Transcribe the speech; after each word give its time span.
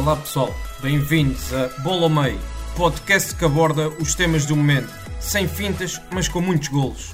Olá 0.00 0.16
pessoal, 0.16 0.48
bem-vindos 0.80 1.52
a 1.52 1.68
Bola 1.82 2.04
ao 2.04 2.08
Meio, 2.08 2.38
podcast 2.74 3.36
que 3.36 3.44
aborda 3.44 3.90
os 4.00 4.14
temas 4.14 4.46
do 4.46 4.56
momento, 4.56 4.88
sem 5.20 5.46
fintas, 5.46 6.00
mas 6.10 6.26
com 6.26 6.40
muitos 6.40 6.68
golos. 6.68 7.12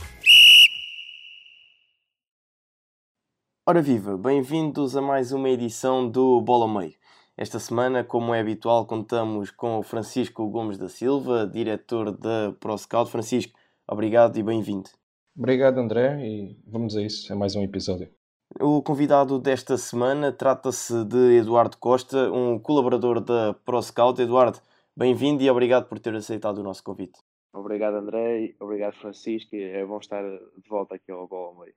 Ora 3.67 3.83
viva, 3.83 4.17
bem-vindos 4.17 4.97
a 4.97 5.03
mais 5.03 5.33
uma 5.33 5.49
edição 5.49 6.09
do 6.09 6.41
Bola 6.41 6.67
ao 6.67 6.73
Meio. 6.73 6.95
Esta 7.37 7.59
semana, 7.59 8.05
como 8.05 8.33
é 8.33 8.39
habitual, 8.39 8.87
contamos 8.87 9.51
com 9.51 9.81
o 9.81 9.83
Francisco 9.83 10.49
Gomes 10.49 10.79
da 10.79 10.89
Silva, 10.89 11.45
diretor 11.45 12.17
da 12.17 12.55
ProScout. 12.61 13.11
Francisco, 13.11 13.59
obrigado 13.85 14.39
e 14.39 14.45
bem-vindo. 14.45 14.91
Obrigado, 15.37 15.79
André, 15.79 16.25
e 16.25 16.57
vamos 16.65 16.97
a 16.97 17.03
isso, 17.03 17.33
é 17.33 17.35
mais 17.35 17.57
um 17.57 17.65
episódio. 17.65 18.16
O 18.55 18.81
convidado 18.81 19.39
desta 19.39 19.77
semana 19.77 20.33
trata-se 20.33 21.05
de 21.05 21.39
Eduardo 21.39 21.77
Costa, 21.77 22.31
um 22.33 22.59
colaborador 22.59 23.21
da 23.21 23.53
ProScout. 23.65 24.23
Eduardo, 24.23 24.61
bem-vindo 24.97 25.43
e 25.43 25.51
obrigado 25.51 25.87
por 25.89 25.99
ter 25.99 26.15
aceitado 26.15 26.59
o 26.59 26.63
nosso 26.63 26.83
convite. 26.83 27.19
Obrigado, 27.53 27.97
André, 27.97 28.55
obrigado, 28.61 28.95
Francisco, 28.95 29.55
é 29.57 29.85
bom 29.85 29.99
estar 29.99 30.23
de 30.23 30.69
volta 30.69 30.95
aqui 30.95 31.11
ao 31.11 31.27
Bola 31.27 31.61
Meio. 31.61 31.75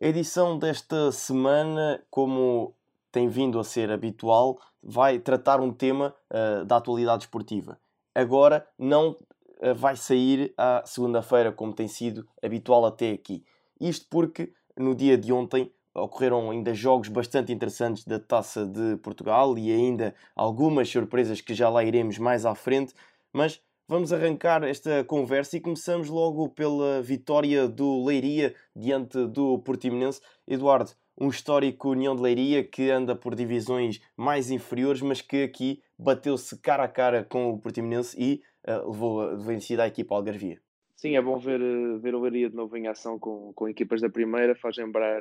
A 0.00 0.06
edição 0.06 0.58
desta 0.58 1.12
semana, 1.12 2.02
como 2.10 2.74
tem 3.10 3.28
vindo 3.28 3.58
a 3.58 3.64
ser 3.64 3.90
habitual, 3.90 4.58
vai 4.82 5.18
tratar 5.18 5.60
um 5.60 5.72
tema 5.72 6.14
uh, 6.30 6.64
da 6.64 6.76
atualidade 6.76 7.24
esportiva. 7.24 7.78
Agora 8.14 8.66
não 8.78 9.10
uh, 9.10 9.74
vai 9.74 9.96
sair 9.96 10.54
à 10.56 10.82
segunda-feira, 10.86 11.52
como 11.52 11.74
tem 11.74 11.88
sido 11.88 12.26
habitual 12.42 12.86
até 12.86 13.10
aqui. 13.10 13.44
Isto 13.80 14.06
porque 14.08 14.52
no 14.76 14.94
dia 14.94 15.18
de 15.18 15.32
ontem 15.32 15.70
ocorreram 15.94 16.50
ainda 16.50 16.72
jogos 16.74 17.08
bastante 17.08 17.52
interessantes 17.52 18.04
da 18.04 18.18
Taça 18.18 18.66
de 18.66 18.96
Portugal 18.98 19.56
e 19.58 19.70
ainda 19.70 20.14
algumas 20.34 20.88
surpresas 20.88 21.40
que 21.40 21.54
já 21.54 21.68
lá 21.68 21.84
iremos 21.84 22.18
mais 22.18 22.46
à 22.46 22.54
frente, 22.54 22.94
mas 23.32 23.60
vamos 23.86 24.12
arrancar 24.12 24.62
esta 24.64 25.04
conversa 25.04 25.56
e 25.56 25.60
começamos 25.60 26.08
logo 26.08 26.48
pela 26.48 27.02
vitória 27.02 27.68
do 27.68 28.04
Leiria 28.04 28.54
diante 28.74 29.26
do 29.26 29.58
Portimonense. 29.58 30.20
Eduardo, 30.48 30.92
um 31.18 31.28
histórico 31.28 31.90
União 31.90 32.16
de 32.16 32.22
Leiria 32.22 32.64
que 32.64 32.90
anda 32.90 33.14
por 33.14 33.34
divisões 33.34 34.00
mais 34.16 34.50
inferiores, 34.50 35.02
mas 35.02 35.20
que 35.20 35.42
aqui 35.42 35.82
bateu-se 35.98 36.58
cara 36.58 36.84
a 36.84 36.88
cara 36.88 37.24
com 37.24 37.50
o 37.50 37.58
Portimonense 37.58 38.16
e 38.18 38.42
uh, 38.66 38.90
levou 38.90 39.36
vencida 39.38 39.82
a 39.82 39.88
equipa 39.88 40.14
Algarvia. 40.14 40.58
Sim, 40.96 41.16
é 41.16 41.22
bom 41.22 41.36
ver, 41.36 41.60
ver 41.98 42.14
o 42.14 42.20
Leiria 42.20 42.48
de 42.48 42.54
novo 42.54 42.76
em 42.76 42.86
ação 42.86 43.18
com, 43.18 43.52
com 43.54 43.68
equipas 43.68 44.00
da 44.00 44.08
primeira, 44.08 44.54
faz 44.54 44.76
lembrar 44.76 45.20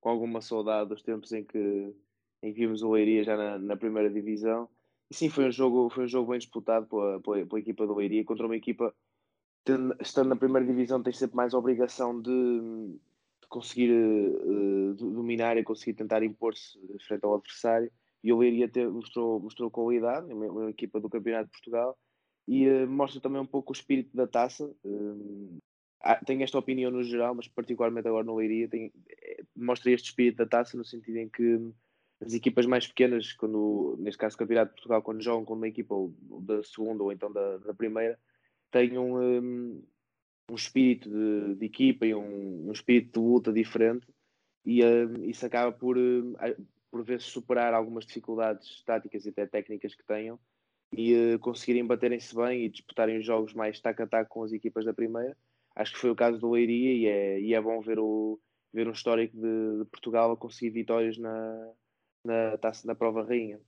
com 0.00 0.08
alguma 0.08 0.40
saudade 0.40 0.88
dos 0.88 1.02
tempos 1.02 1.32
em 1.32 1.44
que, 1.44 1.94
em 2.42 2.52
que 2.52 2.60
vimos 2.60 2.82
o 2.82 2.90
Leiria 2.90 3.24
já 3.24 3.36
na, 3.36 3.58
na, 3.58 3.76
primeira 3.76 4.10
divisão. 4.10 4.68
E 5.10 5.14
sim, 5.14 5.28
foi 5.28 5.48
um 5.48 5.52
jogo, 5.52 5.90
foi 5.90 6.04
um 6.04 6.08
jogo 6.08 6.30
bem 6.30 6.38
disputado 6.38 6.86
pela, 6.86 7.20
pela, 7.20 7.46
pela 7.46 7.60
equipa 7.60 7.86
do 7.86 7.94
Leiria 7.94 8.24
contra 8.24 8.46
uma 8.46 8.56
equipa 8.56 8.94
tendo, 9.64 9.94
estando 10.00 10.28
na 10.28 10.36
primeira 10.36 10.66
divisão 10.66 11.02
tem 11.02 11.12
sempre 11.12 11.36
mais 11.36 11.54
obrigação 11.54 12.20
de, 12.20 12.30
de 12.30 13.48
conseguir 13.48 13.90
uh, 13.92 14.94
dominar 14.94 15.56
e 15.56 15.64
conseguir 15.64 15.94
tentar 15.94 16.22
impor-se 16.22 16.78
frente 17.06 17.24
ao 17.24 17.34
adversário. 17.34 17.90
E 18.22 18.32
o 18.32 18.38
Leiria 18.38 18.68
ter, 18.68 18.88
mostrou, 18.88 19.40
mostrou 19.40 19.70
qualidade, 19.70 20.32
uma, 20.32 20.46
uma 20.46 20.70
equipa 20.70 21.00
do 21.00 21.08
Campeonato 21.08 21.46
de 21.46 21.52
Portugal, 21.52 21.96
e 22.46 22.68
uh, 22.68 22.88
mostra 22.88 23.20
também 23.20 23.40
um 23.40 23.46
pouco 23.46 23.72
o 23.72 23.76
espírito 23.76 24.14
da 24.14 24.26
taça. 24.26 24.64
Uh, 24.84 25.58
tenho 26.24 26.42
esta 26.42 26.58
opinião 26.58 26.90
no 26.90 27.02
geral, 27.02 27.34
mas 27.34 27.48
particularmente 27.48 28.08
agora 28.08 28.24
no 28.24 28.36
Leiria, 28.36 28.68
tem, 28.68 28.92
mostra 29.56 29.90
este 29.90 30.08
espírito 30.08 30.38
da 30.38 30.46
taça 30.46 30.76
no 30.76 30.84
sentido 30.84 31.18
em 31.18 31.28
que 31.28 31.58
as 32.20 32.34
equipas 32.34 32.66
mais 32.66 32.86
pequenas, 32.86 33.32
quando, 33.32 33.96
neste 33.98 34.18
caso 34.18 34.34
o 34.34 34.38
Campeonato 34.38 34.70
de 34.70 34.74
Portugal, 34.76 35.02
quando 35.02 35.22
jogam 35.22 35.44
com 35.44 35.54
uma 35.54 35.68
equipa 35.68 35.94
da 36.42 36.62
segunda 36.62 37.02
ou 37.02 37.12
então 37.12 37.32
da, 37.32 37.58
da 37.58 37.74
primeira, 37.74 38.18
têm 38.70 38.98
um, 38.98 39.82
um 40.50 40.54
espírito 40.54 41.08
de, 41.08 41.54
de, 41.56 41.66
equipa 41.66 42.06
e 42.06 42.14
um, 42.14 42.68
um 42.68 42.72
espírito 42.72 43.20
de 43.20 43.26
luta 43.26 43.52
diferente 43.52 44.06
e 44.64 44.84
um, 44.84 45.24
isso 45.24 45.46
acaba 45.46 45.72
por, 45.72 45.96
hum, 45.96 46.34
por 46.90 47.02
vezes 47.04 47.26
superar 47.26 47.72
algumas 47.72 48.04
dificuldades 48.04 48.82
táticas 48.84 49.24
e 49.24 49.30
até 49.30 49.46
técnicas 49.46 49.94
que 49.94 50.04
tenham 50.04 50.38
e 50.92 51.34
uh, 51.34 51.38
conseguirem 51.38 51.86
baterem-se 51.86 52.34
bem 52.34 52.64
e 52.64 52.68
disputarem 52.68 53.18
os 53.18 53.24
jogos 53.24 53.54
mais 53.54 53.80
tac 53.80 54.00
a 54.02 54.06
tac 54.06 54.28
com 54.28 54.42
as 54.42 54.52
equipas 54.52 54.84
da 54.84 54.92
primeira. 54.92 55.36
Acho 55.80 55.94
que 55.94 55.98
foi 55.98 56.10
o 56.10 56.14
caso 56.14 56.38
do 56.38 56.50
Leiria 56.50 56.92
e 56.92 57.06
é, 57.06 57.40
e 57.40 57.54
é 57.54 57.60
bom 57.60 57.80
ver 57.80 57.98
o, 57.98 58.38
ver 58.70 58.86
um 58.86 58.92
histórico 58.92 59.34
de, 59.34 59.78
de 59.78 59.84
Portugal 59.86 60.30
a 60.30 60.36
conseguir 60.36 60.68
vitórias 60.68 61.16
na, 61.16 61.72
na, 62.22 62.58
taça, 62.58 62.86
na 62.86 62.94
prova 62.94 63.24
rainha. 63.24 63.58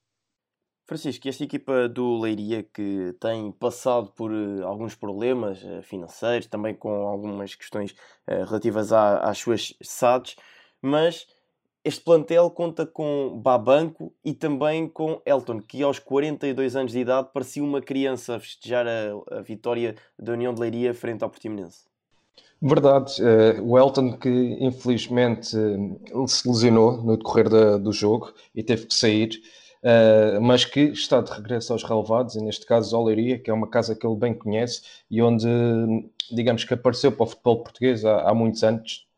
Francisco, 0.87 1.27
esta 1.27 1.43
equipa 1.45 1.89
do 1.89 2.21
Leiria 2.21 2.63
que 2.65 3.17
tem 3.19 3.51
passado 3.53 4.13
por 4.13 4.31
uh, 4.31 4.67
alguns 4.67 4.95
problemas 4.95 5.63
uh, 5.63 5.83
financeiros, 5.83 6.47
também 6.49 6.75
com 6.75 6.91
algumas 6.91 7.55
questões 7.55 7.93
uh, 8.29 8.45
relativas 8.45 8.93
às 8.93 9.39
suas 9.39 9.75
SADs, 9.81 10.37
mas 10.83 11.27
este 11.83 12.05
plantel 12.05 12.51
conta 12.51 12.85
com 12.85 13.41
Babanco 13.41 14.15
e 14.23 14.35
também 14.35 14.87
com 14.87 15.23
Elton, 15.25 15.63
que 15.63 15.83
aos 15.83 15.99
42 15.99 16.77
anos 16.77 16.93
de 16.93 16.99
idade 16.99 17.31
parecia 17.33 17.65
uma 17.65 17.81
criança 17.81 18.37
a 18.37 18.41
festejar 18.41 18.87
a, 18.87 19.39
a 19.39 19.41
vitória 19.41 19.95
da 20.19 20.35
União 20.35 20.53
de 20.53 20.61
Leiria 20.61 20.93
frente 20.93 21.25
ao 21.25 21.31
Portimonense. 21.31 21.92
Verdade, 22.65 23.21
uh, 23.21 23.61
o 23.61 23.77
Elton 23.77 24.13
que 24.13 24.29
infelizmente 24.61 25.57
uh, 25.57 26.29
se 26.29 26.49
lesionou 26.49 27.03
no 27.03 27.17
decorrer 27.17 27.49
da, 27.49 27.77
do 27.77 27.93
jogo 27.93 28.33
e 28.55 28.63
teve 28.63 28.87
que 28.87 28.95
sair, 28.95 29.31
uh, 29.83 30.41
mas 30.41 30.65
que 30.65 30.79
está 30.79 31.21
de 31.21 31.33
regresso 31.33 31.73
aos 31.73 31.83
relevados, 31.83 32.37
e 32.37 32.41
neste 32.41 32.65
caso 32.65 32.97
Oleiria, 32.97 33.37
que 33.37 33.51
é 33.51 33.53
uma 33.53 33.69
casa 33.69 33.97
que 33.97 34.07
ele 34.07 34.15
bem 34.15 34.33
conhece 34.33 34.81
e 35.11 35.21
onde, 35.21 35.45
digamos 36.31 36.63
que 36.63 36.73
apareceu 36.73 37.11
para 37.11 37.25
o 37.25 37.27
futebol 37.27 37.65
português 37.65 38.05
há, 38.05 38.31
há 38.31 38.33
muitos 38.33 38.63
anos, 38.63 39.09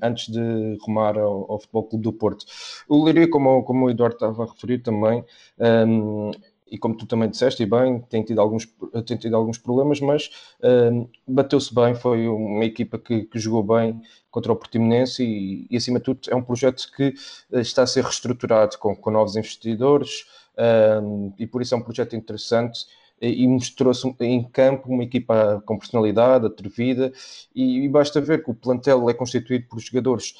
antes 0.00 0.32
de 0.32 0.78
rumar 0.80 1.18
ao, 1.18 1.50
ao, 1.50 1.58
Futebol 1.58 1.84
Clube 1.84 2.04
do 2.04 2.12
Porto. 2.12 2.46
O 2.88 3.04
Leiria, 3.04 3.28
como, 3.28 3.62
como 3.64 3.84
o 3.84 3.90
Eduardo 3.90 4.14
estava 4.14 4.44
a 4.44 4.46
referir 4.46 4.78
também, 4.78 5.22
um, 5.58 6.30
e 6.68 6.78
como 6.78 6.96
tu 6.96 7.06
também 7.06 7.30
disseste, 7.30 7.62
e 7.62 7.66
bem, 7.66 8.00
tem 8.08 8.22
tido 8.22 8.40
alguns, 8.40 8.66
tem 9.06 9.16
tido 9.16 9.36
alguns 9.36 9.58
problemas, 9.58 10.00
mas 10.00 10.30
uh, 10.60 11.08
bateu-se 11.26 11.72
bem, 11.74 11.94
foi 11.94 12.26
uma 12.26 12.64
equipa 12.64 12.98
que, 12.98 13.22
que, 13.24 13.38
jogou 13.38 13.62
bem 13.62 14.00
contra 14.30 14.52
o 14.52 14.56
Portimonense 14.56 15.22
e, 15.24 15.66
e, 15.70 15.76
acima 15.76 15.98
de 15.98 16.04
tudo, 16.06 16.20
é 16.28 16.34
um 16.34 16.42
projeto 16.42 16.90
que 16.96 17.14
uh, 17.50 17.60
está 17.60 17.82
a 17.82 17.86
ser 17.86 18.02
reestruturado 18.02 18.78
com, 18.78 18.96
com 18.96 19.10
novos 19.10 19.36
investidores 19.36 20.26
uh, 20.54 21.32
e 21.38 21.46
por 21.46 21.62
isso 21.62 21.74
é 21.74 21.78
um 21.78 21.82
projeto 21.82 22.16
interessante 22.16 22.86
e 23.20 23.46
mostrou-se 23.48 24.06
em 24.20 24.44
campo 24.44 24.90
uma 24.90 25.02
equipa 25.02 25.62
com 25.64 25.78
personalidade, 25.78 26.46
atrevida, 26.46 27.12
e, 27.54 27.84
e, 27.84 27.88
basta 27.88 28.20
ver 28.20 28.44
que 28.44 28.50
o 28.50 28.54
plantel 28.54 29.08
é 29.08 29.14
constituído 29.14 29.66
por 29.68 29.80
jogadores 29.80 30.34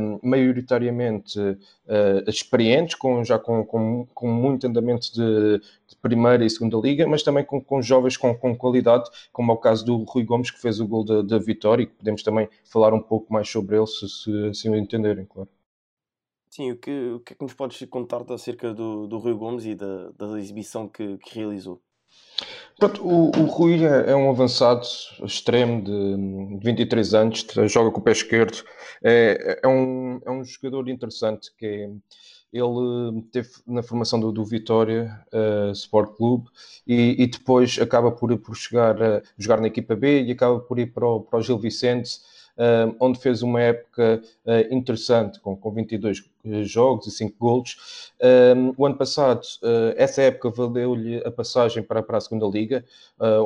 um, 0.00 0.20
maioritariamente 0.22 1.38
uh, 1.40 2.28
experientes, 2.28 2.94
com, 2.94 3.24
já 3.24 3.38
com, 3.38 3.64
com, 3.64 4.06
com 4.14 4.28
muito 4.28 4.66
andamento 4.66 5.12
de, 5.12 5.58
de, 5.58 5.96
primeira 6.00 6.44
e 6.44 6.50
segunda 6.50 6.76
liga, 6.76 7.06
mas 7.06 7.22
também 7.22 7.44
com, 7.44 7.60
com 7.60 7.82
jovens 7.82 8.16
com, 8.16 8.34
com 8.34 8.56
qualidade, 8.56 9.10
como 9.32 9.50
é 9.50 9.54
o 9.54 9.58
caso 9.58 9.84
do 9.84 9.96
Rui 10.04 10.24
Gomes, 10.24 10.50
que 10.50 10.60
fez 10.60 10.80
o 10.80 10.86
gol 10.86 11.04
da, 11.04 11.22
da 11.22 11.38
vitória, 11.38 11.82
e 11.82 11.86
que 11.86 11.94
podemos 11.94 12.22
também 12.22 12.48
falar 12.64 12.94
um 12.94 13.02
pouco 13.02 13.32
mais 13.32 13.48
sobre 13.48 13.76
ele, 13.76 13.86
se, 13.86 14.08
se 14.08 14.46
assim 14.48 14.68
o 14.68 14.76
entenderem, 14.76 15.24
claro. 15.24 15.48
Sim, 16.50 16.70
o 16.70 16.76
que, 16.76 16.90
o 16.90 17.20
que 17.20 17.32
é 17.32 17.36
que 17.36 17.42
nos 17.42 17.54
podes 17.54 17.82
contar 17.88 18.30
acerca 18.30 18.74
do, 18.74 19.06
do 19.06 19.18
Rui 19.18 19.32
Gomes 19.32 19.64
e 19.64 19.74
da, 19.74 20.10
da 20.10 20.38
exibição 20.38 20.86
que, 20.86 21.16
que 21.16 21.36
realizou? 21.38 21.80
Pronto, 22.78 23.06
o, 23.06 23.30
o 23.38 23.46
Rui 23.46 23.84
é, 23.84 24.10
é, 24.10 24.16
um 24.16 24.28
avançado 24.30 24.82
extremo 25.22 25.82
de, 25.82 26.58
de 26.58 26.64
23 26.64 27.14
anos, 27.14 27.46
joga 27.68 27.90
com 27.90 28.00
o 28.00 28.02
pé 28.02 28.12
esquerdo, 28.12 28.64
é, 29.04 29.60
é, 29.62 29.68
um, 29.68 30.20
é 30.24 30.30
um 30.30 30.42
jogador 30.44 30.88
interessante 30.88 31.52
que 31.56 31.66
é, 31.66 31.90
ele 32.52 33.22
teve 33.30 33.48
na 33.66 33.82
formação 33.82 34.20
do, 34.20 34.30
do 34.30 34.44
Vitória 34.44 35.24
uh, 35.32 35.72
Sport 35.72 36.16
Clube 36.16 36.50
e, 36.86 37.22
e, 37.22 37.26
depois 37.26 37.78
acaba 37.80 38.12
por, 38.12 38.36
por 38.38 38.54
chegar 38.54 39.02
a 39.02 39.22
jogar 39.38 39.60
na 39.60 39.68
equipa 39.68 39.96
B 39.96 40.24
e 40.24 40.32
acaba 40.32 40.60
por 40.60 40.78
ir 40.78 40.92
para 40.92 41.06
o, 41.06 41.20
para 41.20 41.38
o 41.38 41.42
Gil 41.42 41.58
Vicente 41.58 42.18
onde 43.00 43.18
fez 43.18 43.42
uma 43.42 43.60
época 43.60 44.22
uh, 44.44 44.74
interessante, 44.74 45.40
com, 45.40 45.56
com 45.56 45.70
22 45.70 46.22
jogos 46.62 47.06
e 47.06 47.10
5 47.10 47.36
golos. 47.38 48.12
o 48.76 48.84
ano 48.84 48.96
passado, 48.96 49.40
essa 49.96 50.22
época 50.22 50.50
valeu-lhe 50.50 51.18
a 51.24 51.30
passagem 51.30 51.82
para, 51.82 52.02
para 52.02 52.18
a 52.18 52.20
segunda 52.20 52.46
Liga, 52.46 52.84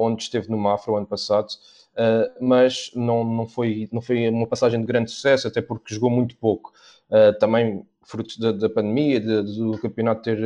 onde 0.01 0.23
esteve 0.23 0.51
no 0.51 0.57
Mafra 0.57 0.93
o 0.93 0.97
ano 0.97 1.07
passado. 1.07 1.49
Uh, 1.97 2.29
mas 2.45 2.91
não, 2.95 3.25
não, 3.25 3.47
foi, 3.47 3.89
não 3.91 4.03
foi 4.03 4.29
uma 4.29 4.47
passagem 4.47 4.79
de 4.79 4.87
grande 4.87 5.11
sucesso, 5.11 5.49
até 5.49 5.63
porque 5.63 5.95
jogou 5.95 6.11
muito 6.11 6.37
pouco. 6.37 6.73
Uh, 7.09 7.37
também 7.39 7.87
fruto 8.07 8.39
da, 8.41 8.53
da 8.53 8.69
pandemia, 8.71 9.21
de, 9.21 9.43
do 9.43 9.79
campeonato 9.79 10.23
ter 10.23 10.39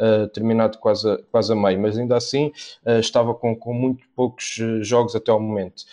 uh, 0.00 0.28
terminado 0.28 0.78
quase 0.78 1.08
a, 1.08 1.18
quase 1.30 1.52
a 1.52 1.56
meio, 1.56 1.80
mas 1.80 1.96
ainda 1.98 2.16
assim 2.16 2.52
estava 2.98 3.34
com, 3.34 3.54
com 3.54 3.72
muito 3.72 4.06
poucos 4.14 4.58
jogos 4.80 5.14
até 5.14 5.30
ao 5.30 5.40
momento. 5.40 5.84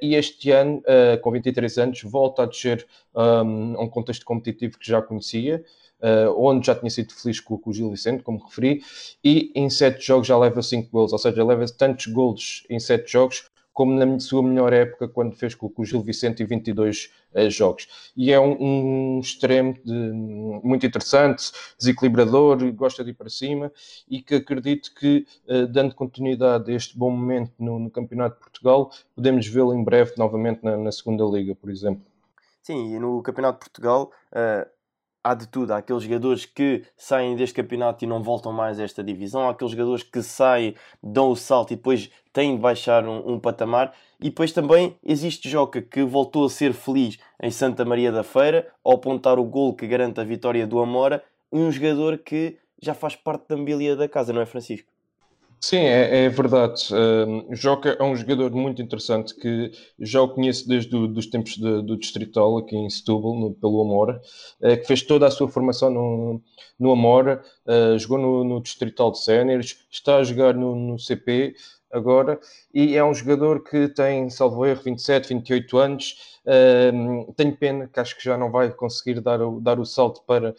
e 0.00 0.14
este 0.14 0.50
ano, 0.50 0.82
com 1.22 1.30
23 1.30 1.78
anos, 1.78 2.02
volta 2.02 2.42
a 2.42 2.46
descer 2.46 2.86
um, 3.14 3.76
a 3.76 3.82
um 3.82 3.88
contexto 3.88 4.24
competitivo 4.24 4.78
que 4.78 4.86
já 4.86 5.00
conhecia. 5.00 5.64
Uh, 6.00 6.28
onde 6.36 6.66
já 6.66 6.74
tinha 6.74 6.90
sido 6.90 7.14
feliz 7.14 7.40
com, 7.40 7.56
com, 7.56 7.70
o 7.70 7.72
Gil 7.72 7.90
Vicente, 7.90 8.22
como 8.22 8.44
referi, 8.44 8.82
e 9.22 9.50
em 9.54 9.70
sete 9.70 10.04
jogos 10.04 10.26
já 10.26 10.36
leva 10.36 10.60
cinco 10.60 10.90
gols, 10.90 11.14
ou 11.14 11.18
seja, 11.18 11.42
leva 11.42 11.64
tantos 11.66 12.08
gols 12.08 12.66
em 12.68 12.78
sete 12.78 13.10
jogos 13.10 13.48
como 13.74 13.92
na 13.92 14.18
sua 14.20 14.42
melhor 14.42 14.72
época, 14.72 15.08
quando 15.08 15.34
fez 15.34 15.54
com, 15.54 15.70
o 15.76 15.84
Gil 15.84 16.00
Vicente 16.00 16.42
e 16.42 16.46
22 16.46 17.12
uh, 17.34 17.50
jogos. 17.50 18.12
E 18.16 18.32
é 18.32 18.38
um, 18.38 19.16
um 19.16 19.20
extremo 19.20 19.74
de, 19.84 19.92
muito 19.92 20.86
interessante, 20.86 21.50
desequilibrador, 21.76 22.72
gosta 22.72 23.04
de 23.04 23.10
ir 23.10 23.14
para 23.14 23.28
cima 23.28 23.72
e 24.08 24.22
que 24.22 24.36
acredito 24.36 24.94
que, 24.94 25.26
uh, 25.48 25.66
dando 25.66 25.94
continuidade 25.94 26.72
a 26.72 26.74
este 26.74 26.96
bom 26.96 27.10
momento 27.10 27.52
no, 27.58 27.80
no 27.80 27.90
Campeonato 27.90 28.36
de 28.36 28.40
Portugal, 28.40 28.90
podemos 29.14 29.46
vê-lo 29.48 29.74
em 29.74 29.82
breve 29.82 30.12
novamente 30.16 30.62
na, 30.62 30.76
na, 30.76 30.92
segunda 30.92 31.24
Liga, 31.24 31.56
por 31.56 31.68
exemplo. 31.68 32.04
Sim, 32.62 32.94
e 32.94 32.98
no 32.98 33.20
Campeonato 33.22 33.58
de 33.58 33.70
Portugal. 33.70 34.10
Uh 34.32 34.72
há 35.24 35.34
de 35.34 35.48
tudo. 35.48 35.72
Há 35.72 35.78
aqueles 35.78 36.02
jogadores 36.02 36.44
que 36.44 36.84
saem 36.96 37.34
deste 37.34 37.54
campeonato 37.54 38.04
e 38.04 38.06
não 38.06 38.22
voltam 38.22 38.52
mais 38.52 38.78
a 38.78 38.84
esta 38.84 39.02
divisão. 39.02 39.48
Há 39.48 39.52
aqueles 39.52 39.72
jogadores 39.72 40.02
que 40.02 40.22
saem, 40.22 40.74
dão 41.02 41.30
o 41.30 41.36
salto 41.36 41.72
e 41.72 41.76
depois 41.76 42.10
têm 42.32 42.54
de 42.56 42.60
baixar 42.60 43.08
um, 43.08 43.32
um 43.32 43.40
patamar. 43.40 43.94
E 44.20 44.24
depois 44.24 44.52
também 44.52 44.96
existe 45.02 45.48
Joca 45.48 45.80
que 45.80 46.04
voltou 46.04 46.44
a 46.44 46.50
ser 46.50 46.74
feliz 46.74 47.18
em 47.42 47.50
Santa 47.50 47.84
Maria 47.84 48.12
da 48.12 48.22
Feira 48.22 48.70
ao 48.84 48.94
apontar 48.94 49.38
o 49.38 49.44
gol 49.44 49.74
que 49.74 49.86
garante 49.86 50.20
a 50.20 50.24
vitória 50.24 50.66
do 50.66 50.78
Amora. 50.78 51.24
Um 51.50 51.72
jogador 51.72 52.18
que 52.18 52.58
já 52.80 52.92
faz 52.92 53.16
parte 53.16 53.48
da 53.48 53.56
mobília 53.56 53.96
da 53.96 54.08
casa, 54.08 54.32
não 54.32 54.42
é, 54.42 54.46
Francisco? 54.46 54.93
Sim, 55.66 55.78
é, 55.78 56.26
é 56.26 56.28
verdade. 56.28 56.82
Uh, 56.92 57.54
Joca 57.56 57.96
é 57.98 58.02
um 58.02 58.14
jogador 58.14 58.50
muito 58.50 58.82
interessante 58.82 59.34
que 59.34 59.72
já 59.98 60.20
o 60.20 60.28
conheço 60.28 60.68
desde 60.68 60.94
os 60.94 61.26
tempos 61.26 61.56
de, 61.56 61.80
do 61.80 61.96
Distrital, 61.96 62.58
aqui 62.58 62.76
em 62.76 62.90
Setúbal, 62.90 63.34
no, 63.34 63.54
pelo 63.54 63.80
Amora, 63.80 64.20
uh, 64.60 64.76
que 64.76 64.84
fez 64.86 65.00
toda 65.00 65.26
a 65.26 65.30
sua 65.30 65.48
formação 65.48 65.88
no, 65.88 66.42
no 66.78 66.92
Amora, 66.92 67.42
uh, 67.66 67.98
jogou 67.98 68.18
no, 68.18 68.44
no 68.44 68.60
Distrital 68.60 69.10
de 69.10 69.20
Séniores, 69.20 69.78
está 69.90 70.16
a 70.16 70.22
jogar 70.22 70.52
no, 70.52 70.76
no 70.76 70.98
CP 70.98 71.54
agora, 71.94 72.40
e 72.72 72.96
é 72.96 73.04
um 73.04 73.14
jogador 73.14 73.62
que 73.62 73.88
tem, 73.88 74.28
salvo 74.28 74.66
erro, 74.66 74.82
27, 74.82 75.28
28 75.28 75.78
anos, 75.78 76.34
um, 76.92 77.32
tenho 77.32 77.56
pena 77.56 77.88
que 77.88 77.98
acho 78.00 78.16
que 78.16 78.24
já 78.24 78.36
não 78.36 78.50
vai 78.50 78.70
conseguir 78.70 79.20
dar 79.20 79.40
o, 79.40 79.60
dar 79.60 79.78
o 79.78 79.86
salto 79.86 80.22
para 80.26 80.54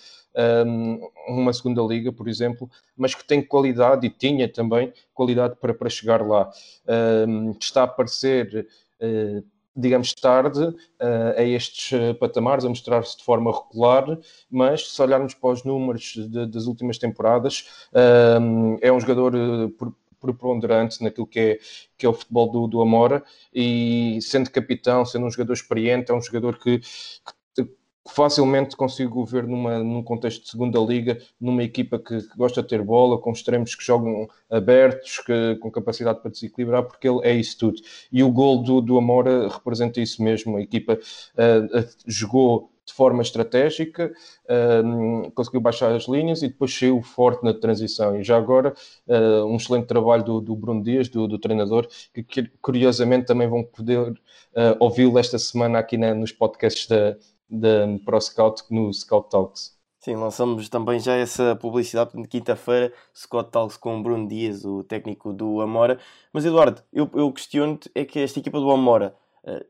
um, 0.65 1.09
uma 1.27 1.53
segunda 1.53 1.81
liga, 1.81 2.11
por 2.11 2.27
exemplo, 2.27 2.69
mas 2.97 3.13
que 3.13 3.25
tem 3.25 3.43
qualidade 3.43 4.07
e 4.07 4.09
tinha 4.09 4.51
também 4.51 4.93
qualidade 5.13 5.55
para, 5.57 5.73
para 5.73 5.89
chegar 5.89 6.25
lá. 6.25 6.49
Um, 7.27 7.51
está 7.59 7.81
a 7.81 7.85
aparecer. 7.85 8.67
Uh, 8.99 9.43
digamos, 9.77 10.13
tarde 10.13 10.63
uh, 10.63 10.75
a 11.35 11.43
estes 11.43 11.91
uh, 11.91 12.15
patamares, 12.15 12.63
a 12.63 12.69
mostrar-se 12.69 13.17
de 13.17 13.25
forma 13.25 13.51
regular, 13.51 14.17
mas 14.49 14.89
se 14.89 15.01
olharmos 15.01 15.33
para 15.33 15.49
os 15.49 15.65
números 15.65 16.13
de, 16.15 16.47
das 16.47 16.65
últimas 16.65 16.97
temporadas, 16.97 17.87
é 18.81 18.89
um 18.89 18.99
jogador 19.01 19.33
por, 19.77 19.93
preponderante 20.33 21.03
naquilo 21.03 21.27
que 21.27 21.39
é, 21.39 21.59
que 21.97 22.05
é 22.05 22.09
o 22.09 22.13
futebol 22.13 22.51
do, 22.51 22.67
do 22.67 22.81
Amora 22.81 23.23
e 23.53 24.19
sendo 24.21 24.49
capitão, 24.49 25.05
sendo 25.05 25.25
um 25.25 25.31
jogador 25.31 25.53
experiente, 25.53 26.11
é 26.11 26.15
um 26.15 26.21
jogador 26.21 26.57
que, 26.57 26.79
que 26.79 27.69
facilmente 28.07 28.75
consigo 28.75 29.25
ver 29.25 29.47
numa, 29.47 29.79
num 29.79 30.03
contexto 30.03 30.43
de 30.43 30.49
segunda 30.51 30.79
liga, 30.79 31.17
numa 31.39 31.63
equipa 31.63 31.97
que, 31.97 32.21
que, 32.21 32.37
gosta 32.37 32.61
de 32.61 32.67
ter 32.67 32.81
bola, 32.83 33.17
com 33.17 33.31
extremos 33.31 33.73
que 33.73 33.83
jogam 33.83 34.27
abertos, 34.49 35.19
que, 35.19 35.55
com 35.55 35.71
capacidade 35.71 36.21
para 36.21 36.31
desequilibrar, 36.31 36.83
porque 36.83 37.07
ele 37.07 37.21
é 37.23 37.33
isso 37.33 37.57
tudo. 37.57 37.81
E 38.11 38.23
o 38.23 38.31
gol 38.31 38.61
do, 38.61 38.79
do 38.81 38.97
Amora 38.97 39.47
representa 39.49 39.99
isso 39.99 40.21
mesmo. 40.21 40.57
A 40.57 40.61
equipa 40.61 40.93
uh, 40.93 41.79
uh, 41.79 41.87
jogou 42.05 42.74
de 42.85 42.93
forma 42.93 43.21
estratégica, 43.21 44.13
conseguiu 45.33 45.59
baixar 45.59 45.93
as 45.93 46.07
linhas 46.07 46.43
e 46.43 46.47
depois 46.47 46.77
saiu 46.77 47.01
forte 47.01 47.43
na 47.43 47.53
transição. 47.53 48.19
E 48.19 48.23
já 48.23 48.37
agora, 48.37 48.73
uh, 49.07 49.45
um 49.45 49.55
excelente 49.55 49.87
trabalho 49.87 50.23
do, 50.23 50.41
do 50.41 50.55
Bruno 50.55 50.83
Dias, 50.83 51.09
do, 51.09 51.27
do 51.27 51.39
treinador, 51.39 51.87
que, 52.13 52.47
curiosamente 52.61 53.25
também 53.25 53.47
vão 53.47 53.63
poder 53.63 54.09
uh, 54.09 54.75
ouvi-lo 54.79 55.17
esta 55.17 55.39
semana 55.39 55.79
aqui 55.79 55.97
na, 55.97 56.13
nos 56.13 56.31
podcasts 56.31 56.87
da, 56.87 57.15
da 57.49 57.87
ProScout, 58.05 58.63
no 58.69 58.93
Scout 58.93 59.29
Talks. 59.29 59.75
Sim, 59.99 60.17
lançamos 60.17 60.69
também 60.69 60.99
já 60.99 61.15
essa 61.15 61.55
publicidade 61.55 62.11
de 62.13 62.27
quinta-feira, 62.27 62.93
Scott 63.11 63.49
Talks 63.49 63.75
com 63.75 63.97
o 63.97 64.03
Bruno 64.03 64.27
Dias, 64.27 64.63
o 64.63 64.83
técnico 64.83 65.33
do 65.33 65.59
Amora. 65.61 65.97
Mas 66.31 66.45
Eduardo, 66.45 66.83
eu, 66.93 67.09
eu 67.15 67.31
questiono-te, 67.31 67.89
é 67.95 68.05
que 68.05 68.19
esta 68.19 68.37
equipa 68.37 68.59
do 68.59 68.69
Amora 68.69 69.15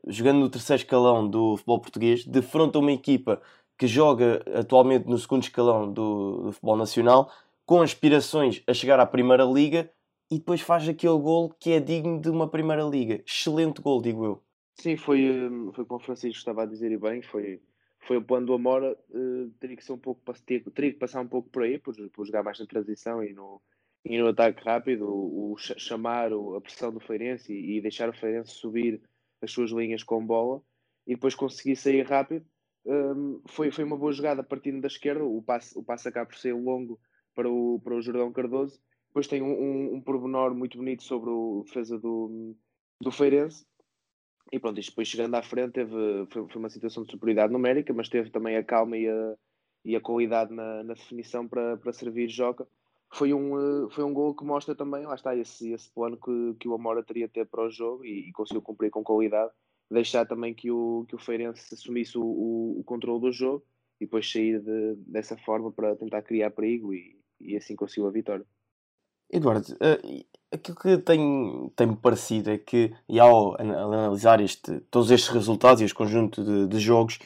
jogando 0.06 0.40
no 0.40 0.48
terceiro 0.48 0.82
escalão 0.82 1.28
do 1.28 1.56
futebol 1.56 1.80
português, 1.80 2.24
defronta 2.24 2.78
uma 2.78 2.92
equipa 2.92 3.40
que 3.78 3.86
joga 3.86 4.42
atualmente 4.54 5.06
no 5.06 5.18
segundo 5.18 5.42
escalão 5.42 5.92
do, 5.92 6.44
do, 6.44 6.52
futebol 6.52 6.76
nacional, 6.76 7.30
com 7.64 7.82
aspirações 7.82 8.62
a 8.66 8.72
chegar 8.72 8.98
à 8.98 9.06
Primeira 9.06 9.44
Liga 9.44 9.90
e 10.30 10.38
depois 10.38 10.60
faz 10.60 10.88
aquele 10.88 11.18
gol 11.18 11.50
que 11.60 11.72
é 11.72 11.80
digno 11.80 12.20
de 12.20 12.30
uma 12.30 12.48
Primeira 12.48 12.82
Liga. 12.82 13.22
Excelente 13.26 13.82
gol, 13.82 14.00
digo 14.00 14.24
eu. 14.24 14.42
Sim, 14.74 14.96
foi, 14.96 15.24
eh, 15.24 15.72
foi 15.74 15.84
como 15.84 16.00
o 16.00 16.04
Francisco 16.04 16.38
estava 16.38 16.62
a 16.62 16.66
dizer 16.66 16.90
e 16.92 16.98
bem, 16.98 17.22
foi, 17.22 17.60
foi 18.00 18.18
o 18.18 18.22
plano 18.22 18.46
do 18.46 18.54
Amora, 18.54 18.96
uh, 19.10 19.50
teria 19.58 19.76
que 19.76 19.84
ser 19.84 19.92
um 19.92 19.98
pouco, 19.98 20.20
teria, 20.44 20.64
teria 20.70 20.92
que 20.92 20.98
passar 20.98 21.20
um 21.20 21.28
pouco 21.28 21.48
por 21.48 21.62
aí, 21.62 21.78
por, 21.78 21.94
por 22.10 22.26
jogar 22.26 22.42
mais 22.42 22.58
na 22.58 22.66
transição 22.66 23.22
e 23.24 23.32
no, 23.32 23.60
e 24.04 24.18
no 24.18 24.28
ataque 24.28 24.62
rápido, 24.62 25.08
o, 25.08 25.52
o 25.52 25.56
chamar 25.56 26.30
a 26.32 26.60
pressão 26.60 26.92
do 26.92 27.00
Feirense 27.00 27.52
e, 27.52 27.78
e 27.78 27.80
deixar 27.80 28.08
o 28.08 28.12
Feirense 28.12 28.52
subir 28.52 29.00
as 29.46 29.52
suas 29.52 29.70
linhas 29.70 30.02
com 30.02 30.24
bola 30.24 30.60
e 31.06 31.14
depois 31.14 31.34
conseguir 31.34 31.76
sair 31.76 32.02
rápido. 32.02 32.44
Um, 32.84 33.42
foi, 33.46 33.70
foi 33.70 33.84
uma 33.84 33.96
boa 33.96 34.12
jogada 34.12 34.42
partindo 34.42 34.80
da 34.80 34.88
esquerda. 34.88 35.24
O 35.24 35.42
passe, 35.42 35.76
o 35.78 35.82
passe 35.82 36.08
acaba 36.08 36.26
por 36.26 36.36
ser 36.36 36.52
longo 36.52 37.00
para 37.34 37.48
o, 37.48 37.80
para 37.80 37.94
o 37.94 38.02
Jordão 38.02 38.32
Cardoso. 38.32 38.80
Depois 39.08 39.26
tem 39.26 39.42
um, 39.42 39.52
um, 39.52 39.94
um 39.94 40.00
pormenor 40.00 40.54
muito 40.54 40.76
bonito 40.76 41.02
sobre 41.02 41.30
o 41.30 41.62
defesa 41.64 41.98
do, 41.98 42.54
do 43.00 43.10
Feirense. 43.10 43.64
E 44.52 44.60
pronto, 44.60 44.78
isto 44.78 44.90
depois 44.90 45.08
chegando 45.08 45.34
à 45.34 45.42
frente 45.42 45.72
teve, 45.72 45.94
foi, 46.30 46.48
foi 46.48 46.56
uma 46.56 46.70
situação 46.70 47.02
de 47.02 47.10
superioridade 47.10 47.52
numérica, 47.52 47.92
mas 47.92 48.08
teve 48.08 48.30
também 48.30 48.56
a 48.56 48.62
calma 48.62 48.96
e 48.96 49.08
a, 49.08 49.34
e 49.84 49.96
a 49.96 50.00
qualidade 50.00 50.52
na, 50.52 50.84
na 50.84 50.94
definição 50.94 51.48
para, 51.48 51.76
para 51.76 51.92
servir 51.92 52.28
Joca 52.28 52.68
foi 53.12 53.32
um, 53.32 53.56
eh, 53.58 53.90
foi 53.90 54.04
um 54.04 54.12
gol 54.12 54.34
que 54.34 54.44
mostra 54.44 54.74
também, 54.74 55.06
lá 55.06 55.14
está, 55.14 55.34
esse, 55.34 55.72
esse 55.72 55.90
plano 55.90 56.16
que, 56.16 56.54
que 56.60 56.68
o 56.68 56.74
Amora 56.74 57.02
teria 57.02 57.28
ter 57.28 57.46
para 57.46 57.66
o 57.66 57.70
jogo 57.70 58.04
e, 58.04 58.28
e 58.28 58.32
conseguiu 58.32 58.62
cumprir 58.62 58.90
com 58.90 59.02
qualidade, 59.02 59.50
deixar 59.90 60.26
também 60.26 60.54
que 60.54 60.70
o, 60.70 61.04
que 61.08 61.14
o 61.14 61.18
Feirense 61.18 61.74
assumisse 61.74 62.18
o, 62.18 62.24
o, 62.24 62.80
o 62.80 62.84
controle 62.84 63.20
do 63.20 63.32
jogo 63.32 63.64
e 64.00 64.04
depois 64.04 64.30
sair 64.30 64.60
de, 64.60 64.96
dessa 65.06 65.36
forma 65.38 65.70
para 65.72 65.96
tentar 65.96 66.22
criar 66.22 66.50
perigo 66.50 66.92
e, 66.92 67.18
e 67.40 67.56
assim 67.56 67.76
conseguiu 67.76 68.06
a 68.08 68.10
vitória. 68.10 68.44
Eduardo, 69.30 69.72
uh, 69.74 70.24
aquilo 70.52 70.76
que 70.76 70.98
tem, 70.98 71.72
tem 71.74 71.86
me 71.88 71.96
parecido 71.96 72.50
é 72.50 72.58
que, 72.58 72.94
e 73.08 73.18
ao 73.18 73.60
analisar 73.60 74.40
este, 74.40 74.80
todos 74.90 75.10
estes 75.10 75.30
resultados 75.30 75.80
e 75.80 75.84
este 75.84 75.94
conjunto 75.94 76.44
de, 76.44 76.68
de 76.68 76.78
jogos, 76.78 77.18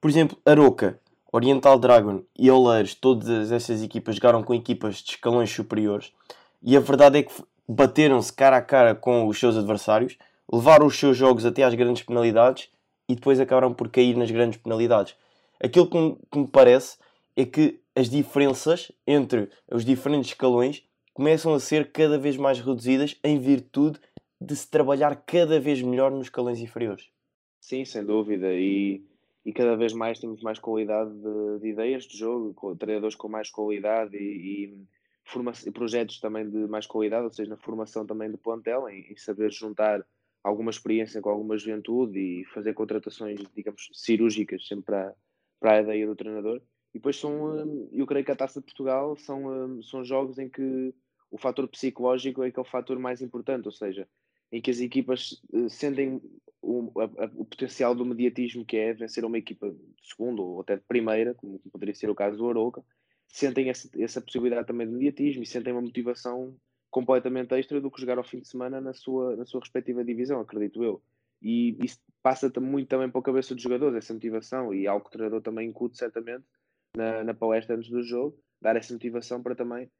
por 0.00 0.10
exemplo, 0.10 0.38
Aroca 0.44 1.00
Oriental 1.32 1.78
Dragon 1.78 2.22
e 2.38 2.50
Oleiros, 2.50 2.94
todas 2.94 3.50
essas 3.50 3.82
equipas 3.82 4.16
jogaram 4.16 4.42
com 4.42 4.54
equipas 4.54 4.96
de 4.96 5.12
escalões 5.12 5.50
superiores 5.50 6.12
e 6.62 6.76
a 6.76 6.80
verdade 6.80 7.18
é 7.18 7.22
que 7.22 7.32
bateram-se 7.66 8.32
cara 8.32 8.58
a 8.58 8.62
cara 8.62 8.94
com 8.94 9.26
os 9.26 9.38
seus 9.38 9.56
adversários, 9.56 10.16
levaram 10.52 10.86
os 10.86 10.98
seus 10.98 11.16
jogos 11.16 11.46
até 11.46 11.62
às 11.62 11.74
grandes 11.74 12.02
penalidades 12.02 12.68
e 13.08 13.14
depois 13.14 13.40
acabaram 13.40 13.72
por 13.72 13.88
cair 13.88 14.16
nas 14.16 14.30
grandes 14.30 14.60
penalidades. 14.60 15.16
Aquilo 15.58 15.88
que 15.88 15.98
me, 15.98 16.16
que 16.30 16.38
me 16.38 16.46
parece 16.46 16.98
é 17.34 17.44
que 17.44 17.80
as 17.96 18.08
diferenças 18.08 18.92
entre 19.06 19.48
os 19.70 19.84
diferentes 19.84 20.30
escalões 20.30 20.84
começam 21.14 21.54
a 21.54 21.60
ser 21.60 21.90
cada 21.92 22.18
vez 22.18 22.36
mais 22.36 22.60
reduzidas 22.60 23.16
em 23.24 23.38
virtude 23.38 23.98
de 24.40 24.54
se 24.54 24.68
trabalhar 24.68 25.16
cada 25.26 25.58
vez 25.58 25.80
melhor 25.80 26.10
nos 26.10 26.26
escalões 26.26 26.60
inferiores. 26.60 27.08
Sim, 27.60 27.84
sem 27.84 28.04
dúvida. 28.04 28.52
E 28.52 29.04
e 29.44 29.52
cada 29.52 29.76
vez 29.76 29.92
mais 29.92 30.20
temos 30.20 30.42
mais 30.42 30.58
qualidade 30.58 31.10
de, 31.10 31.60
de 31.60 31.68
ideias 31.68 32.04
de 32.04 32.16
jogo, 32.16 32.54
com, 32.54 32.76
treinadores 32.76 33.16
com 33.16 33.28
mais 33.28 33.50
qualidade 33.50 34.16
e, 34.16 34.66
e, 34.66 34.86
forma, 35.24 35.52
projetos 35.72 36.20
também 36.20 36.48
de 36.48 36.66
mais 36.68 36.86
qualidade, 36.86 37.24
ou 37.24 37.32
seja, 37.32 37.50
na 37.50 37.56
formação 37.56 38.06
também 38.06 38.30
de 38.30 38.36
plantel, 38.36 38.88
em, 38.88 39.12
em 39.12 39.16
saber 39.16 39.52
juntar 39.52 40.04
alguma 40.42 40.70
experiência 40.70 41.20
com 41.20 41.30
alguma 41.30 41.56
juventude 41.56 42.18
e 42.18 42.44
fazer 42.46 42.74
contratações, 42.74 43.40
digamos, 43.54 43.88
cirúrgicas 43.92 44.66
sempre 44.66 44.84
para, 44.84 45.14
para 45.60 45.72
a 45.74 45.80
ideia 45.82 46.06
do 46.06 46.16
treinador. 46.16 46.60
E 46.94 46.98
depois 46.98 47.16
são, 47.16 47.88
eu 47.92 48.06
creio 48.06 48.24
que 48.24 48.32
a 48.32 48.36
Taça 48.36 48.60
de 48.60 48.66
Portugal 48.66 49.16
são, 49.16 49.82
são 49.82 50.04
jogos 50.04 50.38
em 50.38 50.48
que 50.48 50.94
o 51.30 51.38
fator 51.38 51.66
psicológico 51.66 52.42
é 52.42 52.48
aquele 52.48 52.66
fator 52.66 52.98
mais 52.98 53.22
importante, 53.22 53.66
ou 53.66 53.72
seja, 53.72 54.06
em 54.52 54.60
que 54.60 54.70
as 54.70 54.78
equipas 54.78 55.42
uh, 55.52 55.68
sentem 55.68 56.20
o, 56.60 56.92
a, 57.00 57.24
o, 57.34 57.44
potencial 57.44 57.94
do 57.94 58.04
mediatismo 58.04 58.64
que 58.64 58.76
é 58.76 58.92
vencer 58.92 59.24
uma 59.24 59.38
equipa 59.38 59.70
de 59.70 60.08
segundo 60.08 60.44
ou 60.44 60.60
até 60.60 60.76
de 60.76 60.82
primeira, 60.82 61.34
como 61.34 61.58
poderia 61.72 61.94
ser 61.94 62.10
o 62.10 62.14
caso 62.14 62.36
do 62.36 62.48
Aroca, 62.48 62.84
sentem 63.26 63.70
essa, 63.70 63.88
essa 63.98 64.20
possibilidade 64.20 64.66
também 64.66 64.86
de 64.86 64.92
mediatismo 64.92 65.42
e 65.42 65.46
sentem 65.46 65.72
uma 65.72 65.82
motivação 65.82 66.54
completamente 66.90 67.54
extra 67.54 67.80
do 67.80 67.90
que 67.90 68.00
jogar 68.00 68.18
ao 68.18 68.24
fim 68.24 68.40
de 68.40 68.48
semana 68.48 68.80
na 68.80 68.92
sua, 68.92 69.34
na 69.34 69.46
sua 69.46 69.60
respectiva 69.60 70.04
divisão, 70.04 70.40
acredito 70.40 70.84
eu. 70.84 71.02
E 71.40 71.76
isso 71.82 71.98
passa 72.22 72.52
muito 72.60 72.88
também 72.88 73.10
para 73.10 73.20
a 73.20 73.24
cabeça 73.24 73.54
dos 73.54 73.62
jogadores, 73.62 73.96
essa 73.96 74.12
motivação, 74.12 74.72
e 74.72 74.86
algo 74.86 75.02
que 75.02 75.08
o 75.08 75.12
treinador 75.12 75.40
também 75.40 75.70
incute 75.70 75.96
certamente 75.96 76.44
na, 76.94 77.24
na 77.24 77.34
palestra 77.34 77.74
antes 77.74 77.90
do 77.90 78.02
jogo, 78.02 78.38
dar 78.60 78.76
essa 78.76 78.92
motivação 78.92 79.42
para 79.42 79.54
também 79.54 79.90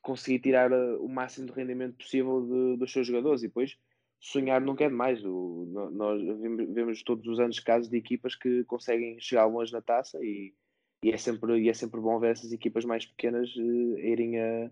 conseguir 0.00 0.38
tirar 0.38 0.72
uh, 0.72 1.04
o 1.04 1.08
máximo 1.08 1.48
de 1.48 1.52
rendimento 1.52 1.96
possível 1.96 2.40
de, 2.40 2.76
dos 2.78 2.92
seus 2.92 3.06
jogadores 3.06 3.42
e 3.42 3.48
depois 3.48 3.76
sonhar 4.20 4.60
nunca 4.60 4.84
é 4.84 4.88
demais. 4.88 5.24
O, 5.24 5.66
nós 5.92 6.22
vemos 6.22 7.02
todos 7.02 7.26
os 7.26 7.38
anos 7.38 7.60
casos 7.60 7.88
de 7.88 7.96
equipas 7.96 8.34
que 8.34 8.64
conseguem 8.64 9.20
chegar 9.20 9.46
longe 9.46 9.72
na 9.72 9.80
taça 9.80 10.18
e, 10.22 10.54
e, 11.02 11.10
é, 11.10 11.16
sempre, 11.16 11.58
e 11.60 11.68
é 11.68 11.74
sempre 11.74 12.00
bom 12.00 12.18
ver 12.18 12.32
essas 12.32 12.52
equipas 12.52 12.84
mais 12.84 13.06
pequenas 13.06 13.54
uh, 13.56 13.98
irem 13.98 14.40
a 14.40 14.70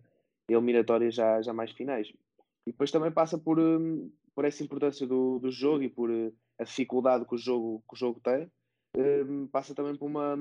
eliminatórias 0.49 1.15
já, 1.15 1.41
já 1.43 1.53
mais 1.53 1.71
finais. 1.73 2.09
E 2.67 2.73
depois 2.73 2.91
também 2.91 3.13
passa 3.13 3.39
por, 3.39 3.59
um, 3.59 4.11
por 4.35 4.45
essa 4.45 4.63
importância 4.63 5.07
do, 5.07 5.39
do 5.39 5.51
jogo 5.51 5.83
e 5.83 5.89
por 5.89 6.11
uh, 6.11 6.35
a 6.59 6.65
dificuldade 6.65 7.25
que 7.25 7.35
o 7.35 7.39
jogo, 7.39 7.83
que 7.89 7.95
o 7.95 7.99
jogo 7.99 8.21
tem. 8.21 8.51
Um, 8.97 9.47
passa 9.49 9.75
também 9.75 9.97
por 9.97 10.07
uma, 10.07 10.37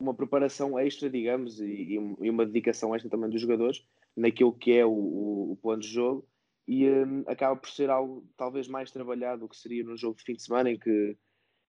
uma 0.00 0.14
preparação 0.14 0.78
extra, 0.78 1.10
digamos, 1.10 1.60
e, 1.60 1.94
e, 1.94 2.30
uma 2.30 2.46
dedicação 2.46 2.94
extra 2.94 3.10
também 3.10 3.28
dos 3.28 3.40
jogadores 3.40 3.84
naquilo 4.16 4.52
que 4.52 4.72
é 4.72 4.86
o, 4.86 4.90
o, 4.90 5.52
o 5.52 5.56
plano 5.56 5.82
de 5.82 5.88
jogo 5.88 6.26
e 6.68 6.86
um, 6.90 7.24
acaba 7.26 7.56
por 7.56 7.70
ser 7.70 7.88
algo 7.88 8.28
talvez 8.36 8.68
mais 8.68 8.90
trabalhado 8.90 9.40
do 9.40 9.48
que 9.48 9.56
seria 9.56 9.82
no 9.82 9.96
jogo 9.96 10.18
de 10.18 10.22
fim 10.22 10.34
de 10.34 10.42
semana 10.42 10.70
em 10.70 10.78
que, 10.78 11.16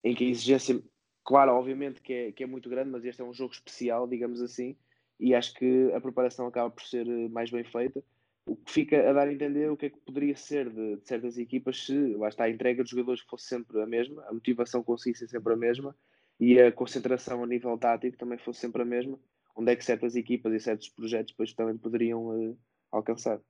em 0.03 0.17
que 0.17 0.25
a 0.25 0.29
exigência, 0.29 0.83
claro, 1.25 1.53
obviamente 1.53 2.03
que 2.03 2.13
é, 2.13 2.33
que 2.33 2.43
é 2.43 2.47
muito 2.47 2.69
grande, 2.69 2.91
mas 2.91 3.05
este 3.05 3.23
é 3.23 3.25
um 3.25 3.33
jogo 3.33 3.55
especial, 3.55 4.09
digamos 4.09 4.43
assim, 4.43 4.77
e 5.21 5.33
acho 5.33 5.55
que 5.55 5.93
a 5.93 6.01
preparação 6.01 6.49
acaba 6.49 6.69
por 6.71 6.83
ser 6.83 7.07
eh, 7.07 7.29
mais 7.29 7.53
bem 7.53 7.63
feita, 7.63 8.03
o 8.45 8.57
que 8.57 8.73
fica 8.73 9.09
a 9.09 9.13
dar 9.13 9.29
a 9.29 9.33
entender 9.33 9.71
o 9.71 9.77
que 9.77 9.87
é 9.87 9.91
que 9.91 10.01
poderia 10.01 10.35
ser 10.35 10.69
de, 10.69 10.97
de 10.97 11.07
certas 11.07 11.39
equipas 11.39 11.87
se 11.87 12.15
lá 12.17 12.29
está 12.29 12.45
a 12.45 12.51
entrega 12.51 12.83
dos 12.83 12.91
jogadores 12.91 13.21
fosse 13.21 13.47
sempre 13.47 13.81
a 13.81 13.87
mesma, 13.87 14.25
a 14.27 14.33
motivação 14.33 14.83
conseguisse 14.83 15.21
ser 15.21 15.29
sempre 15.29 15.53
a 15.53 15.57
mesma 15.57 15.97
e 16.41 16.61
a 16.61 16.73
concentração 16.73 17.45
a 17.45 17.47
nível 17.47 17.79
tático 17.79 18.17
também 18.17 18.39
fosse 18.39 18.61
sempre 18.61 18.83
a 18.83 18.85
mesma, 18.85 19.21
onde 19.55 19.71
é 19.71 19.77
que 19.77 19.85
certas 19.85 20.17
equipas 20.17 20.53
e 20.53 20.59
certos 20.59 20.89
projetos 20.89 21.33
depois 21.33 21.53
também 21.53 21.77
poderiam 21.77 22.27
uh, 22.27 22.59
alcançar. 22.91 23.41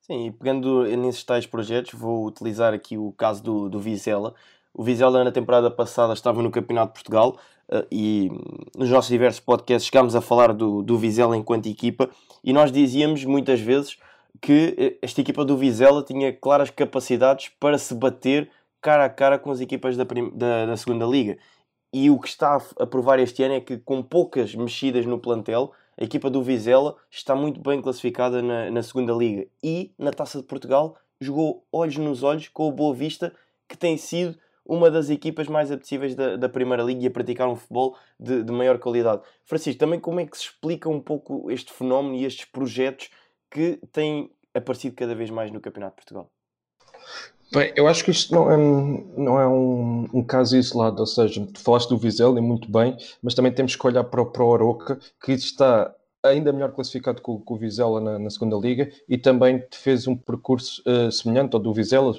Sim, 0.00 0.26
e 0.26 0.30
pegando 0.30 0.84
nesses 0.96 1.22
tais 1.22 1.46
projetos, 1.46 1.92
vou 1.92 2.26
utilizar 2.26 2.72
aqui 2.72 2.96
o 2.96 3.12
caso 3.12 3.42
do, 3.42 3.68
do 3.68 3.78
Vizela. 3.78 4.34
O 4.72 4.82
Vizela 4.82 5.22
na 5.22 5.30
temporada 5.30 5.70
passada 5.70 6.12
estava 6.12 6.42
no 6.42 6.50
Campeonato 6.50 6.92
de 6.92 6.94
Portugal 6.94 7.38
uh, 7.68 7.86
e 7.90 8.30
nos 8.76 8.88
nossos 8.90 9.10
diversos 9.10 9.40
podcasts 9.40 9.86
chegámos 9.86 10.16
a 10.16 10.20
falar 10.20 10.52
do, 10.52 10.82
do 10.82 10.96
Vizela 10.96 11.36
enquanto 11.36 11.66
equipa 11.68 12.08
e 12.42 12.52
nós 12.52 12.72
dizíamos 12.72 13.24
muitas 13.24 13.60
vezes 13.60 13.98
que 14.40 14.74
eh, 14.78 14.98
esta 15.02 15.20
equipa 15.20 15.44
do 15.44 15.56
Vizela 15.56 16.02
tinha 16.02 16.32
claras 16.32 16.70
capacidades 16.70 17.50
para 17.60 17.76
se 17.76 17.94
bater 17.94 18.50
cara 18.80 19.04
a 19.04 19.10
cara 19.10 19.38
com 19.38 19.50
as 19.50 19.60
equipas 19.60 19.96
da, 19.96 20.04
da, 20.32 20.66
da 20.66 20.76
segunda 20.76 21.04
liga 21.04 21.36
e 21.92 22.10
o 22.10 22.18
que 22.18 22.28
está 22.28 22.56
a 22.78 22.86
provar 22.86 23.18
este 23.18 23.42
ano 23.42 23.54
é 23.54 23.60
que, 23.60 23.76
com 23.78 24.02
poucas 24.02 24.54
mexidas 24.54 25.04
no 25.06 25.18
plantel, 25.18 25.72
a 26.00 26.04
equipa 26.04 26.30
do 26.30 26.42
Vizela 26.42 26.96
está 27.10 27.36
muito 27.36 27.60
bem 27.60 27.82
classificada 27.82 28.40
na, 28.40 28.70
na 28.70 28.82
segunda 28.82 29.12
Liga. 29.12 29.46
E 29.62 29.92
na 29.98 30.10
Taça 30.10 30.38
de 30.38 30.44
Portugal 30.44 30.96
jogou 31.20 31.66
olhos 31.70 31.98
nos 31.98 32.22
olhos 32.22 32.48
com 32.48 32.66
o 32.66 32.72
Boa 32.72 32.94
Vista, 32.94 33.34
que 33.68 33.76
tem 33.76 33.98
sido 33.98 34.38
uma 34.64 34.90
das 34.90 35.10
equipas 35.10 35.46
mais 35.46 35.70
apetecíveis 35.70 36.14
da, 36.14 36.36
da 36.36 36.48
Primeira 36.48 36.82
Liga 36.82 37.02
e 37.02 37.06
a 37.06 37.10
praticar 37.10 37.46
um 37.48 37.54
futebol 37.54 37.98
de, 38.18 38.42
de 38.42 38.50
maior 38.50 38.78
qualidade. 38.78 39.20
Francisco, 39.44 39.78
também 39.78 40.00
como 40.00 40.20
é 40.20 40.26
que 40.26 40.38
se 40.38 40.44
explica 40.44 40.88
um 40.88 41.00
pouco 41.00 41.50
este 41.50 41.70
fenómeno 41.70 42.14
e 42.14 42.24
estes 42.24 42.46
projetos 42.46 43.10
que 43.50 43.78
têm 43.92 44.30
aparecido 44.54 44.96
cada 44.96 45.14
vez 45.14 45.28
mais 45.28 45.50
no 45.50 45.60
Campeonato 45.60 45.96
de 45.96 45.96
Portugal? 45.96 46.30
Bem, 47.52 47.72
eu 47.74 47.88
acho 47.88 48.04
que 48.04 48.12
isto 48.12 48.32
não 48.32 48.50
é, 48.50 48.56
não 48.56 49.40
é 49.40 49.46
um, 49.48 50.08
um, 50.14 50.22
caso 50.22 50.56
isolado, 50.56 51.00
ou 51.00 51.06
seja, 51.06 51.44
tu 51.52 51.60
falaste 51.60 51.88
do 51.88 51.98
Vizela 51.98 52.38
e 52.38 52.42
muito 52.42 52.70
bem, 52.70 52.96
mas 53.20 53.34
também 53.34 53.50
temos 53.52 53.74
que 53.74 53.86
olhar 53.86 54.04
para 54.04 54.24
para 54.24 54.44
o 54.44 54.54
Aroca, 54.54 55.00
que 55.20 55.32
está 55.32 55.92
ainda 56.22 56.52
melhor 56.52 56.72
classificado 56.72 57.20
que 57.20 57.30
o, 57.30 57.40
que 57.40 57.52
o 57.52 57.56
Vizela 57.56 58.00
na, 58.00 58.18
na, 58.18 58.30
segunda 58.30 58.56
liga 58.56 58.90
e 59.08 59.18
também 59.18 59.64
fez 59.72 60.06
um 60.06 60.16
percurso 60.16 60.82
uh, 60.86 61.10
semelhante 61.10 61.54
ao 61.54 61.60
do 61.60 61.72
Vizela, 61.72 62.14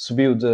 subiu 0.00 0.34
de, 0.34 0.46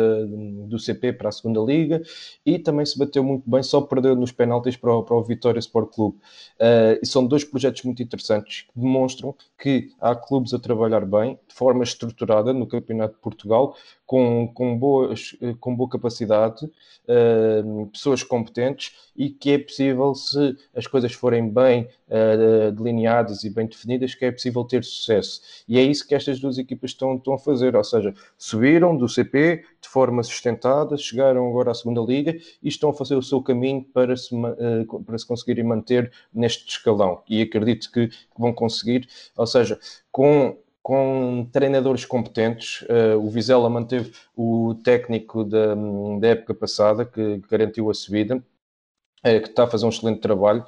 do 0.66 0.76
CP 0.76 1.12
para 1.12 1.28
a 1.28 1.32
segunda 1.32 1.60
liga 1.60 2.02
e 2.44 2.58
também 2.58 2.84
se 2.84 2.98
bateu 2.98 3.22
muito 3.22 3.48
bem, 3.48 3.62
só 3.62 3.80
perdeu 3.80 4.16
nos 4.16 4.32
penaltis 4.32 4.76
para 4.76 4.92
o, 4.92 5.04
para 5.04 5.16
o 5.16 5.22
Vitória 5.22 5.60
Sport 5.60 5.94
Clube. 5.94 6.16
Uh, 6.56 6.98
e 7.00 7.06
são 7.06 7.24
dois 7.24 7.44
projetos 7.44 7.84
muito 7.84 8.02
interessantes 8.02 8.62
que 8.62 8.72
demonstram 8.74 9.36
que 9.56 9.90
há 10.00 10.16
clubes 10.16 10.52
a 10.52 10.58
trabalhar 10.58 11.06
bem, 11.06 11.38
de 11.46 11.54
forma 11.54 11.84
estruturada 11.84 12.52
no 12.52 12.66
Campeonato 12.66 13.14
de 13.14 13.20
Portugal, 13.20 13.76
com, 14.04 14.48
com, 14.52 14.76
boas, 14.76 15.36
com 15.60 15.76
boa 15.76 15.88
capacidade, 15.88 16.64
uh, 16.64 17.86
pessoas 17.92 18.24
competentes 18.24 18.92
e 19.16 19.30
que 19.30 19.52
é 19.52 19.58
possível, 19.58 20.14
se 20.14 20.56
as 20.74 20.86
coisas 20.86 21.12
forem 21.12 21.48
bem 21.48 21.88
uh, 22.08 22.72
delineadas 22.72 23.44
e 23.44 23.50
bem 23.50 23.66
definidas, 23.66 24.14
que 24.14 24.24
é 24.24 24.32
possível 24.32 24.64
ter 24.64 24.84
sucesso. 24.84 25.40
E 25.68 25.78
é 25.78 25.82
isso 25.82 26.06
que 26.06 26.14
estas 26.14 26.40
duas 26.40 26.58
equipas 26.58 26.90
estão, 26.90 27.16
estão 27.16 27.34
a 27.34 27.38
fazer, 27.38 27.76
ou 27.76 27.84
seja, 27.84 28.12
subiram 28.36 28.96
do 28.96 29.08
CP 29.08 29.35
de 29.36 29.88
forma 29.88 30.22
sustentada, 30.22 30.96
chegaram 30.96 31.48
agora 31.48 31.70
à 31.70 31.74
segunda 31.74 32.00
liga 32.00 32.36
e 32.62 32.68
estão 32.68 32.90
a 32.90 32.94
fazer 32.94 33.16
o 33.16 33.22
seu 33.22 33.42
caminho 33.42 33.84
para 33.92 34.16
se, 34.16 34.34
uh, 34.34 35.04
para 35.04 35.18
se 35.18 35.26
conseguirem 35.26 35.64
manter 35.64 36.12
neste 36.32 36.68
escalão. 36.68 37.22
E 37.28 37.42
acredito 37.42 37.90
que, 37.90 38.10
vão 38.38 38.52
conseguir, 38.52 39.08
ou 39.36 39.46
seja, 39.46 39.78
com 40.10 40.56
com 40.86 41.48
treinadores 41.50 42.04
competentes. 42.04 42.82
Uh, 42.82 43.18
o 43.18 43.28
Vizela 43.28 43.68
manteve 43.68 44.12
o 44.36 44.72
técnico 44.84 45.42
da, 45.42 45.74
da 46.20 46.28
época 46.28 46.54
passada, 46.54 47.04
que 47.04 47.42
garantiu 47.50 47.90
a 47.90 47.94
subida, 47.94 48.36
uh, 48.36 49.40
que 49.42 49.48
está 49.48 49.64
a 49.64 49.66
fazer 49.66 49.84
um 49.84 49.88
excelente 49.88 50.20
trabalho, 50.20 50.64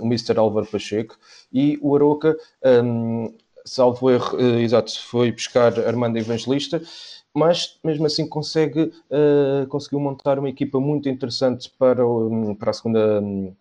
o 0.00 0.06
Mr. 0.06 0.38
Álvaro 0.38 0.66
Pacheco, 0.66 1.18
e 1.52 1.78
o 1.82 1.94
Aroca, 1.94 2.34
um, 2.82 3.36
salvo 3.62 4.10
erro, 4.10 4.40
exato, 4.58 4.98
foi 5.02 5.30
buscar 5.30 5.78
Armando 5.80 6.16
Evangelista, 6.16 6.80
mas 7.36 7.78
mesmo 7.84 8.06
assim 8.06 8.26
consegue, 8.28 8.92
conseguiu 9.68 10.00
montar 10.00 10.38
uma 10.38 10.48
equipa 10.48 10.80
muito 10.80 11.08
interessante 11.08 11.70
para, 11.78 12.06
o, 12.06 12.56
para 12.56 12.70
a 12.70 12.74
segunda. 12.74 13.20
Um, 13.20 13.54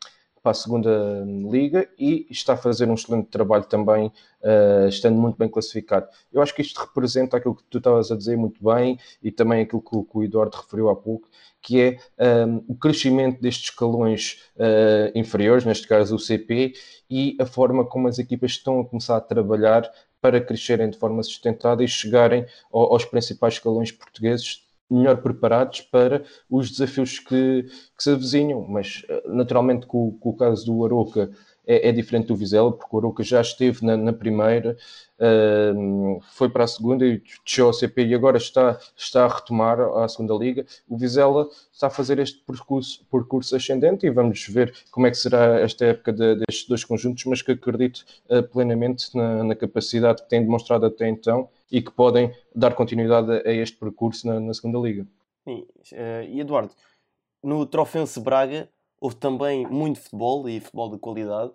para 0.46 0.52
a 0.52 0.54
segunda 0.54 1.26
liga 1.50 1.90
e 1.98 2.28
está 2.30 2.54
a 2.54 2.58
fazer 2.58 2.88
um 2.88 2.94
excelente 2.94 3.30
trabalho 3.30 3.64
também, 3.64 4.12
uh, 4.44 4.88
estando 4.88 5.20
muito 5.20 5.38
bem 5.40 5.50
classificado. 5.50 6.08
Eu 6.32 6.40
acho 6.40 6.54
que 6.54 6.62
isto 6.62 6.80
representa 6.80 7.38
aquilo 7.38 7.56
que 7.56 7.64
tu 7.64 7.80
estavas 7.80 8.12
a 8.12 8.16
dizer 8.16 8.38
muito 8.38 8.64
bem 8.64 9.00
e 9.24 9.32
também 9.32 9.64
aquilo 9.64 9.82
que, 9.82 9.90
que 9.90 10.18
o 10.20 10.24
Eduardo 10.24 10.56
referiu 10.56 10.90
há 10.90 10.96
pouco, 10.96 11.28
que 11.64 11.82
é 11.82 11.98
um, 12.46 12.64
o 12.68 12.76
crescimento 12.76 13.42
destes 13.42 13.72
escalões 13.72 14.44
uh, 14.56 15.18
inferiores, 15.18 15.66
neste 15.66 15.88
caso 15.88 16.16
o 16.16 16.20
CP, 16.20 16.74
e 17.10 17.36
a 17.42 17.46
forma 17.48 17.84
como 17.84 18.08
as 18.08 18.20
equipas 18.20 18.52
estão 18.52 18.82
a 18.82 18.86
começar 18.86 19.18
a 19.18 19.22
trabalhar 19.22 19.92
para 20.22 20.40
crescerem 20.40 20.92
de 20.92 20.98
forma 21.00 21.24
sustentada 21.24 21.84
e 21.84 21.88
chegarem 21.88 22.46
aos 22.72 23.04
principais 23.04 23.56
escalões 23.56 23.92
portugueses 23.92 24.65
melhor 24.90 25.18
preparados 25.18 25.82
para 25.82 26.24
os 26.50 26.72
desafios 26.72 27.20
que, 27.20 27.64
que 27.64 28.04
se 28.04 28.12
avizinham. 28.12 28.66
Mas, 28.68 29.04
eh, 29.10 29.24
naturalmente, 29.28 29.86
com, 29.86 30.12
com 30.20 30.30
o 30.30 30.36
caso 30.36 30.66
do 30.66 30.86
Aroca 30.86 31.32
é, 31.68 31.90
é, 31.90 31.92
diferente 31.92 32.28
do 32.28 32.36
Vizela, 32.36 32.72
porque 32.72 32.96
o 32.96 33.00
Aroca 33.00 33.24
já 33.24 33.42
esteve 33.42 33.86
na, 33.86 33.98
na 33.98 34.14
primeira, 34.14 34.78
uh, 35.20 36.20
foi 36.34 36.50
para 36.50 36.64
a 36.64 36.68
segunda 36.68 37.06
e 37.06 37.22
desceu 37.44 37.68
ao 37.68 37.74
CP 37.74 38.06
e 38.06 38.16
agora 38.16 38.38
está, 38.38 38.80
está 38.96 39.26
a 39.26 39.28
retomar 39.28 39.80
a 39.80 40.08
segunda 40.08 40.34
liga. 40.36 40.66
O 40.88 40.98
Vizela 40.98 41.48
está 41.72 41.88
a 41.88 41.90
fazer 41.90 42.20
este 42.20 42.40
percurso, 42.40 43.06
percurso 43.12 43.56
ascendente 43.56 44.06
e 44.06 44.10
vamos 44.10 44.48
ver 44.48 44.74
como 44.92 45.08
é 45.08 45.12
que 45.12 45.18
será 45.18 45.60
esta 45.60 45.86
época 45.86 46.14
de, 46.14 46.36
destes 46.36 46.68
dois 46.68 46.84
conjuntos, 46.84 47.24
mas 47.26 47.42
que 47.42 47.52
acredito 47.52 48.06
uh, 48.30 48.44
plenamente 48.44 49.16
na, 49.16 49.44
na, 49.44 49.56
capacidade 49.56 50.24
que 50.24 50.30
têm 50.30 50.42
demonstrado 50.42 50.86
até 50.86 51.08
então 51.08 51.50
e 51.72 51.82
que 51.82 51.92
podem 51.92 52.34
dar 52.56 52.76
continuidade 52.76 53.32
a, 53.32 53.50
a 53.50 53.54
este 53.54 53.78
percurso 53.78 54.28
na, 54.28 54.40
na 54.40 54.54
segunda 54.54 54.80
liga. 54.80 55.08
Sim, 55.44 55.66
uh, 55.94 56.24
e 56.28 56.40
Eduardo, 56.40 56.74
no 57.44 57.66
Trofense 57.66 58.20
Braga 58.20 58.68
houve 59.06 59.16
também 59.18 59.68
muito 59.68 60.00
futebol 60.00 60.50
e 60.50 60.60
futebol 60.60 60.90
de 60.90 60.98
qualidade, 60.98 61.52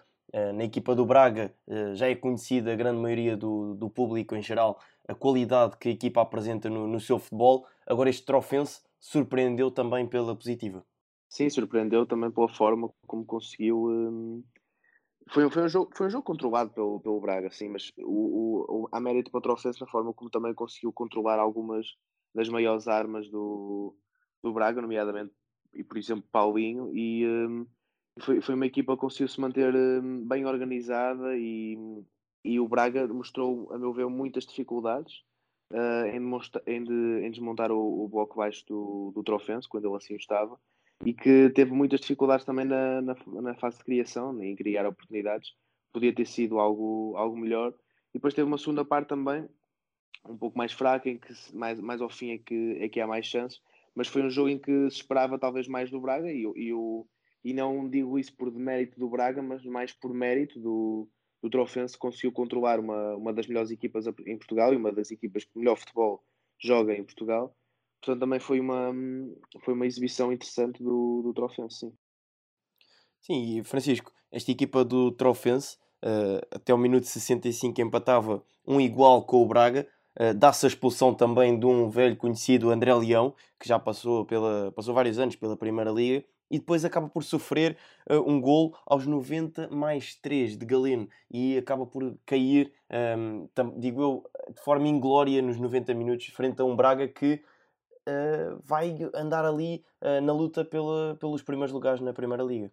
na 0.54 0.62
equipa 0.62 0.94
do 0.94 1.04
Braga 1.04 1.52
já 1.94 2.08
é 2.08 2.14
conhecida 2.14 2.72
a 2.72 2.76
grande 2.76 3.00
maioria 3.00 3.36
do, 3.36 3.74
do 3.74 3.90
público 3.90 4.36
em 4.36 4.42
geral 4.42 4.78
a 5.08 5.14
qualidade 5.14 5.76
que 5.76 5.88
a 5.88 5.92
equipa 5.92 6.22
apresenta 6.22 6.70
no, 6.70 6.86
no 6.86 7.00
seu 7.00 7.18
futebol. 7.18 7.66
Agora, 7.84 8.08
este 8.08 8.24
Trofense 8.24 8.80
surpreendeu 9.00 9.68
também 9.68 10.06
pela 10.06 10.36
positiva. 10.36 10.84
Sim, 11.28 11.50
surpreendeu 11.50 12.06
também 12.06 12.30
pela 12.30 12.48
forma 12.48 12.88
como 13.08 13.24
conseguiu. 13.24 13.86
Um... 13.88 14.44
Foi, 15.32 15.50
foi, 15.50 15.64
um 15.64 15.68
jogo, 15.68 15.90
foi 15.96 16.06
um 16.06 16.10
jogo 16.10 16.22
controlado 16.22 16.70
pelo, 16.70 17.00
pelo 17.00 17.20
Braga, 17.20 17.50
sim, 17.50 17.68
mas 17.68 17.90
o, 17.98 18.84
o, 18.84 18.88
há 18.92 19.00
mérito 19.00 19.32
para 19.32 19.38
o 19.38 19.42
Trofense 19.42 19.80
na 19.80 19.86
forma 19.88 20.14
como 20.14 20.30
também 20.30 20.54
conseguiu 20.54 20.92
controlar 20.92 21.40
algumas 21.40 21.86
das 22.32 22.48
maiores 22.48 22.86
armas 22.86 23.28
do, 23.28 23.96
do 24.42 24.52
Braga, 24.52 24.80
nomeadamente, 24.80 25.32
e 25.74 25.84
por 25.84 25.98
exemplo, 25.98 26.24
Paulinho, 26.30 26.90
e 26.94 27.26
um, 27.26 27.66
foi, 28.18 28.40
foi 28.40 28.54
uma 28.54 28.66
equipa 28.66 28.94
que 28.94 29.00
conseguiu 29.00 29.28
se 29.28 29.40
manter 29.40 29.74
um, 29.74 30.26
bem 30.26 30.44
organizada 30.44 31.36
e, 31.36 31.76
e 32.44 32.58
o 32.60 32.68
Braga 32.68 33.06
mostrou, 33.08 33.72
a 33.72 33.78
meu 33.78 33.92
ver, 33.92 34.06
muitas 34.08 34.46
dificuldades 34.46 35.22
uh, 35.72 36.06
em, 36.06 36.20
em, 36.66 36.84
de, 36.84 37.26
em, 37.26 37.30
desmontar 37.30 37.70
o, 37.70 38.04
o, 38.04 38.08
bloco 38.08 38.36
baixo 38.36 38.64
do, 38.66 39.12
do 39.14 39.22
Trofense, 39.22 39.68
quando 39.68 39.86
ele 39.86 39.96
assim 39.96 40.14
estava, 40.16 40.58
e 41.04 41.14
que 41.14 41.50
teve 41.50 41.72
muitas 41.72 42.00
dificuldades 42.00 42.44
também 42.44 42.64
na, 42.64 43.00
na, 43.00 43.16
na, 43.26 43.54
fase 43.54 43.78
de 43.78 43.84
criação, 43.84 44.42
em 44.42 44.54
criar 44.54 44.86
oportunidades. 44.86 45.54
Podia 45.92 46.14
ter 46.14 46.26
sido 46.26 46.58
algo, 46.58 47.14
algo 47.16 47.36
melhor. 47.36 47.72
E 48.10 48.18
depois 48.18 48.34
teve 48.34 48.46
uma 48.46 48.58
segunda 48.58 48.84
parte 48.84 49.08
também, 49.08 49.48
um 50.28 50.36
pouco 50.36 50.58
mais 50.58 50.72
fraca, 50.72 51.08
em 51.08 51.18
que 51.18 51.32
mais, 51.54 51.80
mais 51.80 52.00
ao 52.00 52.10
fim 52.10 52.32
é 52.32 52.38
que, 52.38 52.76
é 52.80 52.88
que 52.88 53.00
há 53.00 53.06
mais 53.06 53.26
chances. 53.26 53.60
Mas 53.94 54.08
foi 54.08 54.22
um 54.22 54.30
jogo 54.30 54.48
em 54.48 54.58
que 54.58 54.90
se 54.90 54.96
esperava 54.96 55.38
talvez 55.38 55.66
mais 55.66 55.90
do 55.90 56.00
Braga, 56.00 56.30
e, 56.30 56.42
e, 56.42 56.72
o, 56.72 57.06
e 57.44 57.52
não 57.52 57.88
digo 57.88 58.18
isso 58.18 58.34
por 58.36 58.50
demérito 58.50 58.98
do 58.98 59.08
Braga, 59.08 59.42
mas 59.42 59.64
mais 59.64 59.92
por 59.92 60.12
mérito 60.14 60.60
do, 60.60 61.08
o 61.42 61.48
Trofense 61.48 61.96
conseguiu 61.96 62.32
controlar 62.32 62.78
uma, 62.78 63.16
uma 63.16 63.32
das 63.32 63.46
melhores 63.46 63.70
equipas 63.70 64.06
em 64.06 64.36
Portugal 64.36 64.72
e 64.72 64.76
uma 64.76 64.92
das 64.92 65.10
equipas 65.10 65.44
que 65.44 65.58
melhor 65.58 65.76
futebol 65.76 66.22
joga 66.58 66.94
em 66.94 67.04
Portugal. 67.04 67.54
Portanto, 68.00 68.20
também 68.20 68.40
foi 68.40 68.60
uma, 68.60 68.92
foi 69.64 69.74
uma 69.74 69.86
exibição 69.86 70.32
interessante 70.32 70.82
do, 70.82 71.22
do 71.22 71.34
Trofense, 71.34 71.80
sim. 71.80 71.92
Sim, 73.20 73.58
e 73.58 73.64
Francisco, 73.64 74.12
esta 74.30 74.50
equipa 74.50 74.84
do 74.84 75.12
Trofense, 75.12 75.76
uh, 76.02 76.46
até 76.50 76.72
o 76.72 76.78
minuto 76.78 77.06
65 77.06 77.80
empatava 77.80 78.42
um 78.66 78.80
igual 78.80 79.24
com 79.24 79.42
o 79.42 79.46
Braga, 79.46 79.86
uh, 80.18 80.34
dá-se 80.34 80.66
a 80.66 80.68
expulsão 80.68 81.14
também 81.14 81.58
de 81.58 81.66
um 81.66 81.88
velho 81.88 82.16
conhecido, 82.16 82.70
André 82.70 82.94
Leão, 82.94 83.34
que 83.58 83.68
já 83.68 83.78
passou, 83.78 84.24
pela, 84.24 84.72
passou 84.72 84.94
vários 84.94 85.18
anos 85.18 85.36
pela 85.36 85.56
Primeira 85.56 85.90
Liga, 85.90 86.24
e 86.50 86.58
depois 86.58 86.84
acaba 86.84 87.08
por 87.08 87.22
sofrer 87.22 87.76
uh, 88.10 88.18
um 88.28 88.40
gol 88.40 88.76
aos 88.86 89.06
90 89.06 89.68
mais 89.68 90.14
3 90.16 90.56
de 90.56 90.66
Galeno 90.66 91.08
e 91.30 91.56
acaba 91.56 91.86
por 91.86 92.16
cair, 92.26 92.72
um, 93.16 93.48
ehm, 93.56 93.78
digo 93.78 94.02
eu, 94.02 94.24
de 94.52 94.60
forma 94.62 94.88
inglória 94.88 95.40
nos 95.40 95.58
90 95.58 95.94
minutos 95.94 96.26
frente 96.26 96.60
a 96.60 96.64
um 96.64 96.74
Braga 96.74 97.06
que 97.06 97.42
uh, 98.08 98.60
vai 98.64 98.98
andar 99.14 99.44
ali 99.44 99.84
na 100.22 100.32
luta 100.32 100.64
pela, 100.64 101.14
pelos 101.20 101.42
primeiros 101.42 101.72
lugares 101.72 102.00
na 102.00 102.12
Primeira 102.14 102.42
Liga. 102.42 102.72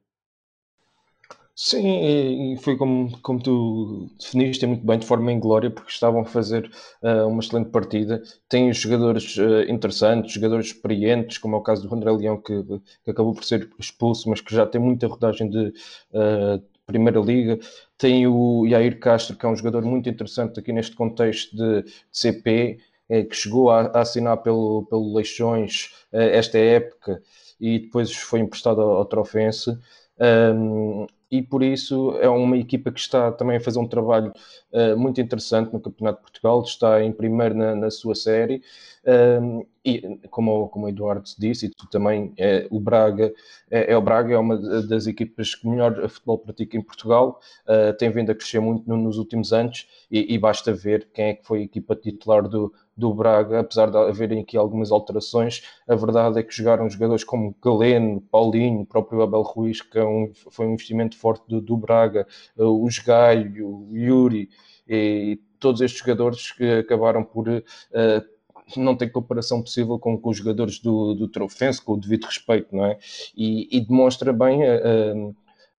Sim, 1.60 2.54
e 2.54 2.58
foi 2.58 2.78
como, 2.78 3.20
como 3.22 3.42
tu 3.42 4.12
definiste 4.20 4.64
muito 4.68 4.86
bem, 4.86 5.00
de 5.00 5.08
forma 5.08 5.32
inglória, 5.32 5.72
porque 5.72 5.90
estavam 5.90 6.22
a 6.22 6.26
fazer 6.26 6.70
uh, 7.02 7.28
uma 7.28 7.42
excelente 7.42 7.72
partida. 7.72 8.22
Tem 8.48 8.72
jogadores 8.72 9.36
uh, 9.38 9.64
interessantes, 9.68 10.34
jogadores 10.34 10.68
experientes, 10.68 11.40
como 11.40 11.56
é 11.56 11.60
o 11.60 11.64
caso 11.64 11.88
do 11.88 11.96
André 11.96 12.12
Leão, 12.12 12.38
que, 12.40 12.64
que, 13.04 13.10
acabou 13.10 13.34
por 13.34 13.44
ser 13.44 13.68
expulso, 13.80 14.30
mas 14.30 14.40
que 14.40 14.54
já 14.54 14.68
tem 14.68 14.80
muita 14.80 15.08
rodagem 15.08 15.50
de 15.50 15.74
uh, 16.14 16.62
Primeira 16.86 17.20
Liga. 17.20 17.58
Tem 17.98 18.28
o 18.28 18.68
Jair 18.70 19.00
Castro, 19.00 19.36
que 19.36 19.44
é 19.44 19.50
um 19.50 19.56
jogador 19.56 19.84
muito 19.84 20.08
interessante 20.08 20.60
aqui 20.60 20.72
neste 20.72 20.96
contexto 20.96 21.56
de, 21.58 21.82
de 21.84 21.92
CP, 22.12 22.78
que 23.30 23.36
chegou 23.36 23.72
a, 23.72 23.82
a, 23.88 24.02
assinar 24.02 24.38
pelo, 24.38 24.86
pelo 24.86 25.16
Leixões 25.16 25.92
esta 26.12 26.58
época 26.58 27.22
e 27.60 27.80
depois 27.80 28.14
foi 28.14 28.42
emprestado 28.42 28.82
ao, 28.82 28.98
ao 28.98 29.06
Trofense. 29.06 29.78
Um, 30.20 31.08
e 31.30 31.42
por 31.42 31.62
isso 31.62 32.18
é 32.20 32.30
uma 32.30 32.58
equipa 32.58 32.92
que 32.92 33.00
está 33.00 33.32
também 33.32 33.58
a 33.58 33.60
fazer 33.60 33.80
um 33.80 33.88
trabalho 33.88 34.32
uh, 34.72 34.98
muito 34.98 35.20
interessante 35.20 35.74
no 35.74 35.80
Campeonato 35.80 36.20
de 36.20 36.24
Portugal, 36.24 36.62
está 36.62 37.04
em 37.04 37.12
primeiro 37.12 37.56
na, 37.56 37.76
na 37.76 37.92
sua 37.92 38.16
série. 38.16 38.62
Um, 39.42 39.66
e 39.86 40.20
como, 40.30 40.68
como 40.68 40.86
o 40.86 40.90
Eduardo 40.90 41.24
disse, 41.40 41.68
e 41.68 41.70
tu 41.70 41.88
também, 41.90 42.34
é, 42.38 42.68
o 42.70 42.78
Braga 42.78 43.34
é, 43.72 43.94
é, 43.94 43.98
o 43.98 44.02
Braga, 44.02 44.34
é 44.34 44.38
uma 44.38 44.58
das 44.84 45.08
equipas 45.08 45.56
que 45.56 45.68
melhor 45.68 46.10
futebol 46.10 46.40
pratica 46.40 46.76
em 46.76 46.82
Portugal, 46.82 47.40
uh, 47.66 47.96
tem 47.98 48.10
vindo 48.10 48.32
a 48.32 48.36
crescer 48.36 48.60
muito 48.60 48.88
no, 48.88 48.98
nos 48.98 49.18
últimos 49.18 49.54
anos 49.54 49.88
e, 50.12 50.34
e, 50.34 50.38
basta 50.38 50.74
ver 50.74 51.10
quem 51.14 51.26
é 51.26 51.34
que 51.36 51.46
foi 51.46 51.60
a 51.60 51.64
equipa 51.64 51.96
titular 51.96 52.48
do, 52.48 52.74
do 52.98 53.14
Braga, 53.14 53.60
apesar 53.60 53.92
de 53.92 53.98
haverem 53.98 54.42
aqui 54.42 54.58
algumas 54.58 54.92
alterações, 54.92 55.62
a 55.88 55.96
verdade 55.96 56.40
é 56.40 56.44
que 56.44 56.54
jogaram 56.54 56.90
jogadores 56.90 57.24
como 57.24 57.56
Galeno, 57.64 58.22
Paulinho, 58.22 58.86
próprio 58.86 59.22
Abel 59.22 59.44
Ruiz, 59.44 59.82
que 59.82 60.00
é 60.00 60.04
um, 60.04 60.32
foi 60.50 60.66
um 60.66 60.74
investimento 60.74 61.16
forte 61.16 61.44
do, 61.48 61.62
do 61.62 61.78
Braga, 61.78 62.26
uh, 62.58 62.66
o 62.66 62.88
Gaio, 63.06 63.88
Yuri, 63.92 64.50
e 64.88 65.40
todos 65.60 65.82
estes 65.82 66.00
jogadores 66.00 66.52
que 66.52 66.64
acabaram 66.64 67.24
por 67.24 67.48
uh, 67.48 67.62
não 68.76 68.96
tem 68.96 69.08
comparação 69.08 69.62
possível 69.62 69.98
com, 70.00 70.18
com 70.18 70.30
os 70.30 70.38
jogadores 70.38 70.80
do, 70.80 71.14
do 71.14 71.28
Trofense, 71.28 71.82
com 71.82 71.94
o 71.94 71.98
devido 71.98 72.26
respeito, 72.26 72.76
não 72.76 72.86
é? 72.86 72.98
E, 73.36 73.70
e 73.72 73.80
demonstra 73.80 74.34
bem 74.34 74.64
a, 74.64 74.76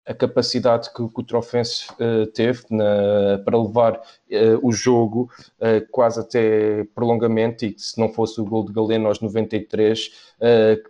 a, 0.08 0.14
capacidade 0.14 0.92
que, 0.92 1.08
que, 1.08 1.20
o 1.20 1.22
Trofense 1.22 1.86
uh, 1.92 2.26
teve 2.28 2.64
na, 2.70 3.38
para 3.44 3.60
levar 3.60 3.96
uh, 3.96 4.58
o 4.62 4.72
jogo 4.72 5.30
uh, 5.58 5.86
quase 5.90 6.20
até 6.20 6.84
prolongamento 6.94 7.64
e 7.64 7.72
que 7.72 7.82
se 7.82 7.98
não 8.00 8.08
fosse 8.08 8.40
o 8.40 8.44
gol 8.44 8.64
de 8.64 8.72
Galeno 8.72 9.06
aos 9.06 9.20
93 9.20 10.28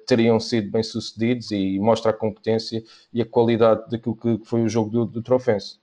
teriam 0.07 0.39
sido 0.39 0.71
bem 0.71 0.83
sucedidos 0.83 1.51
e 1.51 1.79
mostra 1.79 2.11
a 2.11 2.15
competência 2.15 2.83
e 3.11 3.23
a 3.23 3.27
qualidade 3.27 3.89
daquilo 3.91 4.15
que 4.15 4.39
foi 4.45 4.63
o 4.63 4.69
jogo 4.69 4.91
do, 4.91 5.07
do 5.07 5.23
Trofense. 5.23 5.79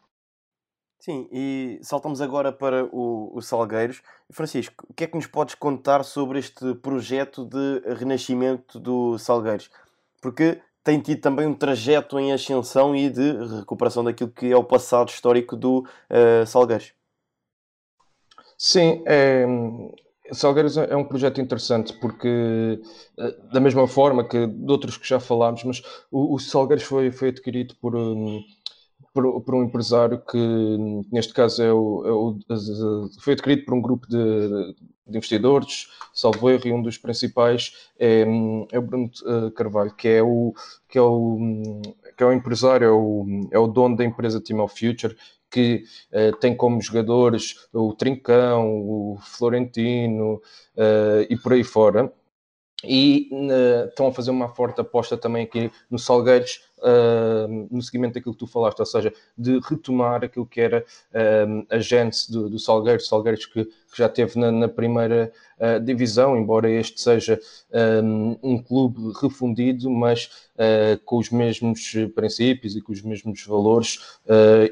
Sim, 1.00 1.28
e 1.32 1.80
saltamos 1.84 2.22
agora 2.22 2.52
para 2.52 2.86
o, 2.86 3.32
o 3.36 3.42
Salgueiros. 3.42 4.02
Francisco, 4.32 4.86
o 4.90 4.94
que 4.94 5.04
é 5.04 5.08
que 5.08 5.16
nos 5.16 5.28
podes 5.28 5.54
contar 5.54 6.04
sobre 6.04 6.40
este 6.40 6.74
projeto 6.76 7.46
de 7.46 7.94
renascimento 7.96 8.80
do 8.80 9.18
Salgueiros? 9.20 9.70
Porque 10.22 10.62
tem 10.86 11.00
tido 11.00 11.20
também 11.20 11.48
um 11.48 11.54
trajeto 11.54 12.20
em 12.20 12.32
ascensão 12.32 12.96
e 12.96 13.10
de 13.10 13.32
recuperação 13.58 14.04
daquilo 14.04 14.30
que 14.30 14.52
é 14.52 14.56
o 14.56 14.64
passado 14.64 15.10
histórico 15.10 15.56
do 15.58 15.80
uh, 15.80 16.46
Salgueiros. 16.46 16.94
Sim, 18.56 19.04
é, 19.08 19.46
Salgueiros 20.32 20.78
é 20.78 20.96
um 20.96 21.04
projeto 21.04 21.42
interessante 21.42 21.92
porque, 22.00 22.80
eh, 23.18 23.36
da 23.52 23.60
mesma 23.60 23.88
forma 23.88 24.28
que 24.28 24.48
de 24.48 24.72
outros 24.72 24.96
que 24.96 25.08
já 25.08 25.20
falámos, 25.20 25.64
mas 25.64 25.84
o, 26.10 26.36
o 26.36 26.40
Salgueiros 26.40 26.86
foi, 26.86 27.12
foi 27.12 27.30
adquirido 27.30 27.76
por, 27.82 27.94
por, 29.16 29.56
um 29.56 29.64
empresário 29.64 30.22
que, 30.30 30.38
neste 31.10 31.34
caso, 31.34 31.64
é 31.64 31.72
o, 31.72 32.04
é 32.06 32.12
o, 32.12 33.10
foi 33.22 33.32
adquirido 33.32 33.64
por 33.64 33.74
um 33.74 33.82
grupo 33.82 34.06
de, 34.10 34.76
de 35.08 35.18
investidores, 35.18 35.88
salvo 36.14 36.50
erro, 36.50 36.68
e 36.68 36.74
um 36.74 36.82
dos 36.82 36.98
principais 36.98 37.90
é, 37.98 38.26
é 38.72 38.78
o 38.78 38.82
Bruno 38.82 39.10
eh, 39.26 39.52
Carvalho, 39.56 39.96
que 39.96 40.10
é 40.10 40.22
o, 40.22 40.54
que 40.90 40.98
é 40.98 41.02
o, 41.02 41.40
que 42.18 42.24
é 42.24 42.26
o 42.26 42.34
empresário, 42.34 42.86
é 42.86 42.92
o, 42.92 43.48
é 43.52 43.58
o 43.58 43.68
dono 43.68 43.96
da 43.96 44.04
empresa 44.04 44.42
Team 44.42 44.62
of 44.62 44.78
Future, 44.78 45.16
que 45.50 45.86
uh, 46.12 46.36
tem 46.38 46.54
como 46.54 46.82
jogadores 46.82 47.70
o 47.72 47.94
Trincão, 47.94 48.82
o 48.82 49.18
Florentino 49.22 50.42
uh, 50.76 51.26
e 51.30 51.38
por 51.38 51.54
aí 51.54 51.64
fora 51.64 52.12
e 52.88 53.30
uh, 53.32 53.88
estão 53.88 54.08
a 54.08 54.12
fazer 54.12 54.32
uma 54.32 54.50
forte 54.50 54.82
aposta 54.82 55.18
também 55.18 55.44
aqui 55.44 55.72
no 55.90 55.98
Salgueiros, 55.98 56.62
uh, 56.80 57.68
no 57.72 57.82
seguimento 57.82 58.14
daquilo 58.16 58.34
que 58.34 58.40
tu 58.40 58.48
falaste, 58.48 58.80
ou 58.80 58.86
seja, 58.86 59.14
de 59.38 59.60
retomar 59.60 60.24
aquilo 60.24 60.46
que 60.46 60.62
era 60.62 60.86
uh, 61.12 61.66
a 61.70 61.80
gênese 61.80 62.32
do, 62.32 62.50
do 62.50 62.60
Salgueiros, 62.60 63.08
Salgueiros 63.08 63.46
que, 63.46 63.66
que 63.66 63.98
já 63.98 64.10
teve 64.10 64.40
na, 64.40 64.52
na 64.52 64.68
primeira 64.68 65.32
divisão, 65.86 66.38
embora 66.38 66.70
este 66.70 67.00
seja 67.00 67.40
um, 68.04 68.38
um 68.44 68.62
clube 68.62 69.14
refundido, 69.22 69.90
mas 69.90 70.50
com 71.06 71.18
os 71.18 71.30
mesmos 71.30 71.94
princípios 72.14 72.76
e 72.76 72.82
com 72.82 72.92
os 72.92 73.02
mesmos 73.02 73.46
valores, 73.46 74.20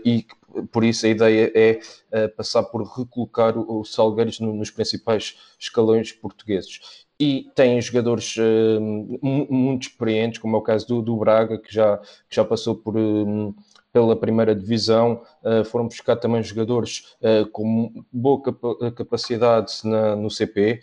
e 0.03 0.27
por 0.73 0.83
isso 0.83 1.05
a 1.05 1.09
ideia 1.09 1.49
é 1.55 2.27
passar 2.27 2.63
por 2.63 2.83
recolocar 2.83 3.57
o, 3.57 3.79
o 3.79 3.85
Salgueiros 3.85 4.41
no, 4.41 4.53
nos 4.53 4.69
principais 4.71 5.37
escalões 5.57 6.11
portugueses 6.11 7.02
e 7.19 7.49
tem 7.55 7.79
jogadores 7.81 8.35
uh, 8.37 8.79
muito 9.21 9.83
experientes, 9.83 10.39
como 10.39 10.55
é 10.55 10.59
o 10.59 10.63
caso 10.63 10.87
do, 10.87 11.01
do 11.01 11.15
Braga, 11.17 11.57
que 11.57 11.73
já, 11.73 11.97
que 11.97 12.35
já 12.35 12.43
passou 12.43 12.75
por, 12.75 12.97
uh, 12.97 13.55
pela 13.91 14.15
primeira 14.15 14.55
divisão. 14.55 15.21
Uh, 15.43 15.63
foram 15.63 15.87
buscar 15.87 16.15
também 16.15 16.41
jogadores 16.43 17.15
com 17.51 18.03
boa 18.11 18.41
capa 18.41 18.91
capacidade 18.91 19.73
na, 19.83 20.15
no 20.15 20.29
CP. 20.29 20.81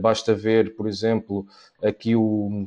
basta 0.00 0.34
ver, 0.34 0.74
por 0.76 0.88
exemplo, 0.88 1.46
aqui 1.82 2.14
o, 2.14 2.66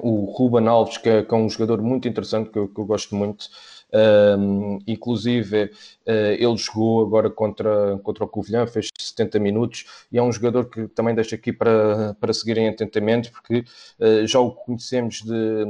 o 0.00 0.24
Ruben 0.24 0.66
Alves, 0.66 0.98
que 0.98 1.08
é, 1.08 1.22
que 1.22 1.34
é 1.34 1.36
um 1.36 1.48
jogador 1.48 1.80
muito 1.82 2.08
interessante, 2.08 2.50
que 2.50 2.58
eu, 2.58 2.68
que 2.68 2.80
eu 2.80 2.84
gosto 2.84 3.14
muito. 3.14 3.46
Um, 3.94 4.80
inclusive, 4.88 5.64
uh, 5.64 6.34
ele 6.36 6.56
jogou 6.56 7.06
agora 7.06 7.30
contra, 7.30 7.96
contra 7.98 8.24
o 8.24 8.28
Covilhã, 8.28 8.66
fez 8.66 8.88
70 8.98 9.38
minutos 9.38 9.84
e 10.10 10.18
é 10.18 10.22
um 10.22 10.32
jogador 10.32 10.68
que 10.68 10.88
também 10.88 11.14
deixo 11.14 11.34
aqui 11.36 11.52
para, 11.52 12.14
para 12.14 12.32
seguirem 12.32 12.68
atentamente, 12.68 13.30
porque 13.30 13.64
uh, 14.00 14.26
já 14.26 14.40
o 14.40 14.50
conhecemos 14.50 15.22
de, 15.22 15.64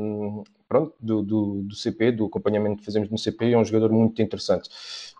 pronto, 0.66 0.94
do, 0.98 1.22
do, 1.22 1.62
do, 1.64 1.74
CP, 1.74 2.12
do 2.12 2.24
acompanhamento 2.24 2.78
que 2.78 2.84
fazemos 2.84 3.10
no 3.10 3.18
CP, 3.18 3.52
é 3.52 3.58
um 3.58 3.64
jogador 3.64 3.92
muito 3.92 4.22
interessante. 4.22 4.70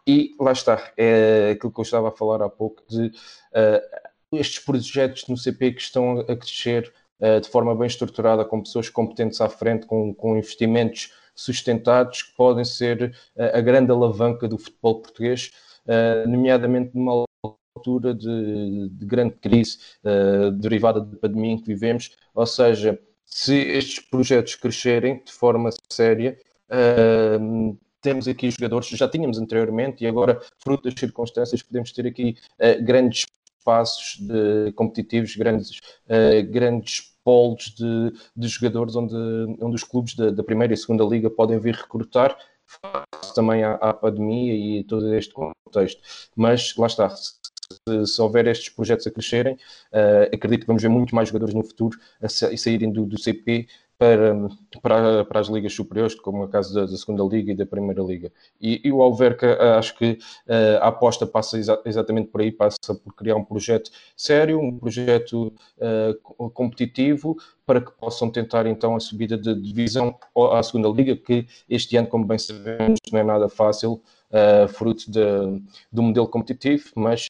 E 0.07 0.35
lá 0.41 0.53
está, 0.53 0.93
é 0.97 1.51
aquilo 1.53 1.73
que 1.73 1.81
eu 1.81 1.85
estava 1.85 2.09
a 2.09 2.13
falar 2.13 2.43
há 2.43 2.49
pouco 2.49 2.83
de 2.89 3.09
uh, 3.09 3.99
estes 4.33 4.65
projetos 4.65 5.29
no 5.29 5.37
CP 5.37 5.73
que 5.73 5.83
estão 5.83 6.21
a 6.21 6.37
crescer 6.37 6.93
de 7.41 7.49
forma 7.49 7.75
bem 7.75 7.87
estruturada, 7.87 8.45
com 8.45 8.61
pessoas 8.61 8.91
competentes 8.91 9.41
à 9.41 9.49
frente, 9.49 9.87
com, 9.87 10.13
com 10.13 10.37
investimentos 10.37 11.11
sustentados, 11.35 12.23
que 12.23 12.37
podem 12.37 12.65
ser 12.65 13.15
uh, 13.37 13.57
a 13.57 13.61
grande 13.61 13.91
alavanca 13.91 14.49
do 14.49 14.59
futebol 14.59 15.01
português, 15.01 15.51
nomeadamente 16.27 16.93
numa 16.95 17.27
altura 17.77 18.15
de, 18.15 18.89
de 18.89 19.05
grande 19.05 19.35
crise 19.35 19.79
derivada 20.59 20.99
da 21.03 21.15
pandemia 21.19 21.59
que 21.59 21.67
vivemos, 21.67 22.17
ou 22.35 22.47
seja, 22.47 22.99
se 23.27 23.55
estes 23.55 23.99
projetos 23.99 24.55
crescerem 24.55 25.23
de 25.23 25.31
forma 25.31 25.69
séria, 25.91 26.39
uh, 26.71 27.79
temos 28.01 28.27
aqui 28.27 28.51
jogadores, 28.51 28.89
já 28.89 29.07
tínhamos 29.07 29.39
anteriormente, 29.39 30.05
e 30.05 30.07
agora, 30.07 30.41
fruto 30.59 30.89
das 30.89 30.99
circunstâncias, 30.99 31.63
podemos 31.63 31.93
ter 31.93 32.07
aqui 32.07 32.37
grandes 32.83 33.27
espaços 33.59 34.19
de, 34.21 34.73
competitivos, 34.73 35.37
grandes, 35.37 35.81
grandes 36.51 37.14
polos 37.25 37.75
de, 37.75 38.13
de, 38.37 38.49
jogadores 38.49 38.95
onde, 38.95 39.15
onde 39.61 39.75
os 39.75 39.83
clubes 39.83 40.15
da, 40.15 40.31
da, 40.31 40.45
primeira 40.45 40.75
e 40.75 40.77
segunda 40.77 41.05
liga 41.05 41.31
podem 41.31 41.59
vir 41.59 41.75
recrutar, 41.75 42.37
face 42.67 43.35
também 43.35 43.65
à, 43.65 43.75
à 43.75 43.93
pandemia 43.95 44.55
e 44.55 44.85
todo 44.85 45.13
este 45.15 45.33
contexto. 45.33 46.01
Mas 46.37 46.77
lá 46.77 46.87
está, 46.87 47.09
se, 47.09 48.07
se 48.07 48.23
houver 48.23 48.47
estes 48.47 48.69
projetos 48.69 49.07
a 49.07 49.11
crescerem, 49.11 49.55
uh, 49.55 50.35
acredito 50.35 50.61
que 50.61 50.67
vamos 50.67 50.83
ver 50.83 50.89
muito 50.89 51.15
mais 51.15 51.29
jogadores 51.29 51.55
no 51.55 51.65
futuro 51.65 51.99
a, 52.23 52.27
a 52.27 52.29
saírem 52.29 52.93
do, 52.93 53.07
do 53.07 53.21
CP 53.21 53.67
para, 53.99 54.35
para, 54.83 55.25
para, 55.25 55.41
as 55.41 55.49
ligas 55.49 55.73
superiores, 55.73 56.15
como 56.15 56.43
é 56.43 56.47
o 56.47 56.49
caso 56.49 56.75
da, 56.75 56.83
da, 56.83 56.97
segunda 56.97 57.23
liga 57.23 57.53
e 57.53 57.55
da 57.55 57.65
primeira 57.65 58.03
liga. 58.03 58.33
E, 58.61 58.81
e 58.85 58.93
o 58.93 59.03
Alverca, 59.03 59.47
eh, 59.47 59.79
acho 59.79 59.97
que 59.97 60.19
uh, 60.49 60.79
a 60.81 60.89
aposta 60.89 61.27
passa 61.27 61.59
exa 61.59 61.81
exatamente 61.85 62.29
por 62.29 62.41
aí, 62.41 62.51
passa 62.51 62.95
por 62.95 63.15
criar 63.15 63.37
um 63.37 63.45
projeto 63.45 63.91
sério, 64.17 64.59
um 64.61 64.79
projeto 64.79 65.55
uh, 65.79 66.51
competitivo, 66.51 67.37
para 67.65 67.81
que 67.81 67.93
possam 67.93 68.31
tentar 68.31 68.67
então 68.67 68.97
a 68.97 69.01
subida 69.01 69.39
de 69.39 69.55
divisão 69.61 70.19
à 70.53 70.63
segunda 70.63 70.89
liga, 70.89 71.17
que 71.17 71.47
este 71.69 71.97
ano, 71.97 72.09
como 72.09 72.25
bem 72.25 72.39
sabemos, 72.39 72.99
não 73.13 73.21
é 73.21 73.23
nada 73.23 73.49
fácil, 73.49 74.03
uh, 74.31 74.69
fruto 74.69 75.11
de, 75.11 75.21
do 75.91 76.03
modelo 76.03 76.29
competitivo, 76.29 76.91
mas 76.97 77.29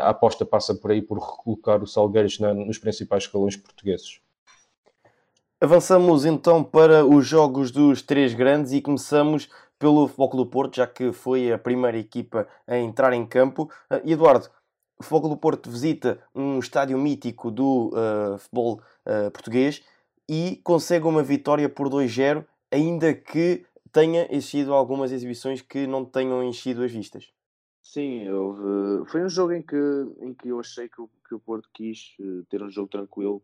a 0.00 0.08
aposta 0.08 0.46
passa 0.46 0.74
por 0.74 0.90
aí 0.90 1.02
por 1.02 1.18
recolocar 1.18 1.82
o 1.82 1.86
Salgueiros 1.86 2.38
na, 2.38 2.54
nos 2.54 2.78
principais 2.78 3.24
escalões 3.24 3.54
portugueses. 3.54 4.20
Avançamos 5.60 6.24
então 6.24 6.62
para 6.62 7.04
os 7.04 7.26
jogos 7.26 7.72
dos 7.72 8.00
três 8.00 8.32
grandes 8.32 8.70
e 8.70 8.80
começamos 8.80 9.48
pelo 9.76 10.06
Futebol 10.06 10.30
Clube 10.30 10.50
Porto, 10.52 10.76
já 10.76 10.86
que 10.86 11.10
foi 11.10 11.50
a 11.50 11.58
primeira 11.58 11.98
equipa 11.98 12.46
a 12.64 12.78
entrar 12.78 13.12
em 13.12 13.26
campo. 13.26 13.68
Uh, 13.90 14.08
Eduardo, 14.08 14.48
o 15.00 15.02
Futebol 15.02 15.22
Clube 15.22 15.40
Porto 15.40 15.68
visita 15.68 16.22
um 16.32 16.60
estádio 16.60 16.96
mítico 16.96 17.50
do 17.50 17.88
uh, 17.88 18.38
futebol 18.38 18.80
uh, 19.04 19.32
português 19.32 19.82
e 20.28 20.60
consegue 20.62 21.06
uma 21.06 21.24
vitória 21.24 21.68
por 21.68 21.88
2-0, 21.88 22.46
ainda 22.70 23.12
que 23.12 23.66
tenha 23.90 24.28
existido 24.30 24.72
algumas 24.72 25.10
exibições 25.10 25.60
que 25.60 25.88
não 25.88 26.04
tenham 26.04 26.40
enchido 26.44 26.84
as 26.84 26.92
vistas. 26.92 27.32
Sim, 27.82 28.30
houve... 28.30 29.10
foi 29.10 29.24
um 29.24 29.28
jogo 29.28 29.54
em 29.54 29.62
que, 29.62 29.76
em 30.20 30.32
que 30.34 30.50
eu 30.50 30.60
achei 30.60 30.88
que 30.88 31.00
o, 31.02 31.10
que 31.28 31.34
o 31.34 31.40
Porto 31.40 31.68
quis 31.74 32.14
uh, 32.20 32.44
ter 32.48 32.62
um 32.62 32.70
jogo 32.70 32.88
tranquilo, 32.88 33.42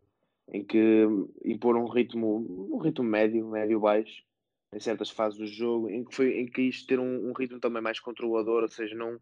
em 0.53 0.63
que 0.63 1.05
impor 1.43 1.75
um 1.75 1.87
ritmo, 1.87 2.69
um 2.73 2.77
ritmo 2.77 3.03
médio, 3.03 3.47
médio-baixo, 3.47 4.23
em 4.73 4.79
certas 4.79 5.09
fases 5.09 5.37
do 5.39 5.47
jogo, 5.47 5.89
em 5.89 6.03
que, 6.03 6.13
foi, 6.13 6.39
em 6.39 6.45
que 6.45 6.69
quis 6.69 6.85
ter 6.85 6.99
um, 6.99 7.29
um 7.29 7.33
ritmo 7.33 7.59
também 7.59 7.81
mais 7.81 7.99
controlador, 7.99 8.63
ou 8.63 8.69
seja, 8.69 8.95
não, 8.95 9.19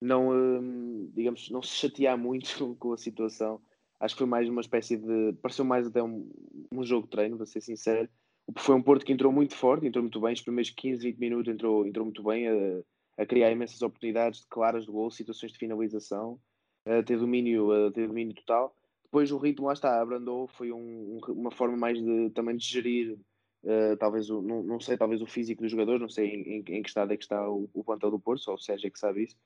não, 0.00 0.28
uh, 0.30 1.10
digamos, 1.14 1.50
não 1.50 1.62
se 1.62 1.74
chatear 1.74 2.18
muito 2.18 2.74
com 2.76 2.92
a 2.92 2.98
situação. 2.98 3.60
Acho 4.00 4.14
que 4.14 4.18
foi 4.18 4.28
mais 4.28 4.48
uma 4.48 4.60
espécie 4.60 4.96
de. 4.96 5.32
pareceu 5.42 5.64
mais 5.64 5.86
até 5.86 6.02
um, 6.02 6.30
um 6.72 6.84
jogo 6.84 7.04
de 7.04 7.10
treino, 7.10 7.36
para 7.36 7.46
ser 7.46 7.60
sincero, 7.60 8.08
foi 8.56 8.74
um 8.74 8.82
Porto 8.82 9.04
que 9.04 9.12
entrou 9.12 9.32
muito 9.32 9.54
forte, 9.54 9.86
entrou 9.86 10.02
muito 10.02 10.20
bem, 10.20 10.32
os 10.32 10.40
primeiros 10.40 10.70
15, 10.70 11.02
20 11.02 11.18
minutos 11.18 11.52
entrou, 11.52 11.86
entrou 11.86 12.06
muito 12.06 12.22
bem, 12.22 12.48
a, 12.48 12.82
a 13.18 13.26
criar 13.26 13.50
imensas 13.50 13.82
oportunidades 13.82 14.46
claras 14.48 14.86
de 14.86 14.92
gol, 14.92 15.10
situações 15.10 15.52
de 15.52 15.58
finalização, 15.58 16.40
a 16.86 17.02
ter 17.02 17.18
domínio, 17.18 17.70
a 17.72 17.92
ter 17.92 18.06
domínio 18.06 18.34
total. 18.34 18.74
Depois 19.10 19.32
o 19.32 19.38
ritmo 19.38 19.66
lá 19.66 19.72
está, 19.72 20.00
abrandou, 20.00 20.46
foi 20.48 20.70
um, 20.70 21.18
uma 21.28 21.50
forma 21.50 21.76
mais 21.76 21.98
de 21.98 22.30
também 22.30 22.56
de 22.56 22.64
gerir, 22.64 23.18
uh, 23.64 23.96
talvez, 23.98 24.28
o, 24.28 24.42
não, 24.42 24.62
não 24.62 24.80
sei, 24.80 24.98
talvez 24.98 25.22
o 25.22 25.26
físico 25.26 25.62
dos 25.62 25.70
jogadores, 25.70 26.00
não 26.00 26.10
sei 26.10 26.26
em, 26.28 26.58
em, 26.58 26.62
que 26.62 26.88
estado 26.88 27.12
é 27.12 27.16
que 27.16 27.24
está 27.24 27.48
o, 27.48 27.70
o 27.72 27.82
plantel 27.82 28.10
do 28.10 28.20
Porto, 28.20 28.42
só 28.42 28.54
o 28.54 28.58
Sérgio 28.58 28.86
é 28.86 28.90
que 28.90 28.98
sabe 28.98 29.24
isso, 29.24 29.36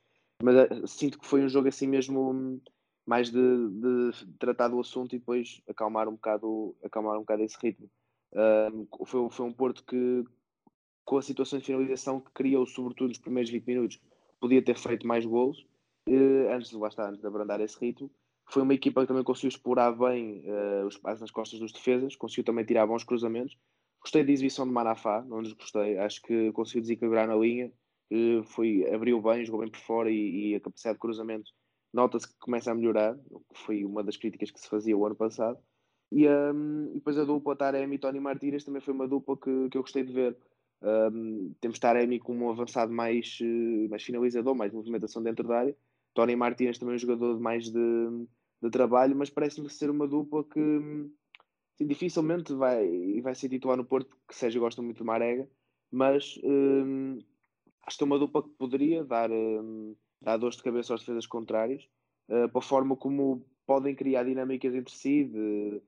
mas 0.42 0.68
uh, 0.68 0.86
sinto 0.88 1.18
que 1.18 1.26
foi 1.26 1.44
um 1.44 1.48
jogo 1.48 1.68
assim 1.68 1.86
mesmo 1.86 2.60
mais 3.06 3.30
de, 3.30 3.38
de, 3.38 4.10
tratar 4.38 4.68
do 4.68 4.80
assunto 4.80 5.14
e 5.14 5.18
depois 5.18 5.60
acalmar 5.68 6.08
um 6.08 6.12
bocado, 6.12 6.76
acalmar 6.82 7.16
um 7.16 7.20
bocado 7.20 7.42
esse 7.42 7.56
ritmo. 7.60 7.88
Uh, 8.32 9.06
foi, 9.06 9.30
foi 9.30 9.46
um 9.46 9.52
Porto 9.52 9.84
que, 9.84 10.24
com 11.04 11.18
a 11.18 11.22
situação 11.22 11.58
de 11.58 11.64
finalização 11.64 12.20
que 12.20 12.30
criou, 12.32 12.66
sobretudo 12.66 13.08
nos 13.08 13.18
primeiros 13.18 13.50
20 13.50 13.66
minutos, 13.66 14.00
podia 14.40 14.62
ter 14.62 14.76
feito 14.76 15.06
mais 15.06 15.24
golos, 15.24 15.66
uh, 16.08 16.48
antes, 16.50 16.72
lá 16.72 16.88
está, 16.88 17.08
antes 17.08 17.20
de 17.20 17.26
abrandar 17.26 17.60
esse 17.60 17.78
ritmo. 17.78 18.10
Foi 18.52 18.62
uma 18.62 18.74
equipa 18.74 19.00
que 19.00 19.06
também 19.06 19.24
conseguiu 19.24 19.48
explorar 19.48 19.92
bem 19.92 20.44
uh, 20.46 20.86
os 20.86 20.94
espaços 20.94 21.22
nas 21.22 21.30
costas 21.30 21.58
dos 21.58 21.72
defesas, 21.72 22.14
conseguiu 22.14 22.44
também 22.44 22.64
tirar 22.64 22.86
bons 22.86 23.02
cruzamentos. 23.02 23.56
Gostei 24.00 24.24
da 24.24 24.32
exibição 24.32 24.66
de 24.66 24.72
Manafá, 24.72 25.22
não 25.22 25.40
nos 25.40 25.52
gostei, 25.52 25.96
acho 25.96 26.20
que 26.22 26.52
conseguiu 26.52 26.82
desequilibrar 26.82 27.26
na 27.26 27.36
linha, 27.36 27.72
foi, 28.44 28.84
abriu 28.92 29.22
bem, 29.22 29.44
jogou 29.44 29.60
bem 29.60 29.70
por 29.70 29.80
fora 29.80 30.10
e, 30.10 30.50
e 30.50 30.54
a 30.54 30.60
capacidade 30.60 30.96
de 30.96 31.00
cruzamento 31.00 31.50
nota-se 31.92 32.26
que 32.26 32.38
começa 32.38 32.70
a 32.70 32.74
melhorar, 32.74 33.16
que 33.16 33.60
foi 33.60 33.84
uma 33.84 34.02
das 34.02 34.16
críticas 34.16 34.50
que 34.50 34.60
se 34.60 34.68
fazia 34.68 34.96
o 34.96 35.04
ano 35.04 35.14
passado. 35.14 35.58
E, 36.10 36.26
um, 36.28 36.90
e 36.90 36.94
depois 36.94 37.18
a 37.18 37.24
dupla 37.24 37.56
Taremi 37.56 37.96
e 37.96 37.98
Tony 37.98 38.20
Martínez 38.20 38.64
também 38.64 38.80
foi 38.80 38.94
uma 38.94 39.06
dupla 39.06 39.36
que, 39.36 39.68
que 39.70 39.76
eu 39.76 39.82
gostei 39.82 40.02
de 40.02 40.12
ver. 40.12 40.36
Um, 40.82 41.54
temos 41.60 41.78
Taremi 41.78 42.18
como 42.18 42.46
um 42.46 42.50
avançado 42.50 42.92
mais, 42.92 43.38
eh, 43.40 43.88
mais 43.88 44.02
finalizador, 44.02 44.54
mais 44.54 44.72
movimentação 44.72 45.22
dentro 45.22 45.46
da 45.46 45.58
área. 45.58 45.76
Tony 46.12 46.34
Martínez 46.34 46.78
também 46.78 46.94
é 46.94 46.96
um 46.96 46.98
jogador 46.98 47.36
de 47.36 47.42
mais 47.42 47.70
de, 47.70 47.78
de 48.62 48.70
trabalho, 48.70 49.16
mas 49.16 49.28
parece-me 49.28 49.68
ser 49.68 49.90
uma 49.90 50.06
dupla 50.06 50.44
que 50.44 50.60
sim, 51.76 51.86
dificilmente 51.86 52.54
vai, 52.54 53.20
vai 53.20 53.34
ser 53.34 53.48
titular 53.48 53.76
no 53.76 53.84
Porto, 53.84 54.16
que 54.28 54.34
seja 54.34 54.60
gosta 54.60 54.80
muito 54.80 54.98
de 54.98 55.04
Marega, 55.04 55.48
mas 55.90 56.38
um, 56.44 57.18
acho 57.86 57.98
que 57.98 58.04
é 58.04 58.06
uma 58.06 58.18
dupla 58.18 58.42
que 58.42 58.50
poderia 58.50 59.04
dar, 59.04 59.30
um, 59.30 59.96
dar 60.20 60.36
dores 60.36 60.56
de 60.56 60.62
cabeça 60.62 60.92
aos 60.92 61.00
defesas 61.00 61.26
contrários, 61.26 61.88
uh, 62.28 62.48
para 62.48 62.58
a 62.58 62.62
forma 62.62 62.96
como 62.96 63.44
podem 63.66 63.94
criar 63.94 64.24
dinâmicas 64.24 64.74
entre 64.74 64.94
si, 64.94 65.24
de, 65.24 65.82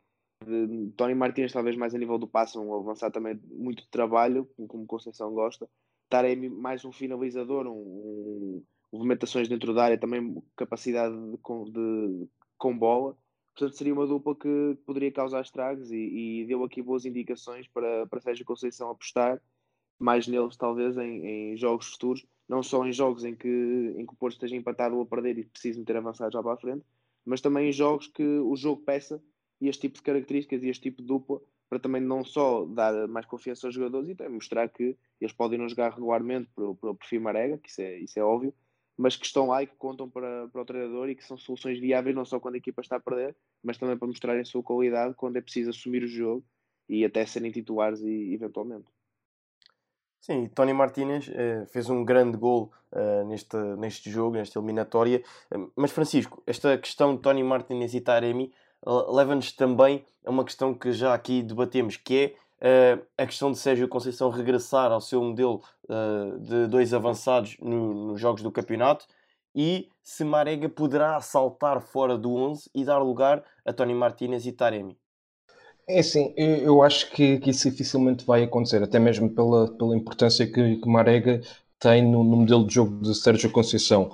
de 0.44 0.92
Tony 0.96 1.14
Martins, 1.14 1.52
talvez 1.52 1.76
mais 1.76 1.94
a 1.94 1.98
nível 1.98 2.18
do 2.18 2.26
passe, 2.26 2.58
um 2.58 2.74
avançar 2.74 3.10
também 3.10 3.40
muito 3.50 3.84
de 3.84 3.90
trabalho, 3.90 4.48
como 4.68 4.87
Conceição 4.87 5.32
gosta. 5.32 5.68
Taremi 6.08 6.48
mais 6.48 6.84
um 6.84 6.92
finalizador, 6.92 7.66
um, 7.66 7.72
um, 7.72 8.64
movimentações 8.92 9.48
dentro 9.48 9.74
da 9.74 9.84
área, 9.84 9.98
também 9.98 10.42
capacidade 10.56 11.14
de, 11.14 11.38
de, 11.72 12.28
com 12.64 12.77
bola. 12.77 13.14
Portanto, 13.55 13.77
seria 13.77 13.92
uma 13.92 14.07
dupla 14.07 14.35
que 14.35 14.79
poderia 14.87 15.12
causar 15.12 15.42
estragos 15.42 15.92
e, 15.92 16.40
e, 16.40 16.46
deu 16.46 16.64
aqui 16.64 16.81
boas 16.81 17.05
indicações 17.05 17.68
para, 17.68 18.07
para 18.07 18.20
Sérgio 18.22 18.46
Conceição 18.46 18.88
apostar 18.88 19.38
mais 19.98 20.27
neles, 20.27 20.57
talvez, 20.57 20.96
em, 20.96 21.27
em, 21.53 21.57
jogos 21.59 21.88
futuros, 21.88 22.27
não 22.48 22.62
só 22.62 22.85
em 22.87 22.92
jogos 22.92 23.22
em 23.22 23.35
que, 23.37 23.94
em 23.98 24.07
que 24.07 24.12
o 24.14 24.16
Porto 24.16 24.35
esteja 24.35 24.57
empatado 24.57 24.96
ou 24.96 25.03
a 25.03 25.07
perder 25.07 25.38
e 25.38 25.44
precisa 25.44 25.85
ter 25.85 25.96
avançado 25.96 26.33
já 26.33 26.42
para 26.42 26.55
a 26.55 26.57
frente, 26.57 26.85
mas 27.24 27.42
também 27.42 27.68
em 27.68 27.72
jogos 27.72 28.07
que 28.09 28.24
o 28.24 28.57
jogo 28.57 28.83
peça 28.83 29.22
e 29.61 29.68
este 29.68 29.83
tipo 29.83 29.98
de 29.98 30.03
características 30.03 30.64
e 30.64 30.70
este 30.70 30.83
tipo 30.85 31.03
de 31.03 31.09
dupla 31.09 31.40
para 31.68 31.79
também 31.79 32.00
não 32.00 32.24
só 32.24 32.64
dar 32.64 33.07
mais 33.09 33.27
confiança 33.27 33.66
aos 33.66 33.74
jogadores 33.74 34.09
e 34.09 34.14
também 34.14 34.35
mostrar 34.35 34.68
que 34.68 34.96
eles 35.20 35.35
podem 35.35 35.59
não 35.59 35.68
jogar 35.68 35.90
regularmente 35.90 36.50
pelo, 36.57 36.74
pelo 36.77 36.94
perfil 36.94 37.20
Marega, 37.20 37.59
que 37.59 37.68
isso 37.68 37.83
é, 37.83 37.98
isso 37.98 38.18
é 38.18 38.24
óbvio, 38.24 38.55
mas 38.96 39.16
que 39.16 39.26
estão 39.26 39.48
lá 39.48 39.62
e 39.62 39.66
que 39.66 39.74
contam 39.76 40.09
para, 40.09 40.48
para 40.48 40.62
o 40.62 40.64
treinador 40.64 41.09
e 41.09 41.14
que 41.14 41.24
são 41.24 41.37
soluções 41.37 41.78
viáveis 41.78 42.14
não 42.14 42.24
só 42.24 42.38
quando 42.38 42.54
a 42.54 42.59
equipa 42.59 42.80
está 42.80 42.96
a 42.96 43.00
perder, 43.00 43.37
mas 43.62 43.78
também 43.78 43.96
para 43.96 44.07
mostrarem 44.09 44.42
a 44.42 44.44
sua 44.44 44.62
qualidade 44.62 45.14
quando 45.14 45.37
é 45.37 45.40
preciso 45.40 45.70
assumir 45.70 46.04
o 46.04 46.09
jogo 46.09 46.44
e 46.88 47.04
até 47.04 47.24
serem 47.26 47.50
titulares 47.50 48.00
e, 48.00 48.33
eventualmente. 48.35 48.87
Sim, 50.20 50.46
Tony 50.48 50.72
Martínez 50.72 51.30
eh, 51.35 51.66
fez 51.66 51.90
um 51.90 52.04
grande 52.04 52.38
gol 52.38 52.72
eh, 52.92 53.24
neste, 53.24 53.57
neste 53.76 54.11
jogo, 54.11 54.37
nesta 54.37 54.59
eliminatória. 54.59 55.22
mas 55.76 55.90
Francisco, 55.90 56.42
esta 56.46 56.78
questão 56.78 57.14
de 57.14 57.22
Tony 57.22 57.42
Martínez 57.42 57.92
e 57.94 58.00
Taremi 58.00 58.52
leva-nos 58.87 59.52
também 59.52 60.04
a 60.24 60.30
uma 60.30 60.44
questão 60.44 60.74
que 60.74 60.92
já 60.92 61.14
aqui 61.14 61.42
debatemos, 61.42 61.96
que 61.96 62.16
é 62.16 62.37
uh, 62.64 63.05
a 63.18 63.27
questão 63.27 63.53
de 63.53 63.59
Sérgio 63.59 63.87
Conceição 63.87 64.31
regressar 64.31 64.90
ao 64.90 65.00
seu 65.00 65.22
modelo 65.22 65.62
uh, 65.85 66.38
de 66.40 66.66
dois 66.66 66.94
avançados 66.94 67.57
no, 67.61 68.09
nos 68.09 68.20
jogos 68.20 68.42
do 68.42 68.50
campeonato 68.50 69.07
e 69.55 69.88
se 70.03 70.24
Marega 70.24 70.68
poderá 70.68 71.20
saltar 71.20 71.81
fora 71.81 72.18
do 72.18 72.35
11 72.35 72.70
e 72.74 72.85
dar 72.85 72.98
lugar 72.98 73.44
a 73.64 73.72
Tony 73.72 73.94
Martinez 73.94 74.46
e 74.46 74.53
Taremi. 74.53 74.96
É 75.87 76.00
assim, 76.00 76.33
eu 76.37 76.83
acho 76.83 77.11
que, 77.11 77.38
que, 77.38 77.50
isso 77.50 77.70
dificilmente 77.70 78.24
vai 78.24 78.42
acontecer, 78.42 78.83
até 78.83 78.98
mesmo 78.98 79.29
pela, 79.29 79.70
pela 79.77 79.94
importância 79.94 80.46
que, 80.46 80.77
que 80.77 80.88
Marega 80.88 81.42
tem 81.79 82.03
no, 82.03 82.24
no, 82.24 82.38
modelo 82.38 82.66
de 82.66 82.74
jogo 82.74 83.03
de 83.03 83.14
Sérgio 83.14 83.50
Conceição. 83.50 84.11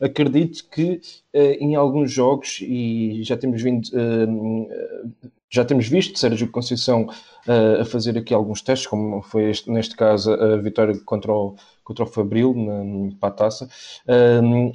Acredito 0.00 0.68
que 0.68 1.00
uh, 1.32 1.38
em 1.60 1.76
alguns 1.76 2.10
jogos, 2.10 2.58
e 2.60 3.22
já 3.22 3.36
temos 3.36 3.62
vindo, 3.62 3.86
uh, 3.86 5.30
já 5.52 5.64
temos 5.64 5.86
visto 5.86 6.18
Sérgio 6.18 6.50
Conceição 6.50 7.02
uh, 7.46 7.82
a 7.82 7.84
fazer 7.84 8.16
aqui 8.16 8.32
alguns 8.32 8.62
testes, 8.62 8.88
como 8.88 9.20
foi 9.22 9.50
este, 9.50 9.70
neste 9.70 9.94
caso 9.94 10.32
a 10.32 10.56
vitória 10.56 10.98
contra 11.04 11.30
o, 11.30 11.54
contra 11.84 12.04
o 12.04 12.06
Fabril 12.06 12.54
na, 12.54 13.16
para 13.18 13.28
a 13.28 13.32
taça, 13.32 13.68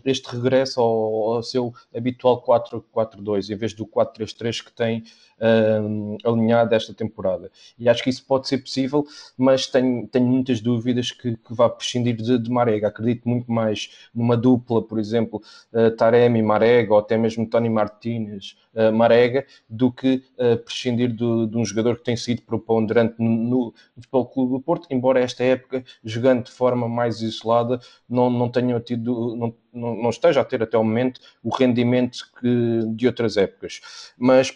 este 0.05 0.27
regresso 0.29 0.79
ao, 0.79 1.33
ao 1.33 1.43
seu 1.43 1.73
habitual 1.95 2.43
4-4-2, 2.43 3.49
em 3.49 3.55
vez 3.55 3.73
do 3.73 3.85
4-3-3 3.85 4.63
que 4.63 4.71
tem 4.71 5.03
uh, 5.39 6.17
alinhado 6.23 6.73
esta 6.73 6.93
temporada. 6.93 7.51
E 7.77 7.87
acho 7.87 8.03
que 8.03 8.09
isso 8.09 8.25
pode 8.25 8.47
ser 8.47 8.59
possível, 8.59 9.05
mas 9.37 9.67
tenho, 9.67 10.07
tenho 10.07 10.25
muitas 10.25 10.61
dúvidas 10.61 11.11
que, 11.11 11.37
que 11.37 11.53
vá 11.53 11.69
prescindir 11.69 12.15
de, 12.15 12.37
de, 12.37 12.49
Marega. 12.49 12.87
Acredito 12.87 13.27
muito 13.27 13.51
mais 13.51 14.09
numa 14.13 14.35
dupla, 14.35 14.81
por 14.81 14.99
exemplo, 14.99 15.41
uh, 15.73 15.91
Taremi, 15.91 16.41
Marega, 16.41 16.93
ou 16.93 16.99
até 16.99 17.17
mesmo 17.17 17.47
Tony 17.47 17.69
Martínez, 17.69 18.57
uh, 18.73 18.91
Marega, 18.91 19.45
do 19.69 19.91
que 19.91 20.23
uh, 20.37 20.57
prescindir 20.57 21.09
de, 21.09 21.47
de, 21.47 21.57
um 21.57 21.65
jogador 21.65 21.97
que 21.97 22.03
tem 22.03 22.17
sido 22.17 22.41
preponderante 22.41 23.15
no, 23.19 23.29
no, 23.29 23.73
Futebol 23.95 24.25
Clube 24.27 24.51
do 24.53 24.59
Porto, 24.61 24.87
embora 24.89 25.19
esta 25.19 25.43
época, 25.43 25.83
jogando 26.03 26.45
de 26.45 26.51
forma 26.51 26.87
mais 26.97 27.21
isolada, 27.21 27.79
não, 28.09 28.29
não 28.29 28.49
tenha 28.49 28.79
tido. 28.79 29.35
Não, 29.35 29.53
não, 29.73 29.95
não 30.03 30.09
esteja 30.09 30.41
a 30.41 30.45
ter 30.45 30.63
até 30.63 30.77
o 30.77 30.83
momento 30.83 31.21
o 31.43 31.55
rendimento 31.55 32.17
que, 32.39 32.81
de 32.95 33.05
outras 33.07 33.37
épocas. 33.37 33.81
Mas 34.17 34.51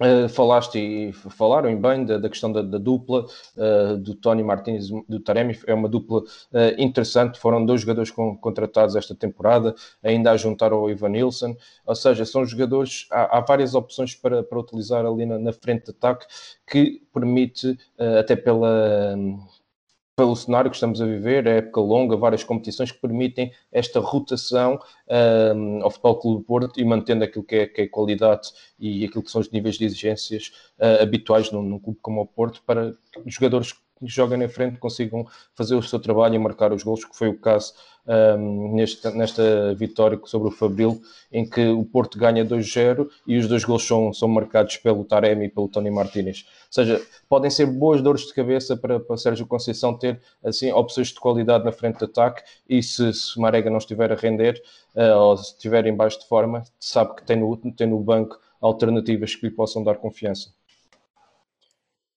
Uh, 0.00 0.26
falaste 0.28 0.78
e 0.78 1.12
falaram 1.12 1.80
bem 1.80 2.04
da, 2.04 2.16
da 2.16 2.28
questão 2.28 2.50
da, 2.50 2.62
da 2.62 2.78
dupla 2.78 3.26
uh, 3.56 3.96
do 3.98 4.14
Tony 4.14 4.42
Martins 4.42 4.88
do 5.06 5.20
Taremi, 5.20 5.56
é 5.66 5.74
uma 5.74 5.88
dupla 5.88 6.20
uh, 6.20 6.24
interessante. 6.78 7.38
Foram 7.38 7.64
dois 7.64 7.82
jogadores 7.82 8.10
com, 8.10 8.36
contratados 8.36 8.96
esta 8.96 9.14
temporada, 9.14 9.74
ainda 10.02 10.32
a 10.32 10.36
juntar 10.36 10.72
ao 10.72 10.90
Ivan 10.90 11.10
Nilsson, 11.10 11.54
ou 11.86 11.94
seja, 11.94 12.24
são 12.24 12.44
jogadores. 12.46 13.06
Há, 13.12 13.38
há 13.38 13.40
várias 13.42 13.74
opções 13.74 14.14
para, 14.14 14.42
para 14.42 14.58
utilizar 14.58 15.04
ali 15.04 15.26
na, 15.26 15.38
na 15.38 15.52
frente 15.52 15.84
de 15.84 15.90
ataque 15.90 16.26
que 16.66 17.02
permite, 17.12 17.78
até 18.18 18.34
pela 18.34 19.14
pelo 20.14 20.36
cenário 20.36 20.70
que 20.70 20.76
estamos 20.76 21.00
a 21.00 21.06
viver, 21.06 21.46
é 21.46 21.58
época 21.58 21.80
longa, 21.80 22.16
várias 22.16 22.44
competições 22.44 22.92
que 22.92 23.00
permitem 23.00 23.52
esta 23.70 23.98
rotação 23.98 24.78
um, 25.56 25.82
ao 25.82 25.90
Futebol 25.90 26.18
Clube 26.18 26.44
Porto 26.44 26.80
e 26.80 26.84
mantendo 26.84 27.24
aquilo 27.24 27.44
que 27.44 27.56
é, 27.56 27.66
que 27.66 27.82
é 27.82 27.86
qualidade 27.86 28.50
e 28.78 29.04
aquilo 29.04 29.22
que 29.22 29.30
são 29.30 29.40
os 29.40 29.50
níveis 29.50 29.76
de 29.76 29.84
exigências 29.84 30.52
uh, 30.78 31.02
habituais 31.02 31.50
num, 31.50 31.62
num, 31.62 31.78
clube 31.78 31.98
como 32.02 32.20
o 32.20 32.26
Porto 32.26 32.62
para 32.66 32.94
jogadores 33.26 33.74
que 34.06 34.12
jogam 34.12 34.38
na 34.38 34.48
frente 34.48 34.78
consigam 34.78 35.26
fazer 35.54 35.74
o 35.74 35.82
seu 35.82 35.98
trabalho 35.98 36.34
e 36.34 36.38
marcar 36.38 36.72
os 36.72 36.82
gols, 36.82 37.04
que 37.04 37.16
foi 37.16 37.28
o 37.28 37.38
caso 37.38 37.72
um, 38.06 38.74
neste, 38.74 39.08
nesta 39.10 39.74
vitória 39.74 40.18
sobre 40.24 40.48
o 40.48 40.50
Fabril, 40.50 41.00
em 41.30 41.48
que 41.48 41.68
o 41.68 41.84
Porto 41.84 42.18
ganha 42.18 42.44
2-0 42.44 43.08
e 43.26 43.38
os 43.38 43.46
dois 43.46 43.64
gols 43.64 43.86
são, 43.86 44.12
são 44.12 44.28
marcados 44.28 44.76
pelo 44.76 45.04
Taremi 45.04 45.46
e 45.46 45.48
pelo 45.48 45.68
Tony 45.68 45.90
Martínez. 45.90 46.44
Ou 46.66 46.72
seja, 46.72 47.00
podem 47.28 47.50
ser 47.50 47.66
boas 47.66 48.02
dores 48.02 48.22
de 48.26 48.34
cabeça 48.34 48.76
para, 48.76 48.98
para 48.98 49.16
Sérgio 49.16 49.46
Conceição 49.46 49.96
ter 49.96 50.20
assim, 50.44 50.72
opções 50.72 51.08
de 51.08 51.20
qualidade 51.20 51.64
na 51.64 51.72
frente 51.72 51.98
de 51.98 52.04
ataque 52.04 52.42
e 52.68 52.82
se, 52.82 53.12
se 53.12 53.38
Marega 53.38 53.70
não 53.70 53.78
estiver 53.78 54.10
a 54.12 54.16
render 54.16 54.60
uh, 54.96 55.18
ou 55.18 55.36
se 55.36 55.52
estiver 55.52 55.86
em 55.86 55.94
baixo 55.94 56.20
de 56.20 56.26
forma, 56.26 56.64
sabe 56.78 57.14
que 57.16 57.24
tem 57.24 57.36
no, 57.36 57.56
tem 57.72 57.86
no 57.86 58.00
banco 58.00 58.38
alternativas 58.60 59.34
que 59.34 59.46
lhe 59.46 59.52
possam 59.52 59.82
dar 59.82 59.96
confiança. 59.96 60.52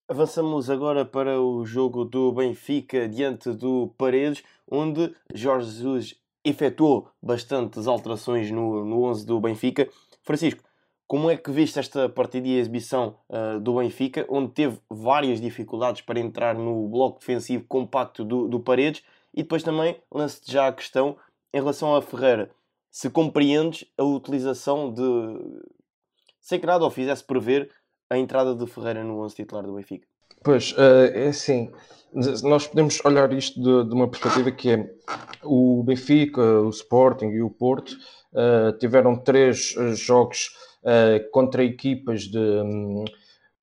Avançamos 0.07 0.69
agora 0.69 1.03
para 1.03 1.41
o 1.41 1.65
jogo 1.65 2.05
do 2.05 2.31
Benfica 2.31 3.09
diante 3.09 3.51
do 3.51 3.91
Paredes, 3.97 4.43
onde 4.69 5.11
Jorge 5.33 5.71
Jesus 5.71 6.15
efetuou 6.43 7.09
bastantes 7.19 7.87
alterações 7.87 8.51
no, 8.51 8.85
no 8.85 9.01
11 9.05 9.25
do 9.25 9.39
Benfica. 9.39 9.89
Francisco, 10.21 10.61
como 11.07 11.27
é 11.31 11.35
que 11.35 11.49
viste 11.49 11.79
esta 11.79 12.07
partida 12.07 12.47
e 12.47 12.55
exibição 12.55 13.17
uh, 13.27 13.59
do 13.59 13.79
Benfica, 13.79 14.27
onde 14.29 14.51
teve 14.51 14.79
várias 14.87 15.41
dificuldades 15.41 16.03
para 16.03 16.19
entrar 16.19 16.53
no 16.53 16.87
bloco 16.87 17.19
defensivo 17.19 17.65
compacto 17.67 18.23
do, 18.23 18.47
do 18.47 18.59
Paredes? 18.59 19.01
E 19.33 19.41
depois 19.41 19.63
também 19.63 19.99
lance-te 20.13 20.51
já 20.51 20.67
a 20.67 20.73
questão 20.73 21.17
em 21.51 21.57
relação 21.57 21.95
a 21.95 22.01
Ferreira. 22.03 22.51
Se 22.91 23.09
compreendes 23.09 23.85
a 23.97 24.03
utilização 24.03 24.93
de. 24.93 25.01
Sem 26.39 26.59
que 26.59 26.67
nada 26.67 26.85
o 26.85 26.91
fizesse 26.91 27.23
prever 27.23 27.71
a 28.09 28.17
entrada 28.17 28.55
de 28.55 28.65
Ferreira 28.67 29.03
no 29.03 29.19
11 29.21 29.35
titular 29.35 29.65
do 29.65 29.75
Benfica? 29.75 30.07
Pois, 30.43 30.73
uh, 30.73 31.11
é 31.13 31.27
assim, 31.27 31.71
nós 32.43 32.67
podemos 32.67 33.03
olhar 33.03 33.31
isto 33.33 33.59
de, 33.59 33.89
de, 33.89 33.93
uma 33.93 34.07
perspectiva 34.07 34.51
que 34.51 34.71
é 34.71 34.89
o 35.43 35.83
Benfica, 35.83 36.41
o 36.41 36.69
Sporting 36.69 37.27
e 37.27 37.41
o 37.41 37.49
Porto 37.49 37.91
uh, 38.31 38.77
tiveram 38.77 39.17
três 39.17 39.75
eh, 39.77 39.93
jogos 39.93 40.55
uh, 40.83 41.29
contra 41.31 41.63
equipas 41.63 42.21
de, 42.21 42.37
um, 42.37 43.03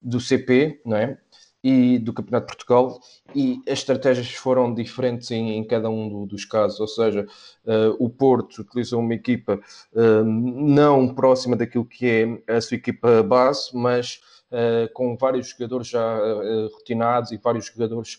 do 0.02 0.20
CP, 0.20 0.83
não 0.85 0.96
é? 0.96 1.18
E 1.64 1.98
do 1.98 2.12
Campeonato 2.12 2.46
de 2.46 2.57
Portugal, 2.57 3.01
e 3.35 3.62
as 3.68 3.79
estratégias 3.79 4.33
foram 4.33 4.75
diferentes 4.75 5.31
em, 5.31 5.57
em 5.57 5.64
cada 5.64 5.88
um 5.88 6.09
do, 6.09 6.27
dos 6.27 6.44
casos. 6.44 6.81
Ou 6.81 6.88
seja, 6.88 7.25
o 8.01 8.11
Porto 8.11 8.62
utilizou 8.62 8.98
uma 8.98 9.14
equipa 9.14 9.61
não 10.25 11.14
próxima 11.14 11.55
daquilo 11.55 11.85
que 11.85 12.40
é 12.48 12.57
a 12.57 12.61
sua 12.61 12.77
equipa 12.77 13.22
base, 13.22 13.70
mas 13.72 14.20
uh, 14.53 14.92
com 14.92 15.16
vários 15.16 15.48
jogadores 15.48 15.88
já 15.88 16.18
uh, 16.18 16.68
rotinados 16.75 17.33
e 17.33 17.38
vários 17.38 17.66
jogadores 17.66 18.18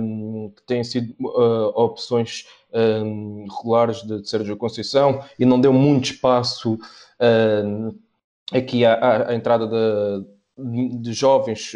um, 0.00 0.52
que 0.54 0.62
têm 0.62 0.84
sido 0.84 1.14
uh, 1.20 1.72
opções 1.74 2.46
um, 2.72 3.46
regulares 3.58 4.02
de, 4.02 4.22
de 4.22 4.28
Sérgio 4.28 4.56
Conceição 4.56 5.22
e 5.38 5.44
não 5.44 5.60
deu 5.60 5.72
muito 5.72 6.12
espaço 6.12 6.78
aqui 8.52 8.84
à, 8.84 9.28
à, 9.28 9.34
entrada 9.34 9.66
de, 9.66 10.26
de 10.58 11.12
jovens 11.12 11.72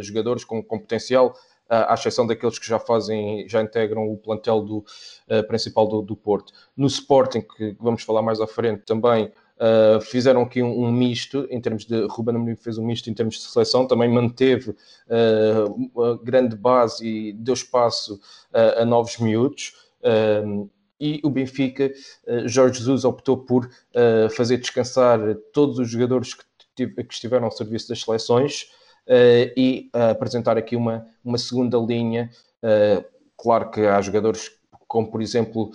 jogadores 0.00 0.44
com, 0.44 0.62
com 0.62 0.78
potencial 0.78 1.34
à 1.68 1.94
exceção 1.94 2.26
daqueles 2.26 2.58
que 2.58 2.66
já 2.66 2.78
fazem, 2.78 3.46
já 3.48 3.62
integram 3.62 4.10
o 4.10 4.16
plantel 4.16 4.62
do, 4.62 4.78
uh, 4.78 5.46
principal 5.46 5.86
do, 5.86 6.00
do, 6.00 6.16
Porto. 6.16 6.52
No 6.76 6.86
Sporting, 6.86 7.42
que 7.42 7.76
vamos 7.78 8.02
falar 8.02 8.22
mais 8.22 8.40
à 8.40 8.46
frente 8.46 8.82
também, 8.84 9.30
Uh, 9.58 10.00
fizeram 10.00 10.42
aqui 10.42 10.62
um, 10.62 10.84
um, 10.84 10.92
misto 10.92 11.44
em 11.50 11.60
termos 11.60 11.84
de 11.84 12.06
Ruben 12.06 12.36
Amorim 12.36 12.54
fez 12.54 12.78
um 12.78 12.86
misto 12.86 13.10
em 13.10 13.12
termos 13.12 13.34
de 13.38 13.42
seleção, 13.42 13.88
também 13.88 14.08
manteve 14.08 14.70
uh, 14.70 16.18
grande 16.22 16.54
base 16.54 17.04
e 17.04 17.32
deu 17.32 17.54
espaço 17.54 18.20
uh, 18.54 18.82
a 18.82 18.84
novos 18.84 19.18
miúdos. 19.18 19.72
e 21.00 21.20
o 21.24 21.30
Benfica, 21.30 21.92
Jorge 22.46 22.78
Jesus 22.78 23.04
optou 23.04 23.36
por 23.36 23.68
fazer 24.30 24.58
descansar 24.58 25.18
todos 25.52 25.78
os 25.80 25.90
jogadores 25.90 26.34
que, 26.34 26.44
que 26.86 27.14
estiveram 27.14 27.46
ao 27.46 27.50
serviço 27.50 27.88
das 27.88 28.00
seleções 28.00 28.70
e 29.56 29.90
apresentar 29.92 30.56
aqui 30.58 30.76
uma, 30.76 31.06
uma 31.24 31.38
segunda 31.38 31.78
linha. 31.78 32.30
claro 33.36 33.70
que 33.70 33.80
há 33.80 34.00
jogadores 34.00 34.50
como 34.86 35.10
por 35.10 35.20
exemplo 35.20 35.70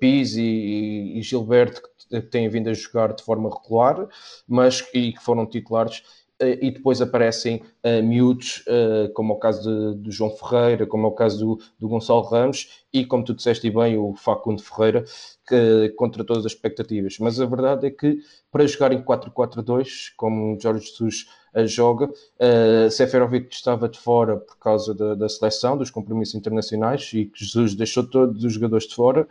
Pizzi 0.00 0.42
e, 0.42 1.18
e 1.18 1.22
Gilberto 1.22 1.82
que 1.82 2.20
têm 2.22 2.48
vindo 2.48 2.68
a 2.68 2.74
jogar 2.74 3.12
de 3.12 3.22
forma 3.22 3.50
regular, 3.50 4.08
mas 4.46 4.84
e 4.94 5.12
que 5.12 5.22
foram 5.22 5.46
titulares 5.46 6.02
e 6.40 6.70
depois 6.70 7.00
aparecem 7.00 7.62
uh, 7.84 8.02
miúdos, 8.02 8.64
uh, 8.66 9.12
como 9.12 9.32
é 9.32 9.36
o 9.36 9.38
caso 9.38 9.94
de, 9.96 10.10
João 10.10 10.30
Ferreira, 10.30 10.86
como 10.86 11.06
é 11.06 11.10
o 11.10 11.12
caso 11.12 11.38
do, 11.38 11.64
do 11.78 11.88
Gonçalo 11.88 12.22
Ramos 12.22 12.84
e, 12.92 13.04
como 13.04 13.24
tu 13.24 13.34
disseste 13.34 13.70
bem, 13.70 13.98
o 13.98 14.14
Facundo 14.14 14.62
Ferreira, 14.62 15.04
que, 15.46 15.88
contra 15.96 16.22
todas 16.24 16.46
as 16.46 16.52
expectativas. 16.52 17.16
Mas 17.18 17.40
a 17.40 17.46
verdade 17.46 17.86
é 17.86 17.90
que 17.90 18.18
para 18.52 18.66
jogar 18.66 18.92
em 18.92 19.02
4-4-2, 19.02 20.12
como 20.16 20.58
Jorge 20.60 20.86
Jesus 20.86 21.26
joga. 21.66 22.06
Uh, 22.06 22.90
Seferovic 22.90 23.54
estava 23.54 23.88
de 23.88 23.98
fora 23.98 24.36
por 24.36 24.58
causa 24.58 24.94
da, 24.94 25.14
da, 25.14 25.28
seleção, 25.28 25.76
dos 25.76 25.90
compromissos 25.90 26.34
internacionais 26.34 27.10
e 27.12 27.24
que 27.24 27.44
Jesus 27.44 27.74
deixou 27.74 28.06
todos 28.06 28.44
os 28.44 28.52
jogadores 28.52 28.86
de 28.86 28.94
fora. 28.94 29.26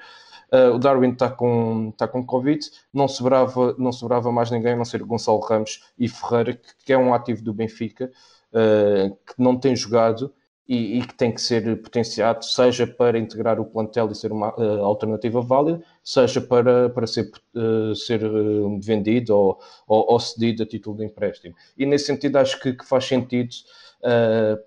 Uh, 0.51 0.75
o 0.75 0.79
Darwin 0.79 1.11
está 1.11 1.29
com, 1.29 1.91
tá 1.91 2.07
com 2.07 2.25
Covid, 2.25 2.65
não 2.93 3.07
sobrava, 3.07 3.75
não 3.77 3.91
sobrava 3.91 4.31
mais 4.31 4.49
ninguém 4.49 4.73
a 4.73 4.75
não 4.77 4.85
ser 4.85 5.03
Gonçalo 5.03 5.39
Ramos 5.39 5.83
e 5.97 6.07
Ferreira, 6.07 6.53
que, 6.53 6.85
que 6.85 6.93
é 6.93 6.97
um 6.97 7.13
ativo 7.13 7.43
do 7.43 7.53
Benfica, 7.53 8.11
uh, 8.53 9.15
que 9.15 9.33
não 9.37 9.57
tem 9.57 9.75
jogado 9.75 10.33
e, 10.67 10.99
e, 10.99 11.01
que 11.01 11.13
tem 11.13 11.31
que 11.31 11.41
ser 11.41 11.81
potenciado, 11.81 12.43
seja 12.43 12.85
para 12.85 13.17
integrar 13.17 13.59
o 13.59 13.65
plantel 13.65 14.11
e 14.11 14.15
ser 14.15 14.33
uma 14.33 14.53
uh, 14.59 14.83
alternativa 14.83 15.41
válida, 15.41 15.81
seja 16.03 16.41
para, 16.41 16.89
para 16.89 17.07
ser, 17.07 17.31
uh, 17.55 17.95
ser 17.95 18.23
uh, 18.25 18.79
vendido 18.81 19.33
ou, 19.33 19.59
ou, 19.87 20.11
ou, 20.11 20.19
cedido 20.19 20.63
a 20.63 20.65
título 20.65 20.97
de 20.97 21.05
empréstimo. 21.05 21.55
E 21.77 21.85
nesse 21.85 22.05
sentido 22.05 22.37
acho 22.37 22.59
que, 22.59 22.73
que 22.73 22.85
faz 22.85 23.05
sentido 23.05 23.49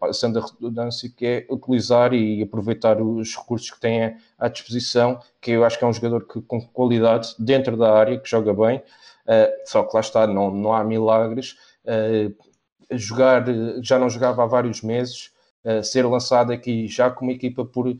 passando 0.01 0.41
a 0.41 0.45
redundância, 0.45 1.09
que 1.17 1.25
é 1.25 1.47
utilizar 1.49 2.13
e 2.13 2.43
aproveitar 2.43 3.01
os 3.01 3.37
recursos 3.37 3.71
que 3.71 3.81
tem 3.81 4.17
à 4.37 4.49
disposição, 4.49 5.21
que 5.41 5.53
eu 5.53 5.65
acho 5.65 5.79
que 5.79 5.85
é 5.85 5.87
um 5.87 5.93
jogador 5.93 6.27
que, 6.27 6.43
com 6.43 6.61
qualidade 6.61 7.37
dentro 7.39 7.77
da 7.77 7.97
área, 7.97 8.19
que 8.19 8.29
joga 8.29 8.53
bem, 8.53 8.83
só 9.65 9.85
que 9.85 9.95
lá 9.95 10.01
está, 10.01 10.27
não, 10.27 10.51
não 10.51 10.73
há 10.73 10.83
milagres. 10.83 11.57
Jogar, 12.91 13.45
já 13.83 14.01
não 14.01 14.11
jogava 14.11 14.43
há 14.43 14.47
vários 14.47 14.83
meses, 14.83 15.31
ser 15.83 16.07
lançado 16.07 16.53
aqui 16.53 16.87
já 16.89 17.11
com 17.11 17.25
uma 17.25 17.33
equipa 17.33 17.65
por 17.65 17.87
uh, 17.89 17.99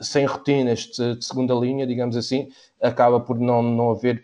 sem 0.00 0.26
rotinas 0.26 0.80
de, 0.80 1.16
de, 1.16 1.24
segunda 1.24 1.54
linha, 1.54 1.86
digamos 1.86 2.16
assim, 2.16 2.48
acaba 2.82 3.20
por 3.20 3.38
não, 3.38 3.62
não 3.62 3.90
haver 3.90 4.22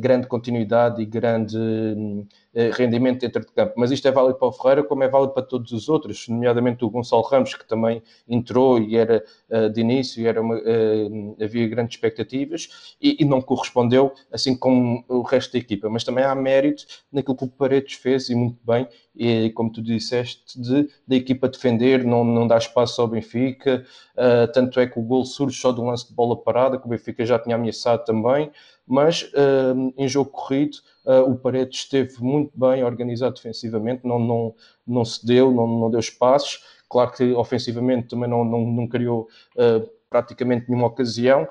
grande 0.00 0.26
continuidade 0.26 1.02
e 1.02 1.06
grande 1.06 1.56
uh, 1.58 2.70
rendimento 2.72 3.20
dentro 3.20 3.40
de 3.42 3.52
campo. 3.52 3.74
Mas 3.76 3.90
isto 3.90 4.06
é 4.08 4.10
válido 4.10 4.38
para 4.38 4.48
o 4.48 4.52
Ferreira, 4.52 4.82
como 4.82 5.04
é 5.04 5.08
válido 5.08 5.32
para 5.32 5.42
todos 5.42 5.72
os 5.72 5.88
outros, 5.88 6.28
nomeadamente 6.28 6.84
o 6.84 6.90
Gonçalo 6.90 7.22
Ramos, 7.22 7.54
que 7.54 7.66
também 7.66 8.02
entrou 8.28 8.78
e 8.78 8.96
era 8.96 9.22
uh, 9.50 9.68
de 9.68 9.80
início, 9.80 10.22
e 10.22 10.26
era 10.26 10.40
uma, 10.40 10.60
havia 11.42 11.68
grandes 11.68 11.96
expectativas 11.96 12.96
e, 13.00 13.18
e, 13.20 13.24
não 13.24 13.40
correspondeu, 13.40 14.12
assim 14.32 14.56
como 14.56 15.04
o 15.08 15.22
resto 15.22 15.52
da 15.52 15.58
equipa. 15.58 15.88
Mas 15.88 16.04
também 16.04 16.24
há 16.24 16.34
mérito 16.34 16.84
naquilo 17.12 17.36
que 17.36 17.44
o 17.44 17.48
Paredes 17.48 17.94
fez 17.94 18.28
e 18.30 18.34
muito 18.34 18.58
bem, 18.64 18.88
e 19.14 19.50
como 19.50 19.70
tu 19.70 19.82
disseste, 19.82 20.60
de, 20.60 20.88
da 21.06 21.16
equipa 21.16 21.48
defender, 21.48 22.04
não, 22.04 22.24
não 22.24 22.46
dar 22.46 22.58
espaço 22.58 23.00
ao 23.02 23.08
Benfica. 23.08 23.84
tanto 24.54 24.80
é 24.80 24.86
que 24.86 24.98
o 24.98 25.02
gol 25.02 25.24
surge 25.24 25.58
só 25.58 25.72
um 25.72 25.86
lance 25.86 26.08
de 26.08 26.14
bola 26.14 26.36
parada, 26.36 26.78
que 26.78 26.86
o 26.86 26.88
Benfica 26.88 27.24
já 27.26 27.38
tinha 27.38 27.56
ameaçado 27.56 28.04
também 28.04 28.50
mas 28.90 29.22
uh, 29.22 29.94
em 29.96 30.08
jogo 30.08 30.30
corrido 30.30 30.78
uh, 31.04 31.30
o 31.30 31.38
Paredes 31.38 31.78
esteve 31.78 32.20
muito 32.20 32.50
bem 32.58 32.82
organizado 32.82 33.36
defensivamente, 33.36 34.04
não, 34.04 34.18
não, 34.18 34.54
não 34.84 35.04
cedeu, 35.04 35.52
não, 35.52 35.64
não 35.64 35.90
deu 35.90 36.00
espaços. 36.00 36.64
Claro 36.88 37.12
que 37.12 37.32
ofensivamente 37.32 38.08
também 38.08 38.28
não, 38.28 38.44
não, 38.44 38.66
não 38.66 38.88
criou 38.88 39.28
uh, 39.54 39.88
praticamente 40.10 40.68
nenhuma 40.68 40.88
ocasião, 40.88 41.46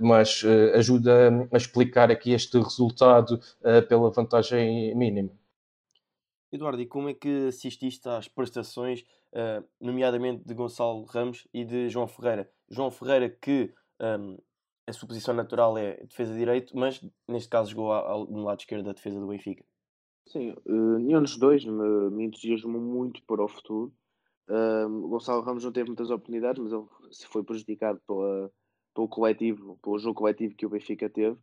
mas 0.00 0.44
ajuda 0.74 1.48
a 1.52 1.56
explicar 1.56 2.08
aqui 2.08 2.30
este 2.30 2.56
resultado 2.56 3.40
pela 3.88 4.12
vantagem 4.12 4.94
mínima. 4.94 5.30
Eduardo, 6.52 6.80
e 6.80 6.86
como 6.86 7.08
é 7.08 7.14
que 7.14 7.48
assististe 7.48 8.08
às 8.08 8.28
prestações, 8.28 9.04
nomeadamente 9.80 10.44
de 10.46 10.54
Gonçalo 10.54 11.02
Ramos 11.02 11.48
e 11.52 11.64
de 11.64 11.88
João 11.88 12.06
Ferreira? 12.06 12.48
João 12.70 12.92
Ferreira 12.92 13.28
que 13.28 13.74
um, 14.00 14.38
a 14.86 14.92
sua 14.92 15.08
posição 15.08 15.34
natural 15.34 15.76
é 15.78 15.96
defesa 16.04 16.32
de 16.32 16.38
direito, 16.38 16.76
mas 16.76 17.04
neste 17.28 17.48
caso 17.48 17.70
jogou 17.70 17.92
ao, 17.92 18.26
no 18.26 18.44
lado 18.44 18.60
esquerdo 18.60 18.84
da 18.84 18.92
defesa 18.92 19.18
do 19.18 19.26
Benfica. 19.26 19.64
Sim, 20.26 20.54
uh, 20.66 20.98
nenhum 20.98 21.22
dos 21.22 21.36
dois 21.36 21.64
me, 21.64 22.10
me 22.10 22.24
entusiasmou 22.24 22.80
muito 22.80 23.22
para 23.24 23.44
o 23.44 23.48
futuro. 23.48 23.92
Uh, 24.48 25.08
Gonçalo 25.08 25.42
Ramos 25.42 25.64
não 25.64 25.72
teve 25.72 25.88
muitas 25.88 26.10
oportunidades, 26.10 26.62
mas 26.62 26.72
ele 26.72 26.84
se 27.10 27.26
foi 27.26 27.42
prejudicado 27.42 28.00
pela, 28.06 28.50
pelo 28.94 29.08
coletivo, 29.08 29.78
pelo 29.82 29.98
jogo 29.98 30.14
coletivo 30.14 30.54
que 30.54 30.66
o 30.66 30.70
Benfica 30.70 31.08
teve. 31.08 31.38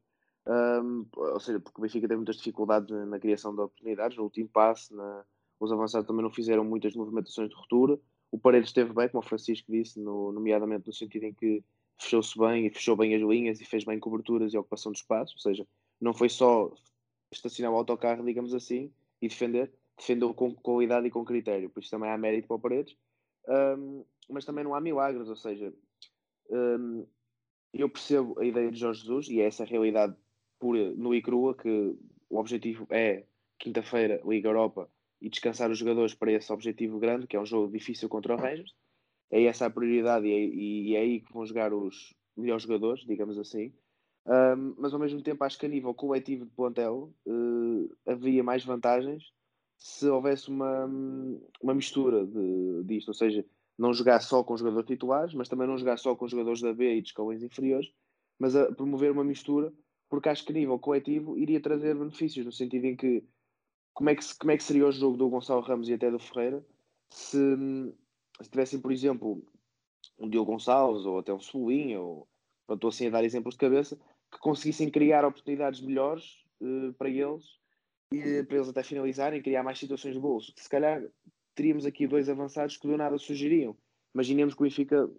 Ou 1.15 1.39
seja, 1.39 1.59
porque 1.59 1.79
o 1.79 1.81
Benfica 1.83 2.07
teve 2.07 2.17
muitas 2.17 2.37
dificuldades 2.37 2.89
na, 2.89 3.05
na 3.05 3.19
criação 3.19 3.53
de 3.53 3.61
oportunidades, 3.61 4.17
no 4.17 4.23
último 4.23 4.49
passe, 4.49 4.93
na, 4.93 5.23
os 5.59 5.71
avançados 5.71 6.07
também 6.07 6.23
não 6.23 6.31
fizeram 6.31 6.63
muitas 6.63 6.95
movimentações 6.95 7.49
de 7.49 7.55
ruptura. 7.55 7.99
O 8.31 8.39
Paredes 8.39 8.69
esteve 8.69 8.91
bem, 8.93 9.07
como 9.09 9.23
o 9.23 9.27
Francisco 9.27 9.71
disse, 9.71 9.99
no, 9.99 10.31
nomeadamente 10.31 10.87
no 10.87 10.93
sentido 10.93 11.25
em 11.25 11.33
que 11.33 11.63
fechou-se 12.01 12.37
bem 12.37 12.65
e 12.65 12.69
fechou 12.71 12.95
bem 12.95 13.13
as 13.13 13.21
linhas 13.21 13.61
e 13.61 13.65
fez 13.65 13.83
bem 13.83 13.99
coberturas 13.99 14.53
e 14.53 14.57
ocupação 14.57 14.91
de 14.91 14.97
espaço, 14.97 15.35
ou 15.35 15.39
seja, 15.39 15.67
não 15.99 16.13
foi 16.13 16.29
só 16.29 16.73
estacionar 17.31 17.71
o 17.71 17.75
autocarro, 17.75 18.25
digamos 18.25 18.53
assim, 18.55 18.91
e 19.21 19.27
defender, 19.27 19.71
defendeu 19.95 20.33
com 20.33 20.53
qualidade 20.55 21.07
e 21.07 21.11
com 21.11 21.23
critério, 21.23 21.69
por 21.69 21.79
isso 21.79 21.91
também 21.91 22.09
há 22.09 22.17
mérito 22.17 22.47
para 22.47 22.57
o 22.57 22.59
Paredes, 22.59 22.97
um, 23.77 24.03
mas 24.29 24.45
também 24.45 24.63
não 24.63 24.73
há 24.73 24.81
milagres, 24.81 25.29
ou 25.29 25.35
seja, 25.35 25.71
um, 26.49 27.05
eu 27.71 27.87
percebo 27.87 28.37
a 28.39 28.45
ideia 28.45 28.71
de 28.71 28.79
Jorge 28.79 29.01
Jesus 29.01 29.29
e 29.29 29.39
é 29.39 29.45
essa 29.45 29.63
realidade 29.63 30.15
pura, 30.59 30.91
no 30.95 31.13
e 31.13 31.21
crua, 31.21 31.55
que 31.55 31.95
o 32.29 32.37
objetivo 32.37 32.87
é 32.89 33.25
quinta-feira, 33.59 34.21
Liga 34.25 34.49
Europa, 34.49 34.89
e 35.21 35.29
descansar 35.29 35.69
os 35.69 35.77
jogadores 35.77 36.15
para 36.15 36.31
esse 36.31 36.51
objetivo 36.51 36.97
grande, 36.97 37.27
que 37.27 37.35
é 37.35 37.39
um 37.39 37.45
jogo 37.45 37.71
difícil 37.71 38.09
contra 38.09 38.33
o 38.33 38.37
Rangers, 38.37 38.73
é 39.31 39.43
essa 39.43 39.65
a 39.65 39.69
prioridade 39.69 40.27
e 40.27 40.31
é, 40.31 40.45
e 40.45 40.95
é 40.95 40.99
aí 40.99 41.21
que 41.21 41.33
vão 41.33 41.45
jogar 41.45 41.73
os 41.73 42.13
melhores 42.35 42.63
jogadores, 42.63 43.05
digamos 43.05 43.37
assim. 43.37 43.73
Um, 44.25 44.75
mas 44.77 44.93
ao 44.93 44.99
mesmo 44.99 45.21
tempo 45.23 45.43
acho 45.43 45.57
que 45.57 45.65
a 45.65 45.69
nível 45.69 45.93
coletivo 45.93 46.45
de 46.45 46.51
plantel 46.51 47.11
uh, 47.25 47.97
havia 48.05 48.43
mais 48.43 48.63
vantagens 48.63 49.23
se 49.77 50.07
houvesse 50.07 50.47
uma, 50.47 50.85
uma 51.59 51.73
mistura 51.73 52.23
de, 52.23 52.83
disto, 52.83 53.07
ou 53.07 53.13
seja, 53.15 53.43
não 53.75 53.91
jogar 53.91 54.19
só 54.19 54.43
com 54.43 54.55
jogadores 54.55 54.87
titulares, 54.87 55.33
mas 55.33 55.49
também 55.49 55.67
não 55.67 55.77
jogar 55.77 55.97
só 55.97 56.15
com 56.15 56.27
jogadores 56.27 56.61
da 56.61 56.71
B 56.71 56.97
e 56.97 57.01
de 57.01 57.07
escalões 57.07 57.41
inferiores, 57.41 57.91
mas 58.37 58.55
a 58.55 58.71
promover 58.71 59.11
uma 59.11 59.23
mistura, 59.23 59.73
porque 60.07 60.29
acho 60.29 60.45
que 60.45 60.51
a 60.51 60.55
nível 60.55 60.77
coletivo 60.77 61.35
iria 61.35 61.59
trazer 61.59 61.95
benefícios, 61.95 62.45
no 62.45 62.51
sentido 62.51 62.85
em 62.85 62.95
que 62.95 63.23
como 63.91 64.11
é 64.11 64.15
que, 64.15 64.23
como 64.37 64.51
é 64.51 64.57
que 64.57 64.63
seria 64.63 64.85
o 64.85 64.91
jogo 64.91 65.17
do 65.17 65.29
Gonçalo 65.29 65.61
Ramos 65.61 65.89
e 65.89 65.93
até 65.93 66.11
do 66.11 66.19
Ferreira 66.19 66.63
se, 67.09 67.37
se 68.43 68.49
tivessem, 68.49 68.79
por 68.79 68.91
exemplo, 68.91 69.43
um 70.17 70.29
Diogo 70.29 70.51
Gonçalves 70.51 71.05
ou 71.05 71.19
até 71.19 71.33
um 71.33 71.39
Cebolinha, 71.39 71.99
ou 71.99 72.27
estou 72.69 72.89
assim 72.89 73.07
a 73.07 73.11
dar 73.11 73.23
exemplos 73.23 73.55
de 73.55 73.59
cabeça, 73.59 73.99
que 74.31 74.39
conseguissem 74.39 74.89
criar 74.89 75.25
oportunidades 75.25 75.81
melhores 75.81 76.43
uh, 76.61 76.93
para 76.93 77.09
eles 77.09 77.43
e 78.13 78.43
para 78.43 78.57
eles 78.57 78.69
até 78.69 78.83
finalizarem, 78.83 79.41
criar 79.41 79.63
mais 79.63 79.79
situações 79.79 80.13
de 80.13 80.19
gols. 80.19 80.53
Se 80.57 80.69
calhar 80.69 81.01
teríamos 81.55 81.85
aqui 81.85 82.07
dois 82.07 82.29
avançados 82.29 82.77
que 82.77 82.87
do 82.87 82.97
nada 82.97 83.17
surgiriam. 83.17 83.75
Imaginemos 84.13 84.53
que 84.53 84.61
o 84.61 84.63
Benfica 84.63 85.09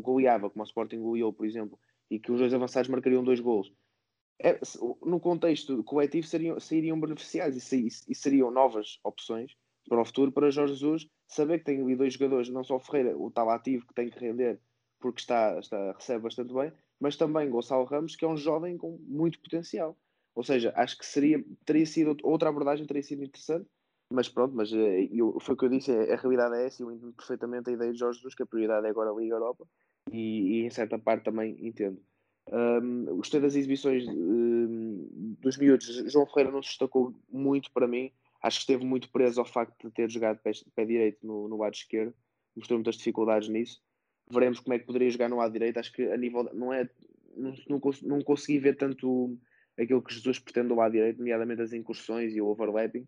goleava, 0.00 0.50
como 0.50 0.62
o 0.62 0.66
Sporting 0.66 1.00
goleou, 1.00 1.32
por 1.32 1.46
exemplo, 1.46 1.78
e 2.10 2.18
que 2.18 2.30
os 2.30 2.38
dois 2.38 2.52
avançados 2.52 2.88
marcariam 2.88 3.24
dois 3.24 3.40
gols. 3.40 3.72
É, 4.38 4.60
no 5.02 5.18
contexto 5.18 5.82
coletivo 5.84 6.26
seriam, 6.26 6.60
sairiam 6.60 7.00
beneficiados 7.00 7.72
e, 7.72 7.88
e 8.08 8.14
seriam 8.14 8.50
novas 8.50 8.98
opções 9.02 9.52
para 9.88 10.00
o 10.00 10.04
futuro 10.04 10.30
para 10.30 10.50
Jorge 10.50 10.74
Jesus 10.74 11.08
saber 11.26 11.58
que 11.58 11.64
tem 11.64 11.80
ali 11.80 11.96
dois 11.96 12.14
jogadores, 12.14 12.48
não 12.48 12.64
só 12.64 12.76
o 12.76 12.80
Ferreira, 12.80 13.16
o 13.16 13.30
tal 13.30 13.50
ativo 13.50 13.86
que 13.86 13.94
tem 13.94 14.08
que 14.08 14.18
render 14.18 14.60
porque 14.98 15.20
está, 15.20 15.58
está, 15.58 15.92
recebe 15.92 16.22
bastante 16.22 16.52
bem, 16.52 16.72
mas 16.98 17.16
também 17.16 17.50
Gonçalo 17.50 17.84
Ramos, 17.84 18.16
que 18.16 18.24
é 18.24 18.28
um 18.28 18.36
jovem 18.36 18.76
com 18.76 18.98
muito 19.06 19.38
potencial. 19.40 19.96
Ou 20.34 20.42
seja, 20.42 20.72
acho 20.76 20.98
que 20.98 21.06
seria, 21.06 21.42
teria 21.64 21.86
sido 21.86 22.16
outra 22.22 22.48
abordagem, 22.48 22.86
teria 22.86 23.02
sido 23.02 23.22
interessante, 23.22 23.66
mas 24.12 24.28
pronto, 24.28 24.54
mas 24.54 24.72
eh, 24.72 25.08
eu, 25.12 25.38
foi 25.40 25.54
o 25.54 25.58
que 25.58 25.64
eu 25.64 25.68
disse, 25.68 25.90
a 25.90 26.16
realidade 26.16 26.56
é 26.56 26.66
essa, 26.66 26.82
eu 26.82 26.90
entendo 26.90 27.12
perfeitamente 27.12 27.70
a 27.70 27.72
ideia 27.72 27.92
de 27.92 27.98
Jorge 27.98 28.18
Jesus, 28.18 28.34
que 28.34 28.42
a 28.42 28.46
prioridade 28.46 28.86
é 28.86 28.90
agora 28.90 29.10
a 29.10 29.14
Liga 29.14 29.34
Europa, 29.34 29.66
e, 30.10 30.60
e 30.60 30.66
em 30.66 30.70
certa 30.70 30.98
parte 30.98 31.24
também 31.24 31.56
entendo. 31.66 32.00
Um, 32.52 33.16
gostei 33.16 33.40
das 33.40 33.56
exibições 33.56 34.06
um, 34.06 35.36
dos 35.40 35.56
miúdos. 35.56 35.86
João 36.12 36.26
Ferreira 36.26 36.52
não 36.52 36.62
se 36.62 36.68
destacou 36.68 37.12
muito 37.28 37.72
para 37.72 37.88
mim, 37.88 38.12
acho 38.42 38.58
que 38.58 38.62
esteve 38.62 38.84
muito 38.84 39.10
preso 39.10 39.40
ao 39.40 39.46
facto 39.46 39.88
de 39.88 39.94
ter 39.94 40.10
jogado 40.10 40.40
pé, 40.40 40.52
pé 40.74 40.84
direito 40.84 41.26
no, 41.26 41.48
no 41.48 41.56
lado 41.56 41.74
esquerdo, 41.74 42.14
mostrou 42.56 42.78
muitas 42.78 42.96
dificuldades 42.96 43.48
nisso. 43.48 43.80
Veremos 44.30 44.60
como 44.60 44.74
é 44.74 44.78
que 44.78 44.86
poderia 44.86 45.10
jogar 45.10 45.28
no 45.28 45.36
lado 45.36 45.52
direito. 45.52 45.78
Acho 45.78 45.92
que 45.92 46.02
a 46.10 46.16
nível 46.16 46.50
não 46.52 46.72
é 46.72 46.88
não, 47.36 47.54
não, 47.68 47.80
não 48.02 48.20
consegui 48.22 48.58
ver 48.58 48.76
tanto 48.76 49.38
aquilo 49.78 50.02
que 50.02 50.14
Jesus 50.14 50.38
pretende 50.38 50.68
do 50.68 50.74
lado 50.74 50.92
direito, 50.92 51.18
nomeadamente 51.18 51.62
as 51.62 51.72
incursões 51.72 52.34
e 52.34 52.40
o 52.40 52.46
overlapping, 52.46 53.06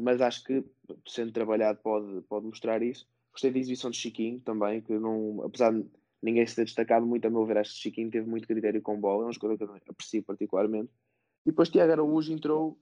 mas 0.00 0.20
acho 0.20 0.44
que 0.44 0.64
sendo 1.06 1.32
trabalhado 1.32 1.80
pode, 1.82 2.20
pode 2.22 2.46
mostrar 2.46 2.82
isso. 2.82 3.08
Gostei 3.32 3.50
da 3.50 3.58
exibição 3.58 3.90
de 3.90 3.96
Chiquinho 3.96 4.40
também, 4.40 4.80
que 4.82 4.92
não, 4.98 5.42
apesar 5.42 5.72
de 5.72 5.86
ninguém 6.22 6.46
se 6.46 6.56
ter 6.56 6.64
destacado 6.64 7.06
muito, 7.06 7.26
a 7.26 7.30
meu 7.30 7.46
ver, 7.46 7.58
acho 7.58 7.72
que 7.74 7.80
Chiquinho 7.80 8.10
teve 8.10 8.28
muito 8.28 8.46
critério 8.46 8.82
com 8.82 9.00
bola, 9.00 9.24
é 9.24 9.28
um 9.28 9.32
jogador 9.32 9.56
que 9.56 9.64
eu 9.64 9.92
aprecio 9.92 10.22
particularmente. 10.22 10.90
E 11.46 11.50
depois 11.50 11.70
Tiago 11.70 11.92
Araújo 11.92 12.32
entrou 12.32 12.78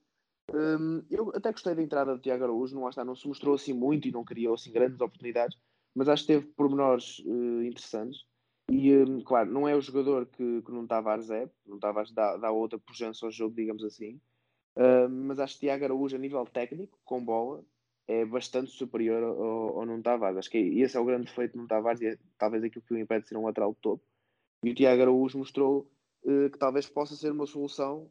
um, 0.54 1.02
eu 1.10 1.30
até 1.34 1.52
gostei 1.52 1.74
da 1.74 1.82
entrada 1.82 2.14
de 2.14 2.22
Tiago 2.22 2.44
Araújo, 2.44 2.74
não, 2.74 2.88
está, 2.88 3.04
não 3.04 3.14
se 3.14 3.28
mostrou 3.28 3.54
assim 3.54 3.72
muito 3.72 4.08
e 4.08 4.12
não 4.12 4.24
criou 4.24 4.54
assim 4.54 4.72
grandes 4.72 5.00
oportunidades, 5.00 5.58
mas 5.94 6.08
acho 6.08 6.24
que 6.24 6.32
teve 6.32 6.46
pormenores 6.46 7.18
uh, 7.20 7.62
interessantes. 7.62 8.24
E 8.70 8.94
um, 8.96 9.22
claro, 9.22 9.50
não 9.50 9.66
é 9.66 9.74
o 9.74 9.80
jogador 9.80 10.26
que, 10.26 10.62
que 10.62 10.72
não 10.72 10.86
Tavares 10.86 11.30
é, 11.30 11.48
não 11.66 11.78
Tavares 11.78 12.12
dá, 12.12 12.36
dá 12.36 12.50
outra 12.50 12.78
pujança 12.78 13.26
ao 13.26 13.32
jogo, 13.32 13.54
digamos 13.54 13.82
assim, 13.84 14.20
uh, 14.76 15.08
mas 15.08 15.38
acho 15.38 15.54
que 15.54 15.60
Tiago 15.60 15.84
Araújo, 15.84 16.16
a 16.16 16.18
nível 16.18 16.44
técnico, 16.46 16.98
com 17.04 17.24
bola, 17.24 17.64
é 18.06 18.24
bastante 18.24 18.70
superior 18.70 19.22
ao, 19.22 19.78
ao 19.80 19.86
Nuno 19.86 20.02
Tavares. 20.02 20.38
Acho 20.38 20.50
que 20.50 20.58
esse 20.58 20.96
é 20.96 21.00
o 21.00 21.04
grande 21.04 21.26
defeito 21.26 21.52
do 21.52 21.56
Nuno 21.58 21.68
Tavares 21.68 22.00
e 22.00 22.06
é 22.06 22.18
talvez 22.38 22.64
aquilo 22.64 22.84
que 22.84 22.94
o 22.94 22.98
impede 22.98 23.22
de 23.22 23.28
ser 23.28 23.36
um 23.36 23.44
lateral 23.44 23.72
de 23.72 23.80
topo. 23.80 24.02
E 24.64 24.70
o 24.70 24.74
Tiago 24.74 25.02
Araújo 25.02 25.38
mostrou 25.38 25.90
que 26.52 26.58
talvez 26.58 26.86
possa 26.88 27.16
ser 27.16 27.32
uma 27.32 27.46
solução 27.46 28.10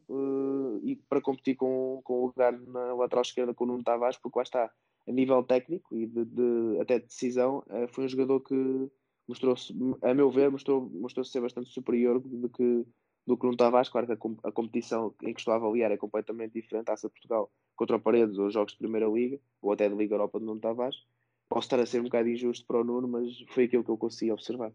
e 0.82 0.96
para 1.08 1.20
competir 1.20 1.54
com, 1.54 2.00
com 2.02 2.14
o 2.14 2.26
lugar 2.26 2.52
na 2.52 2.94
lateral 2.94 3.22
esquerda 3.22 3.54
com 3.54 3.64
o 3.64 3.66
Nuno 3.68 3.84
Tavares, 3.84 4.16
porque 4.16 4.38
lá 4.38 4.42
está, 4.42 4.72
a 5.08 5.12
nível 5.12 5.42
técnico 5.42 5.94
e 5.94 6.06
de, 6.06 6.24
de 6.24 6.80
até 6.80 6.98
de 6.98 7.06
decisão, 7.06 7.64
uh, 7.68 7.88
foi 7.88 8.04
um 8.04 8.08
jogador 8.08 8.40
que 8.40 8.90
mostrou-se, 9.26 9.74
a 10.02 10.14
meu 10.14 10.30
ver, 10.30 10.50
mostrou, 10.50 10.88
mostrou-se 10.90 11.30
ser 11.30 11.40
bastante 11.40 11.70
superior 11.70 12.20
do 12.20 12.48
que, 12.48 12.86
do 13.26 13.36
que 13.36 13.44
o 13.44 13.46
Nuno 13.46 13.56
Tavares. 13.56 13.88
Claro 13.88 14.06
que 14.06 14.12
a, 14.12 14.48
a, 14.48 14.52
competição 14.52 15.14
em 15.22 15.32
que 15.32 15.40
estou 15.40 15.52
a 15.52 15.56
avaliar 15.56 15.90
é 15.90 15.96
completamente 15.96 16.52
diferente, 16.52 16.86
Taça 16.86 17.08
Portugal 17.08 17.50
contra 17.76 17.96
o 17.96 18.00
Paredes 18.00 18.38
ou 18.38 18.50
jogos 18.50 18.72
de 18.72 18.78
Primeira 18.78 19.06
Liga, 19.06 19.38
ou 19.62 19.72
até 19.72 19.88
de 19.88 19.94
Liga 19.94 20.14
Europa 20.14 20.38
de 20.38 20.44
Nuno 20.46 20.60
Tavares, 20.60 20.96
posso 21.48 21.66
estar 21.66 21.80
a 21.80 21.86
ser 21.86 22.00
um 22.00 22.04
bocado 22.04 22.28
injusto 22.28 22.66
para 22.66 22.80
o 22.80 22.84
Nuno, 22.84 23.06
mas 23.06 23.30
foi 23.50 23.64
aquilo 23.64 23.84
que 23.84 23.90
eu 23.90 23.96
consegui 23.96 24.32
observar. 24.32 24.72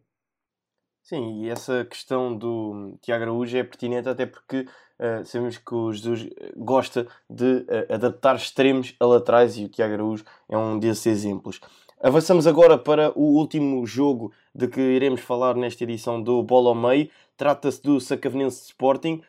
Sim, 1.03 1.43
e 1.43 1.49
essa 1.49 1.83
questão 1.83 2.33
do 2.33 2.97
Tiago 3.01 3.23
Araújo 3.23 3.57
é 3.57 3.63
pertinente 3.63 4.07
até 4.07 4.25
porque 4.25 4.61
uh, 4.61 5.25
sabemos 5.25 5.57
que 5.57 5.75
o 5.75 5.91
Jesus 5.91 6.29
gosta 6.55 7.05
de 7.29 7.57
uh, 7.57 7.93
adaptar 7.93 8.37
extremos 8.37 8.95
a 9.01 9.05
laterais 9.05 9.57
e 9.57 9.65
o 9.65 9.69
Tiago 9.69 9.95
Araújo 9.95 10.23
é 10.47 10.57
um 10.57 10.79
desses 10.79 11.05
exemplos. 11.05 11.59
Avançamos 12.01 12.47
agora 12.47 12.77
para 12.77 13.11
o 13.19 13.37
último 13.37 13.85
jogo 13.85 14.31
de 14.55 14.65
que 14.69 14.79
iremos 14.79 15.19
falar 15.19 15.57
nesta 15.57 15.83
edição 15.83 16.23
do 16.23 16.41
Bola 16.41 16.69
ao 16.69 16.75
Meio. 16.75 17.09
Trata-se 17.35 17.83
do 17.83 17.99
Sacavenense 17.99 18.63
Sporting. 18.67 19.21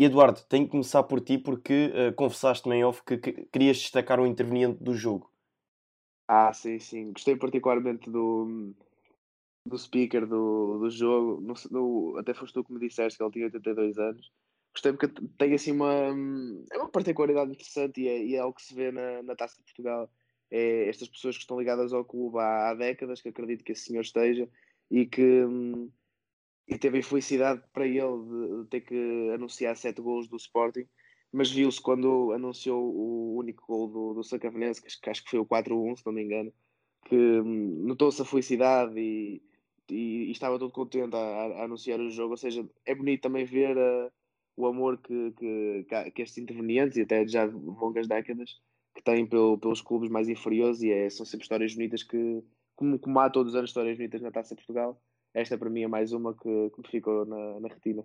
Eduardo, 0.00 0.40
tenho 0.48 0.64
que 0.64 0.72
começar 0.72 1.04
por 1.04 1.20
ti 1.20 1.38
porque 1.38 1.92
uh, 1.94 2.12
confessaste-me 2.14 2.74
em 2.74 2.84
off 2.84 3.04
que, 3.06 3.18
que 3.18 3.32
querias 3.52 3.76
destacar 3.76 4.18
um 4.18 4.26
interveniente 4.26 4.82
do 4.82 4.94
jogo. 4.94 5.30
Ah, 6.26 6.52
sim, 6.52 6.80
sim. 6.80 7.12
Gostei 7.12 7.36
particularmente 7.36 8.10
do, 8.10 8.74
do 9.70 9.78
speaker 9.78 10.26
do, 10.26 10.78
do 10.78 10.90
jogo, 10.90 11.40
no, 11.40 11.54
no, 11.70 12.18
até 12.18 12.34
foste 12.34 12.54
tu 12.54 12.64
que 12.64 12.72
me 12.72 12.80
disseste 12.80 13.16
que 13.16 13.24
ele 13.24 13.32
tinha 13.32 13.44
82 13.46 13.98
anos. 13.98 14.32
Gostei 14.72 14.92
porque 14.92 15.08
tem 15.38 15.54
assim 15.54 15.72
uma, 15.72 15.94
é 16.72 16.76
uma 16.76 16.88
particularidade 16.88 17.50
interessante 17.50 18.00
e 18.00 18.08
é, 18.08 18.24
e 18.24 18.34
é 18.34 18.38
algo 18.40 18.54
que 18.54 18.62
se 18.62 18.74
vê 18.74 18.92
na, 18.92 19.22
na 19.22 19.36
Taça 19.36 19.56
de 19.56 19.64
Portugal. 19.64 20.10
É 20.50 20.88
estas 20.88 21.08
pessoas 21.08 21.36
que 21.36 21.42
estão 21.42 21.58
ligadas 21.58 21.92
ao 21.92 22.04
clube 22.04 22.38
há, 22.38 22.70
há 22.70 22.74
décadas, 22.74 23.20
que 23.20 23.28
acredito 23.28 23.64
que 23.64 23.72
esse 23.72 23.84
senhor 23.84 24.02
esteja, 24.02 24.48
e 24.90 25.06
que 25.06 25.44
e 26.68 26.78
teve 26.78 26.98
a 26.98 27.00
infelicidade 27.00 27.62
para 27.72 27.86
ele 27.86 28.62
de, 28.62 28.68
ter 28.70 28.80
que 28.82 29.30
anunciar 29.34 29.76
sete 29.76 30.00
gols 30.00 30.28
do 30.28 30.36
Sporting, 30.36 30.86
mas 31.32 31.50
viu-se 31.50 31.80
quando 31.80 32.32
anunciou 32.32 32.80
o 32.94 33.36
único 33.36 33.66
gol 33.66 33.88
do, 33.88 34.14
do 34.14 34.24
Sacavenense, 34.24 34.80
que 34.80 35.10
acho 35.10 35.24
que 35.24 35.30
foi 35.30 35.40
o 35.40 35.46
4-1, 35.46 35.96
se 35.96 36.06
não 36.06 36.12
me 36.12 36.22
engano, 36.22 36.52
que 37.06 37.16
hum, 37.16 37.84
notou-se 37.86 38.22
a 38.22 38.24
felicidade 38.24 38.98
e, 38.98 39.42
e, 39.90 40.28
e, 40.28 40.30
estava 40.30 40.58
todo 40.58 40.72
contente 40.72 41.14
a, 41.14 41.18
a, 41.18 41.64
anunciar 41.64 42.00
o 42.00 42.10
jogo. 42.10 42.32
Ou 42.32 42.36
seja, 42.36 42.66
é 42.84 42.94
bonito 42.94 43.22
também 43.22 43.44
ver 43.44 43.76
uh, 43.76 44.10
o 44.56 44.66
amor 44.66 44.98
que, 44.98 45.32
que, 45.32 45.86
que, 46.12 46.22
estes 46.22 46.38
intervenientes, 46.38 46.96
e 46.96 47.02
até 47.02 47.26
já 47.26 47.44
longas 47.44 48.06
décadas, 48.06 48.60
que 48.94 49.02
têm 49.02 49.26
pelo, 49.26 49.58
pelos 49.58 49.80
clubes 49.80 50.10
mais 50.10 50.28
inferiores. 50.28 50.82
E 50.82 50.90
é, 50.90 51.10
são 51.10 51.26
sempre 51.26 51.44
histórias 51.44 51.74
bonitas 51.74 52.02
que, 52.02 52.42
como, 52.76 52.98
como 52.98 53.18
há 53.20 53.30
todos 53.30 53.52
os 53.52 53.58
anos 53.58 53.70
histórias 53.70 53.96
bonitas 53.96 54.22
na 54.22 54.30
Taça 54.30 54.54
Portugal, 54.54 55.00
esta 55.34 55.56
para 55.56 55.70
mim 55.70 55.82
é 55.82 55.88
mais 55.88 56.12
uma 56.12 56.34
que, 56.34 56.70
que 56.70 56.90
ficou 56.90 57.24
na, 57.24 57.60
na 57.60 57.68
retina. 57.68 58.04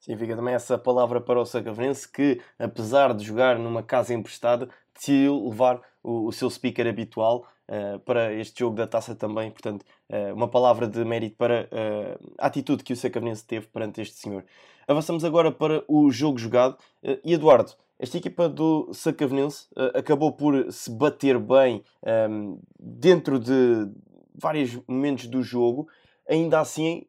Sim, 0.00 0.16
fica 0.16 0.36
também 0.36 0.54
essa 0.54 0.78
palavra 0.78 1.20
para 1.20 1.40
o 1.40 1.46
Sacavenense 1.46 2.10
que, 2.10 2.40
apesar 2.58 3.14
de 3.14 3.24
jogar 3.24 3.58
numa 3.58 3.82
casa 3.82 4.14
emprestada, 4.14 4.68
decidiu 4.94 5.48
levar 5.48 5.82
o, 6.02 6.26
o 6.26 6.32
seu 6.32 6.48
speaker 6.50 6.86
habitual 6.86 7.48
uh, 7.68 7.98
para 8.00 8.32
este 8.32 8.60
jogo 8.60 8.76
da 8.76 8.86
taça 8.86 9.14
também. 9.14 9.50
Portanto, 9.50 9.84
uh, 10.10 10.34
uma 10.34 10.48
palavra 10.48 10.86
de 10.86 11.04
mérito 11.04 11.36
para 11.36 11.68
uh, 11.72 12.34
a 12.38 12.46
atitude 12.46 12.82
que 12.82 12.92
o 12.92 12.96
Sacavenense 12.96 13.46
teve 13.46 13.66
perante 13.66 14.00
este 14.00 14.16
senhor. 14.16 14.44
Avançamos 14.88 15.24
agora 15.24 15.50
para 15.50 15.84
o 15.88 16.10
jogo 16.10 16.38
jogado. 16.38 16.76
e 17.24 17.32
Eduardo, 17.32 17.72
esta 17.98 18.18
equipa 18.18 18.48
do 18.48 18.88
Sacavenense 18.92 19.66
acabou 19.94 20.32
por 20.32 20.72
se 20.72 20.90
bater 20.90 21.38
bem 21.40 21.82
um, 22.02 22.08
ehm, 22.08 22.58
dentro 22.78 23.40
de 23.40 23.90
vários 24.32 24.78
momentos 24.86 25.26
do 25.26 25.42
jogo. 25.42 25.88
Ainda 26.28 26.60
assim, 26.60 27.04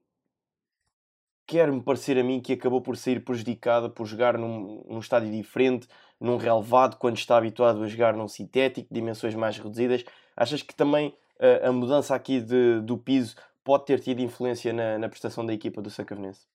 quer-me 1.48 1.82
parecer 1.82 2.18
a 2.18 2.24
mim 2.24 2.42
que 2.42 2.54
acabou 2.54 2.82
por 2.82 2.98
sair 2.98 3.24
prejudicada 3.24 3.90
por 3.90 4.06
jogar 4.06 4.38
num, 4.38 4.84
num 4.88 5.00
estádio 5.00 5.32
diferente, 5.32 5.88
num 6.20 6.38
relevado, 6.38 6.98
quando 6.98 7.18
está 7.18 7.38
habituado 7.38 7.84
a 7.84 7.88
jogar 7.88 8.16
num 8.16 8.28
sintético, 8.28 8.94
dimensões 8.94 9.36
mais 9.36 9.58
reduzidas. 9.58 10.04
Achas 10.36 10.62
que 10.62 10.76
também 10.76 11.10
uh, 11.40 11.68
a 11.68 11.72
mudança 11.72 12.16
aqui 12.16 12.42
de, 12.42 12.82
do 12.82 12.98
piso 12.98 13.36
pode 13.64 13.86
ter 13.86 14.00
tido 14.00 14.22
influência 14.22 14.72
na, 14.74 14.98
na 14.98 15.10
prestação 15.10 15.46
da 15.46 15.54
equipa 15.54 15.82
do 15.82 15.90
Sacavenense? 15.90 16.48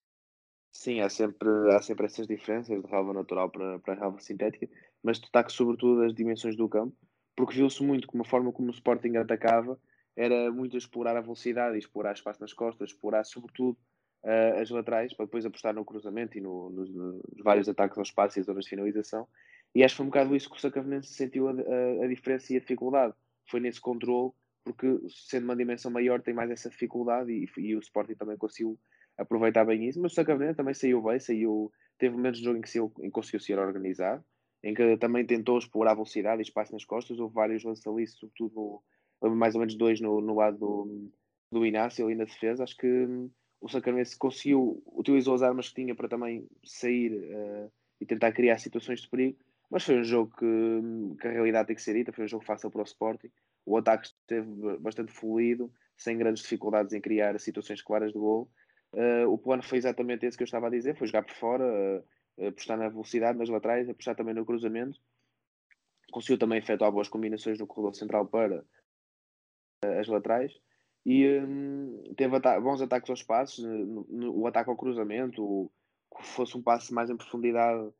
Sim, 0.72 1.00
há 1.00 1.10
sempre, 1.10 1.48
há 1.74 1.82
sempre 1.82 2.06
essas 2.06 2.26
diferenças 2.26 2.80
de 2.80 2.90
relva 2.90 3.12
natural 3.12 3.50
para, 3.50 3.78
para 3.80 3.92
a 3.94 3.96
relva 3.98 4.18
sintética, 4.20 4.66
mas 5.02 5.20
destaque 5.20 5.52
sobretudo 5.52 6.02
as 6.02 6.14
dimensões 6.14 6.56
do 6.56 6.66
campo, 6.66 6.96
porque 7.36 7.54
viu-se 7.54 7.82
muito 7.82 8.06
como 8.06 8.22
a 8.22 8.26
forma 8.26 8.50
como 8.50 8.68
o 8.68 8.72
Sporting 8.72 9.16
atacava 9.16 9.78
era 10.16 10.50
muito 10.50 10.76
explorar 10.76 11.16
a 11.16 11.20
velocidade, 11.20 11.78
explorar 11.78 12.14
espaço 12.14 12.40
nas 12.40 12.54
costas, 12.54 12.90
explorar 12.90 13.24
sobretudo 13.24 13.76
uh, 14.24 14.60
as 14.60 14.70
laterais, 14.70 15.12
para 15.12 15.26
depois 15.26 15.44
apostar 15.44 15.74
no 15.74 15.84
cruzamento 15.84 16.38
e 16.38 16.40
no, 16.40 16.70
nos, 16.70 16.90
nos, 16.90 17.22
vários 17.42 17.68
ataques 17.68 17.98
ao 17.98 18.02
espaço 18.02 18.38
e 18.38 18.40
as 18.40 18.46
zonas 18.46 18.64
de 18.64 18.70
finalização. 18.70 19.28
E 19.74 19.82
acho 19.82 19.94
que 19.94 19.96
foi 19.98 20.06
um 20.06 20.10
bocado 20.10 20.36
isso 20.36 20.50
que 20.50 20.56
o 20.56 20.60
Sacavenense 20.60 21.14
sentiu 21.14 21.48
a, 21.48 21.52
a, 21.52 22.04
a, 22.04 22.08
diferença 22.08 22.52
e 22.52 22.56
a 22.56 22.60
dificuldade. 22.60 23.14
Foi 23.48 23.60
nesse 23.60 23.80
controle, 23.80 24.32
porque 24.64 24.86
sendo 25.08 25.44
uma 25.44 25.56
dimensão 25.56 25.90
maior 25.90 26.20
tem 26.20 26.34
mais 26.34 26.50
essa 26.50 26.68
dificuldade 26.68 27.32
e, 27.32 27.48
e 27.60 27.74
o 27.74 27.80
Sporting 27.80 28.14
também 28.14 28.36
conseguiu 28.36 28.78
aproveitar 29.16 29.64
bem 29.64 29.88
isso. 29.88 30.00
Mas 30.00 30.12
o 30.12 30.14
Sacavenense 30.14 30.56
também 30.56 30.74
saiu 30.74 31.02
bem, 31.02 31.18
saiu, 31.18 31.72
teve 31.98 32.14
momentos 32.14 32.40
de 32.40 32.44
jogo 32.44 32.58
em 32.58 32.62
que, 32.62 32.70
saiu, 32.70 32.92
em 33.00 33.04
que 33.04 33.10
conseguiu 33.10 33.40
ser 33.40 33.58
organizado, 33.58 34.22
em 34.62 34.74
que 34.74 34.96
também 34.98 35.24
tentou 35.24 35.58
explorar 35.58 35.92
a 35.92 35.94
velocidade 35.94 36.42
e 36.42 36.44
espaço 36.44 36.72
nas 36.72 36.84
costas. 36.84 37.18
Houve 37.18 37.34
vários 37.34 37.64
lançaliços, 37.64 38.18
sobretudo 38.18 38.82
no, 39.22 39.34
mais 39.34 39.54
ou 39.54 39.60
menos 39.60 39.74
dois 39.74 40.00
no, 40.00 40.20
no 40.20 40.34
lado 40.34 40.58
do, 40.58 41.10
do 41.50 41.66
Inácio 41.66 42.04
ali 42.04 42.14
na 42.14 42.24
defesa. 42.24 42.62
Acho 42.62 42.76
que 42.76 43.06
o 43.60 43.68
Sacavenense 43.68 44.18
conseguiu, 44.18 44.82
utilizou 44.86 45.34
as 45.34 45.42
armas 45.42 45.68
que 45.68 45.76
tinha 45.76 45.94
para 45.94 46.08
também 46.08 46.46
sair 46.64 47.12
uh, 47.12 47.72
e 48.00 48.04
tentar 48.04 48.32
criar 48.32 48.58
situações 48.58 49.00
de 49.00 49.08
perigo, 49.08 49.38
mas 49.72 49.84
foi 49.84 49.98
um 49.98 50.04
jogo 50.04 50.30
que, 50.36 51.16
que, 51.18 51.26
a 51.26 51.30
realidade 51.30 51.68
tem 51.68 51.76
que 51.76 51.80
ser 51.80 51.94
dita, 51.94 52.12
foi 52.12 52.26
um 52.26 52.28
jogo 52.28 52.44
fácil 52.44 52.70
para 52.70 52.82
o 52.82 52.84
Sporting, 52.84 53.30
o 53.64 53.78
ataque 53.78 54.08
esteve 54.08 54.76
bastante 54.78 55.10
fluido, 55.10 55.72
sem 55.96 56.18
grandes 56.18 56.42
dificuldades 56.42 56.92
em 56.92 57.00
criar 57.00 57.40
situações 57.40 57.80
claras 57.80 58.12
de 58.12 58.18
gol. 58.18 58.50
Uh, 58.92 59.26
o 59.30 59.38
plano 59.38 59.62
foi 59.62 59.78
exatamente 59.78 60.26
esse 60.26 60.36
que 60.36 60.42
eu 60.42 60.44
estava 60.44 60.66
a 60.66 60.70
dizer, 60.70 60.94
foi 60.94 61.06
jogar 61.06 61.22
por 61.22 61.34
fora, 61.34 61.64
uh, 62.36 62.48
apostar 62.48 62.76
na 62.76 62.90
velocidade 62.90 63.38
nas 63.38 63.48
laterais, 63.48 63.88
apostar 63.88 64.14
também 64.14 64.34
no 64.34 64.44
cruzamento, 64.44 65.00
conseguiu 66.10 66.36
também 66.36 66.58
efetuar 66.58 66.92
boas 66.92 67.08
combinações 67.08 67.58
no 67.58 67.66
corredor 67.66 67.94
central 67.94 68.26
para 68.26 68.62
as 69.98 70.06
laterais, 70.06 70.52
e 71.06 71.26
hum, 71.40 72.12
teve 72.14 72.36
ata 72.36 72.60
bons 72.60 72.82
ataques 72.82 73.08
aos 73.08 73.22
passos, 73.22 73.64
no, 73.64 74.06
no, 74.06 74.36
o 74.38 74.46
ataque 74.46 74.68
ao 74.68 74.76
cruzamento, 74.76 75.42
o, 75.42 75.72
que 76.14 76.26
fosse 76.26 76.58
um 76.58 76.62
passe 76.62 76.92
mais 76.92 77.08
em 77.08 77.16
profundidade, 77.16 77.90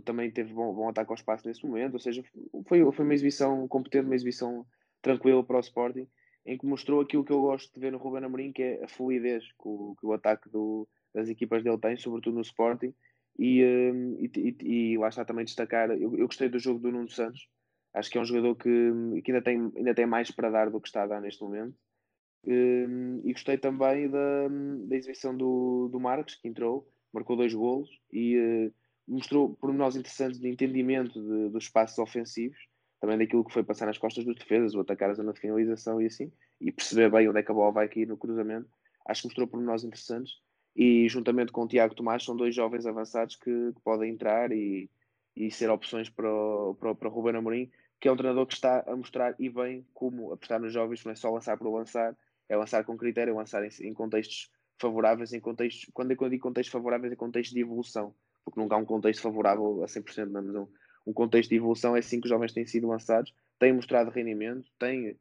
que 0.00 0.06
também 0.06 0.30
teve 0.30 0.52
bom, 0.52 0.72
bom 0.74 0.88
ataque 0.88 1.10
ao 1.10 1.16
espaço 1.16 1.46
nesse 1.46 1.64
momento, 1.66 1.94
ou 1.94 2.00
seja, 2.00 2.22
foi, 2.66 2.80
foi 2.92 3.04
uma 3.04 3.14
exibição 3.14 3.66
competente, 3.68 4.06
uma 4.06 4.14
exibição 4.14 4.66
tranquila 5.02 5.44
para 5.44 5.56
o 5.56 5.60
Sporting, 5.60 6.06
em 6.46 6.56
que 6.56 6.66
mostrou 6.66 7.00
aquilo 7.00 7.24
que 7.24 7.32
eu 7.32 7.42
gosto 7.42 7.72
de 7.72 7.80
ver 7.80 7.92
no 7.92 7.98
Ruben 7.98 8.24
Amorim, 8.24 8.52
que 8.52 8.62
é 8.62 8.84
a 8.84 8.88
fluidez 8.88 9.44
que 9.44 9.68
o, 9.68 9.94
que 9.98 10.06
o 10.06 10.12
ataque 10.12 10.48
do, 10.48 10.88
das 11.14 11.28
equipas 11.28 11.62
dele 11.62 11.78
tem, 11.78 11.96
sobretudo 11.96 12.36
no 12.36 12.42
Sporting, 12.42 12.94
e, 13.38 13.64
hum, 13.64 14.16
e, 14.18 14.30
e, 14.36 14.92
e 14.92 14.98
lá 14.98 15.08
está 15.08 15.24
também 15.24 15.44
destacar, 15.44 15.90
eu, 15.90 16.16
eu 16.16 16.26
gostei 16.26 16.48
do 16.48 16.58
jogo 16.58 16.80
do 16.80 16.90
Nuno 16.90 17.08
Santos, 17.08 17.48
acho 17.94 18.10
que 18.10 18.18
é 18.18 18.20
um 18.20 18.24
jogador 18.24 18.56
que, 18.56 19.22
que 19.22 19.30
ainda, 19.30 19.42
tem, 19.42 19.72
ainda 19.76 19.94
tem 19.94 20.06
mais 20.06 20.30
para 20.30 20.50
dar 20.50 20.70
do 20.70 20.80
que 20.80 20.88
está 20.88 21.02
a 21.02 21.06
dar 21.06 21.20
neste 21.20 21.42
momento, 21.42 21.76
um, 22.44 23.20
e 23.24 23.32
gostei 23.32 23.58
também 23.58 24.08
da, 24.08 24.48
da 24.86 24.96
exibição 24.96 25.36
do, 25.36 25.88
do 25.88 26.00
Marques, 26.00 26.36
que 26.36 26.48
entrou, 26.48 26.88
marcou 27.12 27.36
dois 27.36 27.52
golos 27.52 27.88
e 28.12 28.38
uh, 28.38 28.74
mostrou 29.08 29.54
pormenores 29.54 29.96
interessantes 29.96 30.38
de 30.38 30.48
entendimento 30.48 31.20
de, 31.20 31.48
dos 31.48 31.64
espaços 31.64 31.98
ofensivos, 31.98 32.58
também 33.00 33.16
daquilo 33.16 33.44
que 33.44 33.52
foi 33.52 33.62
passar 33.62 33.86
nas 33.86 33.98
costas 33.98 34.24
dos 34.24 34.36
defesas, 34.36 34.74
o 34.74 34.80
atacar 34.80 35.10
a 35.10 35.14
zona 35.14 35.32
de 35.32 35.40
finalização 35.40 36.00
e 36.00 36.06
assim, 36.06 36.30
e 36.60 36.70
perceber 36.70 37.10
bem 37.10 37.28
onde 37.28 37.38
é 37.38 37.42
que 37.42 37.50
a 37.50 37.54
bola 37.54 37.72
vai 37.72 37.88
cair 37.88 38.06
no 38.06 38.16
cruzamento. 38.16 38.68
Acho 39.06 39.22
que 39.22 39.28
mostrou 39.28 39.46
pormenores 39.46 39.84
interessantes. 39.84 40.34
E 40.76 41.08
juntamente 41.08 41.50
com 41.50 41.62
o 41.62 41.68
Tiago 41.68 41.94
Tomás, 41.94 42.22
são 42.22 42.36
dois 42.36 42.54
jovens 42.54 42.86
avançados 42.86 43.36
que, 43.36 43.72
que 43.72 43.80
podem 43.82 44.12
entrar 44.12 44.52
e, 44.52 44.90
e 45.34 45.50
ser 45.50 45.70
opções 45.70 46.10
para 46.10 46.30
o, 46.30 46.74
para, 46.74 46.94
para 46.94 47.08
Ruben 47.08 47.36
Amorim, 47.36 47.70
que 48.00 48.08
é 48.08 48.12
um 48.12 48.16
treinador 48.16 48.46
que 48.46 48.54
está 48.54 48.84
a 48.86 48.94
mostrar 48.94 49.34
e 49.38 49.48
bem 49.48 49.86
como 49.92 50.32
apostar 50.32 50.60
nos 50.60 50.72
jovens, 50.72 51.04
não 51.04 51.12
é 51.12 51.16
só 51.16 51.30
lançar 51.30 51.56
por 51.56 51.72
lançar, 51.72 52.16
é 52.48 52.56
lançar 52.56 52.84
com 52.84 52.96
critério, 52.96 53.32
é 53.32 53.36
lançar 53.36 53.64
em, 53.64 53.70
em 53.88 53.92
contextos 53.92 54.50
favoráveis, 54.80 55.32
em 55.32 55.40
contextos, 55.40 55.90
quando 55.92 56.12
eu 56.12 56.28
digo 56.28 56.42
contextos 56.42 56.72
favoráveis, 56.72 57.12
é 57.12 57.16
contexto 57.16 57.52
de 57.52 57.60
evolução, 57.60 58.14
porque 58.48 58.60
nunca 58.60 58.74
há 58.74 58.78
um 58.78 58.84
contexto 58.84 59.22
favorável 59.22 59.82
a 59.82 59.86
100%, 59.86 60.30
mas 60.30 60.46
um, 60.46 60.66
um 61.06 61.12
contexto 61.12 61.50
de 61.50 61.56
evolução 61.56 61.94
é 61.94 62.00
assim 62.00 62.20
que 62.20 62.26
os 62.26 62.30
jovens 62.30 62.52
têm 62.52 62.66
sido 62.66 62.88
lançados, 62.88 63.34
têm 63.58 63.72
mostrado 63.72 64.10
rendimento, 64.10 64.68
têm, 64.78 65.16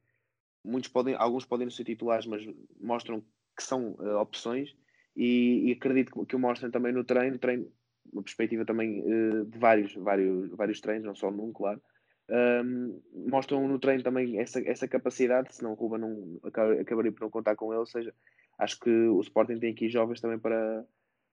muitos 0.63 0.89
podem, 0.89 1.15
alguns 1.15 1.45
podem 1.45 1.65
não 1.65 1.71
ser 1.71 1.83
titulares, 1.83 2.25
mas 2.25 2.45
mostram 2.79 3.21
que 3.55 3.63
são 3.63 3.91
uh, 3.99 4.17
opções 4.17 4.75
e, 5.15 5.69
e, 5.69 5.71
acredito 5.73 6.11
que, 6.11 6.25
que 6.25 6.35
o 6.35 6.39
mostrem 6.39 6.71
também 6.71 6.93
no 6.93 7.03
treino, 7.03 7.37
treino 7.39 7.71
uma 8.13 8.23
perspectiva 8.23 8.65
também 8.65 9.01
uh, 9.01 9.45
de 9.45 9.57
vários, 9.57 9.93
vários, 9.95 10.49
vários 10.51 10.79
treinos, 10.79 11.05
não 11.05 11.15
só 11.15 11.31
num, 11.31 11.51
claro, 11.51 11.81
um, 12.29 13.01
mostram 13.29 13.67
no 13.67 13.79
treino 13.79 14.03
também 14.03 14.37
essa, 14.39 14.59
essa 14.69 14.87
capacidade, 14.87 15.55
senão 15.55 15.71
o 15.71 15.75
Ruba 15.75 15.97
não 15.97 16.39
acabaria 16.43 17.11
por 17.11 17.21
não 17.21 17.29
contar 17.29 17.55
com 17.55 17.71
ele. 17.71 17.79
Ou 17.79 17.85
seja, 17.85 18.13
acho 18.57 18.79
que 18.79 18.89
o 18.89 19.21
Sporting 19.21 19.59
tem 19.59 19.71
aqui 19.71 19.89
jovens 19.89 20.19
também 20.19 20.37
para, 20.37 20.85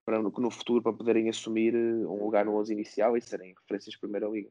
para 0.04 0.20
no 0.20 0.50
futuro 0.50 0.82
para 0.82 0.92
poderem 0.92 1.28
assumir 1.28 1.74
eh, 1.74 2.06
um 2.06 2.24
lugar 2.24 2.44
no 2.44 2.56
11 2.56 2.72
inicial 2.72 3.16
e 3.16 3.20
serem 3.20 3.54
referências 3.54 3.94
de 3.94 3.98
Primeira 3.98 4.28
Liga. 4.28 4.50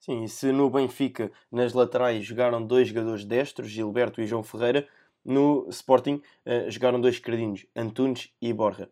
Sim, 0.00 0.24
e 0.24 0.28
se 0.28 0.50
no 0.50 0.70
Benfica, 0.70 1.30
nas 1.52 1.74
laterais, 1.74 2.24
jogaram 2.24 2.64
dois 2.64 2.88
jogadores 2.88 3.24
destros, 3.24 3.70
Gilberto 3.70 4.20
e 4.20 4.26
João 4.26 4.42
Ferreira, 4.42 4.88
no 5.22 5.66
Sporting 5.68 6.22
uh, 6.46 6.70
jogaram 6.70 7.00
dois 7.00 7.16
esquerdinos, 7.16 7.66
Antunes 7.76 8.32
e 8.40 8.52
Borja. 8.52 8.90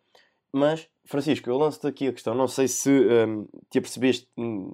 Mas, 0.52 0.88
Francisco, 1.04 1.48
eu 1.48 1.56
lanço-te 1.56 1.86
aqui 1.86 2.09
a 2.09 2.12
questão. 2.12 2.34
Não 2.34 2.46
sei 2.46 2.68
se 2.68 2.90
um, 2.90 3.11
ehm, 3.11 3.44
te 3.70 3.78
apercebeste 3.78 4.28
um, 4.36 4.70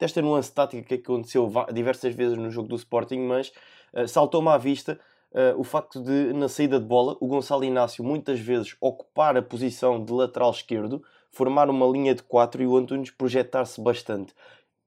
desta 0.00 0.20
nuance 0.20 0.52
tática 0.52 0.82
que 0.82 0.94
aconteceu 0.94 1.50
diversas 1.72 2.14
vezes 2.14 2.36
no 2.36 2.50
jogo 2.50 2.68
do 2.68 2.76
Sporting, 2.76 3.20
mas 3.20 3.52
uh, 3.92 4.06
saltou-me 4.06 4.48
à 4.48 4.58
vista 4.58 4.98
uh, 5.36 5.58
o 5.60 5.62
facto 5.62 6.00
de, 6.00 6.32
na 6.32 6.48
saída 6.48 6.80
de 6.80 6.86
bola, 6.86 7.16
o 7.20 7.26
Gonçalo 7.26 7.62
Inácio 7.62 8.02
muitas 8.02 8.40
vezes 8.40 8.74
ocupar 8.80 9.36
a 9.36 9.42
posição 9.42 10.02
de 10.02 10.12
lateral 10.12 10.50
esquerdo, 10.50 11.02
formar 11.30 11.68
uma 11.68 11.86
linha 11.86 12.14
de 12.14 12.22
quatro 12.22 12.62
e 12.62 12.66
o 12.66 12.76
Antunes 12.76 13.10
projetar-se 13.10 13.80
bastante. 13.80 14.34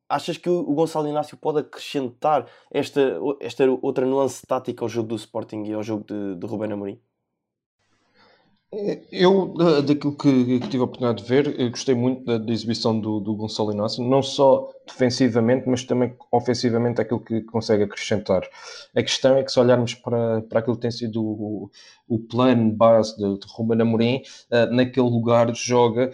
Achas 0.10 0.38
que 0.38 0.50
o 0.50 0.74
Gonçalo 0.74 1.08
Inácio 1.08 1.38
pode 1.38 1.60
acrescentar 1.60 2.50
esta, 2.72 3.00
esta 3.40 3.64
outra 3.82 4.06
nuance 4.08 4.46
tática 4.46 4.84
ao 4.84 4.90
jogo 4.90 5.10
do 5.10 5.16
Sporting 5.16 5.64
e 5.66 5.74
ao 5.74 5.84
jogo 5.84 6.04
de, 6.04 6.36
de 6.36 6.48
Ruben 6.48 6.74
Amorim? 6.74 7.00
Eu, 9.12 9.56
daquilo 9.82 10.16
que, 10.16 10.60
tive 10.68 10.82
a 10.82 10.84
oportunidade 10.84 11.24
de 11.24 11.28
ver, 11.28 11.70
gostei 11.72 11.96
muito 11.96 12.24
da, 12.24 12.38
da 12.38 12.54
exibição 12.54 13.00
do, 13.00 13.20
do, 13.20 13.36
Gonçalo 13.36 13.72
Inácio, 13.72 14.04
não 14.04 14.22
só 14.22 14.70
defensivamente, 14.86 15.68
mas 15.68 15.84
também 15.84 16.14
ofensivamente 16.32 17.02
aquilo 17.02 17.20
que 17.20 17.42
consegue 17.42 17.84
acrescentar. 17.84 18.48
A 18.96 19.02
questão 19.02 19.36
é 19.38 19.44
que 19.44 19.52
se 19.52 19.60
olharmos 19.60 19.96
para, 19.96 20.42
para 20.44 20.60
aquilo 20.60 20.76
que 20.76 20.84
tem 20.84 20.92
sido 20.92 21.20
o, 21.20 21.72
o 22.08 22.20
plano 22.20 22.72
base 22.72 23.18
de, 23.18 23.40
de 23.40 23.48
Ruben 23.50 23.82
Amorim, 23.82 24.22
uh, 24.52 24.72
naquele 24.72 25.10
lugar 25.10 25.52
joga 25.56 26.12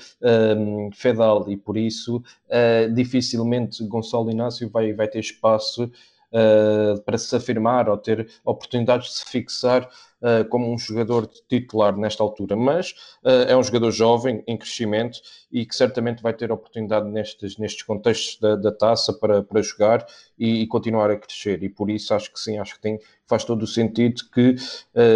um, 0.57 0.89
Fedal 0.93 1.49
e 1.49 1.57
por 1.57 1.75
isso 1.75 2.17
uh, 2.17 2.93
dificilmente 2.93 3.83
Gonçalo 3.85 4.31
Inácio 4.31 4.69
vai, 4.69 4.93
vai 4.93 5.09
ter 5.09 5.19
espaço 5.19 5.91
uh, 6.31 7.01
para 7.01 7.17
se 7.17 7.35
afirmar 7.35 7.89
ou 7.89 7.97
ter 7.97 8.29
oportunidades 8.43 9.07
de 9.07 9.13
se 9.15 9.25
fixar 9.25 9.89
uh, 10.21 10.47
como 10.49 10.71
um 10.71 10.77
jogador 10.77 11.27
titular 11.49 11.95
nesta 11.97 12.23
altura. 12.23 12.55
Mas 12.55 12.91
uh, 13.23 13.47
é 13.47 13.55
um 13.55 13.63
jogador 13.63 13.91
jovem, 13.91 14.43
em 14.47 14.57
crescimento 14.57 15.19
e 15.51 15.65
que 15.65 15.75
certamente 15.75 16.21
vai 16.21 16.33
ter 16.33 16.51
oportunidade 16.51 17.07
nestes, 17.09 17.57
nestes 17.57 17.83
contextos 17.83 18.39
da, 18.39 18.55
da 18.55 18.71
taça 18.71 19.13
para, 19.13 19.43
para 19.43 19.61
jogar 19.61 20.05
e, 20.37 20.63
e, 20.63 20.67
continuar 20.67 21.09
a 21.11 21.17
crescer. 21.17 21.63
E 21.63 21.69
por 21.69 21.89
isso 21.89 22.13
acho 22.13 22.31
que 22.31 22.39
sim, 22.39 22.57
acho 22.57 22.75
que 22.75 22.81
tem, 22.81 22.99
faz 23.27 23.43
todo 23.43 23.63
o 23.63 23.67
sentido 23.67 24.21
que 24.33 24.55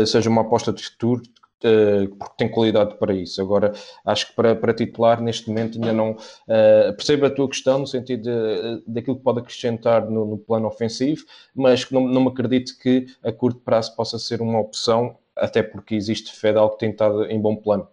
seja 0.05 0.29
uma 0.29 0.41
aposta 0.41 0.71
de 0.71 0.83
futuro, 0.83 1.21
porque 1.59 2.33
tem 2.37 2.49
qualidade 2.49 2.95
para 2.95 3.13
isso. 3.13 3.41
Agora, 3.41 3.73
acho 4.05 4.27
que 4.27 4.33
para, 4.33 4.55
para 4.55 4.73
titular, 4.73 5.21
neste 5.21 5.47
momento, 5.49 5.75
ainda 5.75 5.93
não 5.93 6.11
uh, 6.11 6.93
percebo 6.95 7.25
a 7.25 7.29
tua 7.29 7.49
questão 7.49 7.79
no 7.79 7.87
sentido 7.87 8.23
de, 8.23 8.29
uh, 8.29 8.83
daquilo 8.87 9.17
que 9.17 9.23
pode 9.23 9.39
acrescentar 9.39 10.09
no, 10.09 10.25
no 10.25 10.37
plano 10.37 10.67
ofensivo, 10.67 11.25
mas 11.53 11.89
não, 11.91 12.07
não 12.07 12.21
me 12.21 12.29
acredito 12.29 12.77
que 12.79 13.05
a 13.23 13.31
curto 13.31 13.59
prazo 13.59 13.95
possa 13.95 14.17
ser 14.17 14.41
uma 14.41 14.59
opção, 14.59 15.17
até 15.35 15.61
porque 15.61 15.95
existe 15.95 16.33
Fedal 16.35 16.71
que 16.71 16.79
tem 16.79 16.91
estado 16.91 17.25
em 17.25 17.39
bom 17.39 17.55
plano. 17.55 17.87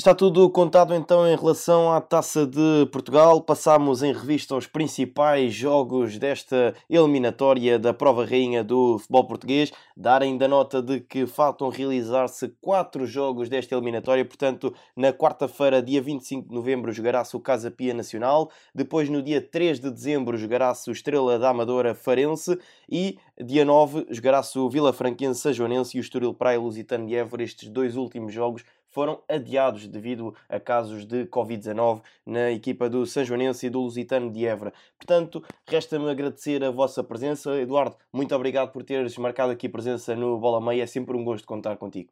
Está 0.00 0.14
tudo 0.14 0.48
contado 0.48 0.94
então 0.94 1.26
em 1.26 1.34
relação 1.34 1.92
à 1.92 2.00
Taça 2.00 2.46
de 2.46 2.86
Portugal. 2.92 3.42
Passamos 3.42 4.00
em 4.00 4.12
revista 4.12 4.54
os 4.54 4.64
principais 4.64 5.52
jogos 5.52 6.16
desta 6.18 6.72
eliminatória 6.88 7.80
da 7.80 7.92
prova 7.92 8.24
rainha 8.24 8.62
do 8.62 9.00
futebol 9.00 9.26
português. 9.26 9.72
Dar 9.96 10.22
ainda 10.22 10.46
nota 10.46 10.80
de 10.80 11.00
que 11.00 11.26
faltam 11.26 11.68
realizar-se 11.68 12.46
quatro 12.60 13.06
jogos 13.06 13.48
desta 13.48 13.74
eliminatória. 13.74 14.24
Portanto, 14.24 14.72
na 14.94 15.12
quarta-feira, 15.12 15.82
dia 15.82 16.00
25 16.00 16.48
de 16.48 16.54
novembro, 16.54 16.92
jogará-se 16.92 17.36
o 17.36 17.40
Casa 17.40 17.68
Pia 17.68 17.92
Nacional. 17.92 18.52
Depois, 18.72 19.08
no 19.08 19.20
dia 19.20 19.42
3 19.42 19.80
de 19.80 19.90
dezembro, 19.90 20.38
jogará-se 20.38 20.88
o 20.88 20.92
Estrela 20.92 21.40
da 21.40 21.48
Amadora 21.48 21.92
Farense. 21.92 22.56
E 22.88 23.18
dia 23.36 23.64
9, 23.64 24.06
jogará-se 24.10 24.56
o 24.60 24.70
Vila 24.70 24.92
Franquense 24.92 25.40
Sajoanense 25.40 25.96
e 25.96 26.00
o 26.00 26.02
Estoril 26.02 26.32
Praia 26.32 26.60
Lusitano 26.60 27.04
de 27.04 27.16
Évora. 27.16 27.42
Estes 27.42 27.68
dois 27.68 27.96
últimos 27.96 28.32
jogos 28.32 28.62
foram 28.98 29.22
adiados 29.28 29.86
devido 29.86 30.34
a 30.48 30.58
casos 30.58 31.06
de 31.06 31.24
Covid-19 31.26 32.02
na 32.26 32.50
equipa 32.50 32.90
do 32.90 33.06
São 33.06 33.24
Joanense 33.24 33.64
e 33.64 33.70
do 33.70 33.78
Lusitano 33.78 34.28
de 34.28 34.44
Évora. 34.44 34.72
Portanto, 34.96 35.40
resta-me 35.68 36.10
agradecer 36.10 36.64
a 36.64 36.72
vossa 36.72 37.04
presença. 37.04 37.56
Eduardo, 37.60 37.96
muito 38.12 38.34
obrigado 38.34 38.72
por 38.72 38.82
teres 38.82 39.16
marcado 39.16 39.52
aqui 39.52 39.68
presença 39.68 40.16
no 40.16 40.36
Bola 40.40 40.60
Meia. 40.60 40.82
É 40.82 40.86
sempre 40.88 41.16
um 41.16 41.22
gosto 41.22 41.46
contar 41.46 41.76
contigo. 41.76 42.10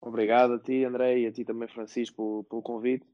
Obrigado 0.00 0.54
a 0.54 0.58
ti, 0.58 0.84
André, 0.84 1.20
e 1.20 1.26
a 1.28 1.32
ti 1.32 1.44
também, 1.44 1.68
Francisco, 1.68 2.44
pelo, 2.50 2.60
convite. 2.60 3.06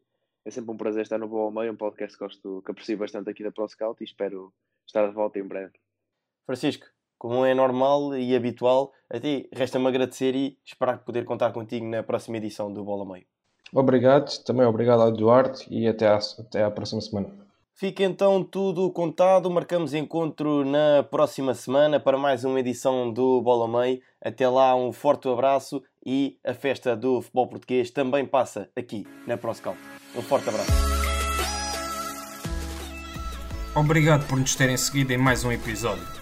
É 0.46 0.50
sempre 0.50 0.70
um 0.70 0.78
prazer 0.78 1.02
estar 1.02 1.18
no 1.18 1.28
Bola 1.28 1.52
Meia, 1.52 1.70
um 1.70 1.76
podcast 1.76 2.16
que, 2.16 2.24
gosto, 2.24 2.62
que 2.64 2.70
aprecio 2.70 2.96
bastante 2.96 3.28
aqui 3.28 3.44
da 3.44 3.52
ProScout 3.52 4.02
e 4.02 4.06
espero 4.06 4.54
estar 4.86 5.06
de 5.06 5.14
volta 5.14 5.38
em 5.38 5.46
breve. 5.46 5.74
Francisco, 6.46 6.86
como 7.22 7.44
é 7.44 7.54
normal 7.54 8.16
e 8.16 8.34
habitual. 8.34 8.90
Até 9.08 9.46
resta-me 9.52 9.86
agradecer 9.86 10.34
e 10.34 10.58
esperar 10.66 11.04
poder 11.04 11.24
contar 11.24 11.52
contigo 11.52 11.86
na 11.86 12.02
próxima 12.02 12.38
edição 12.38 12.72
do 12.72 12.82
Bola 12.82 13.06
Meio. 13.06 13.24
Obrigado, 13.72 14.42
também 14.42 14.66
obrigado 14.66 15.02
ao 15.02 15.12
Duarte 15.12 15.64
e 15.70 15.86
até 15.86 16.08
à, 16.08 16.18
até 16.40 16.64
à 16.64 16.70
próxima 16.70 17.00
semana. 17.00 17.30
Fica 17.74 18.02
então 18.02 18.42
tudo 18.42 18.90
contado. 18.90 19.48
Marcamos 19.48 19.94
encontro 19.94 20.64
na 20.64 21.04
próxima 21.04 21.54
semana 21.54 22.00
para 22.00 22.18
mais 22.18 22.42
uma 22.42 22.58
edição 22.58 23.12
do 23.12 23.40
Bola 23.40 23.68
Meio. 23.68 24.00
Até 24.20 24.48
lá, 24.48 24.74
um 24.74 24.92
forte 24.92 25.28
abraço 25.28 25.80
e 26.04 26.40
a 26.44 26.52
festa 26.52 26.96
do 26.96 27.22
futebol 27.22 27.46
português 27.46 27.92
também 27.92 28.26
passa 28.26 28.68
aqui 28.74 29.06
na 29.28 29.36
ProScout. 29.36 29.78
Um 30.16 30.22
forte 30.22 30.48
abraço. 30.48 30.72
Obrigado 33.76 34.26
por 34.26 34.40
nos 34.40 34.56
terem 34.56 34.76
seguido 34.76 35.12
em 35.12 35.18
mais 35.18 35.44
um 35.44 35.52
episódio. 35.52 36.21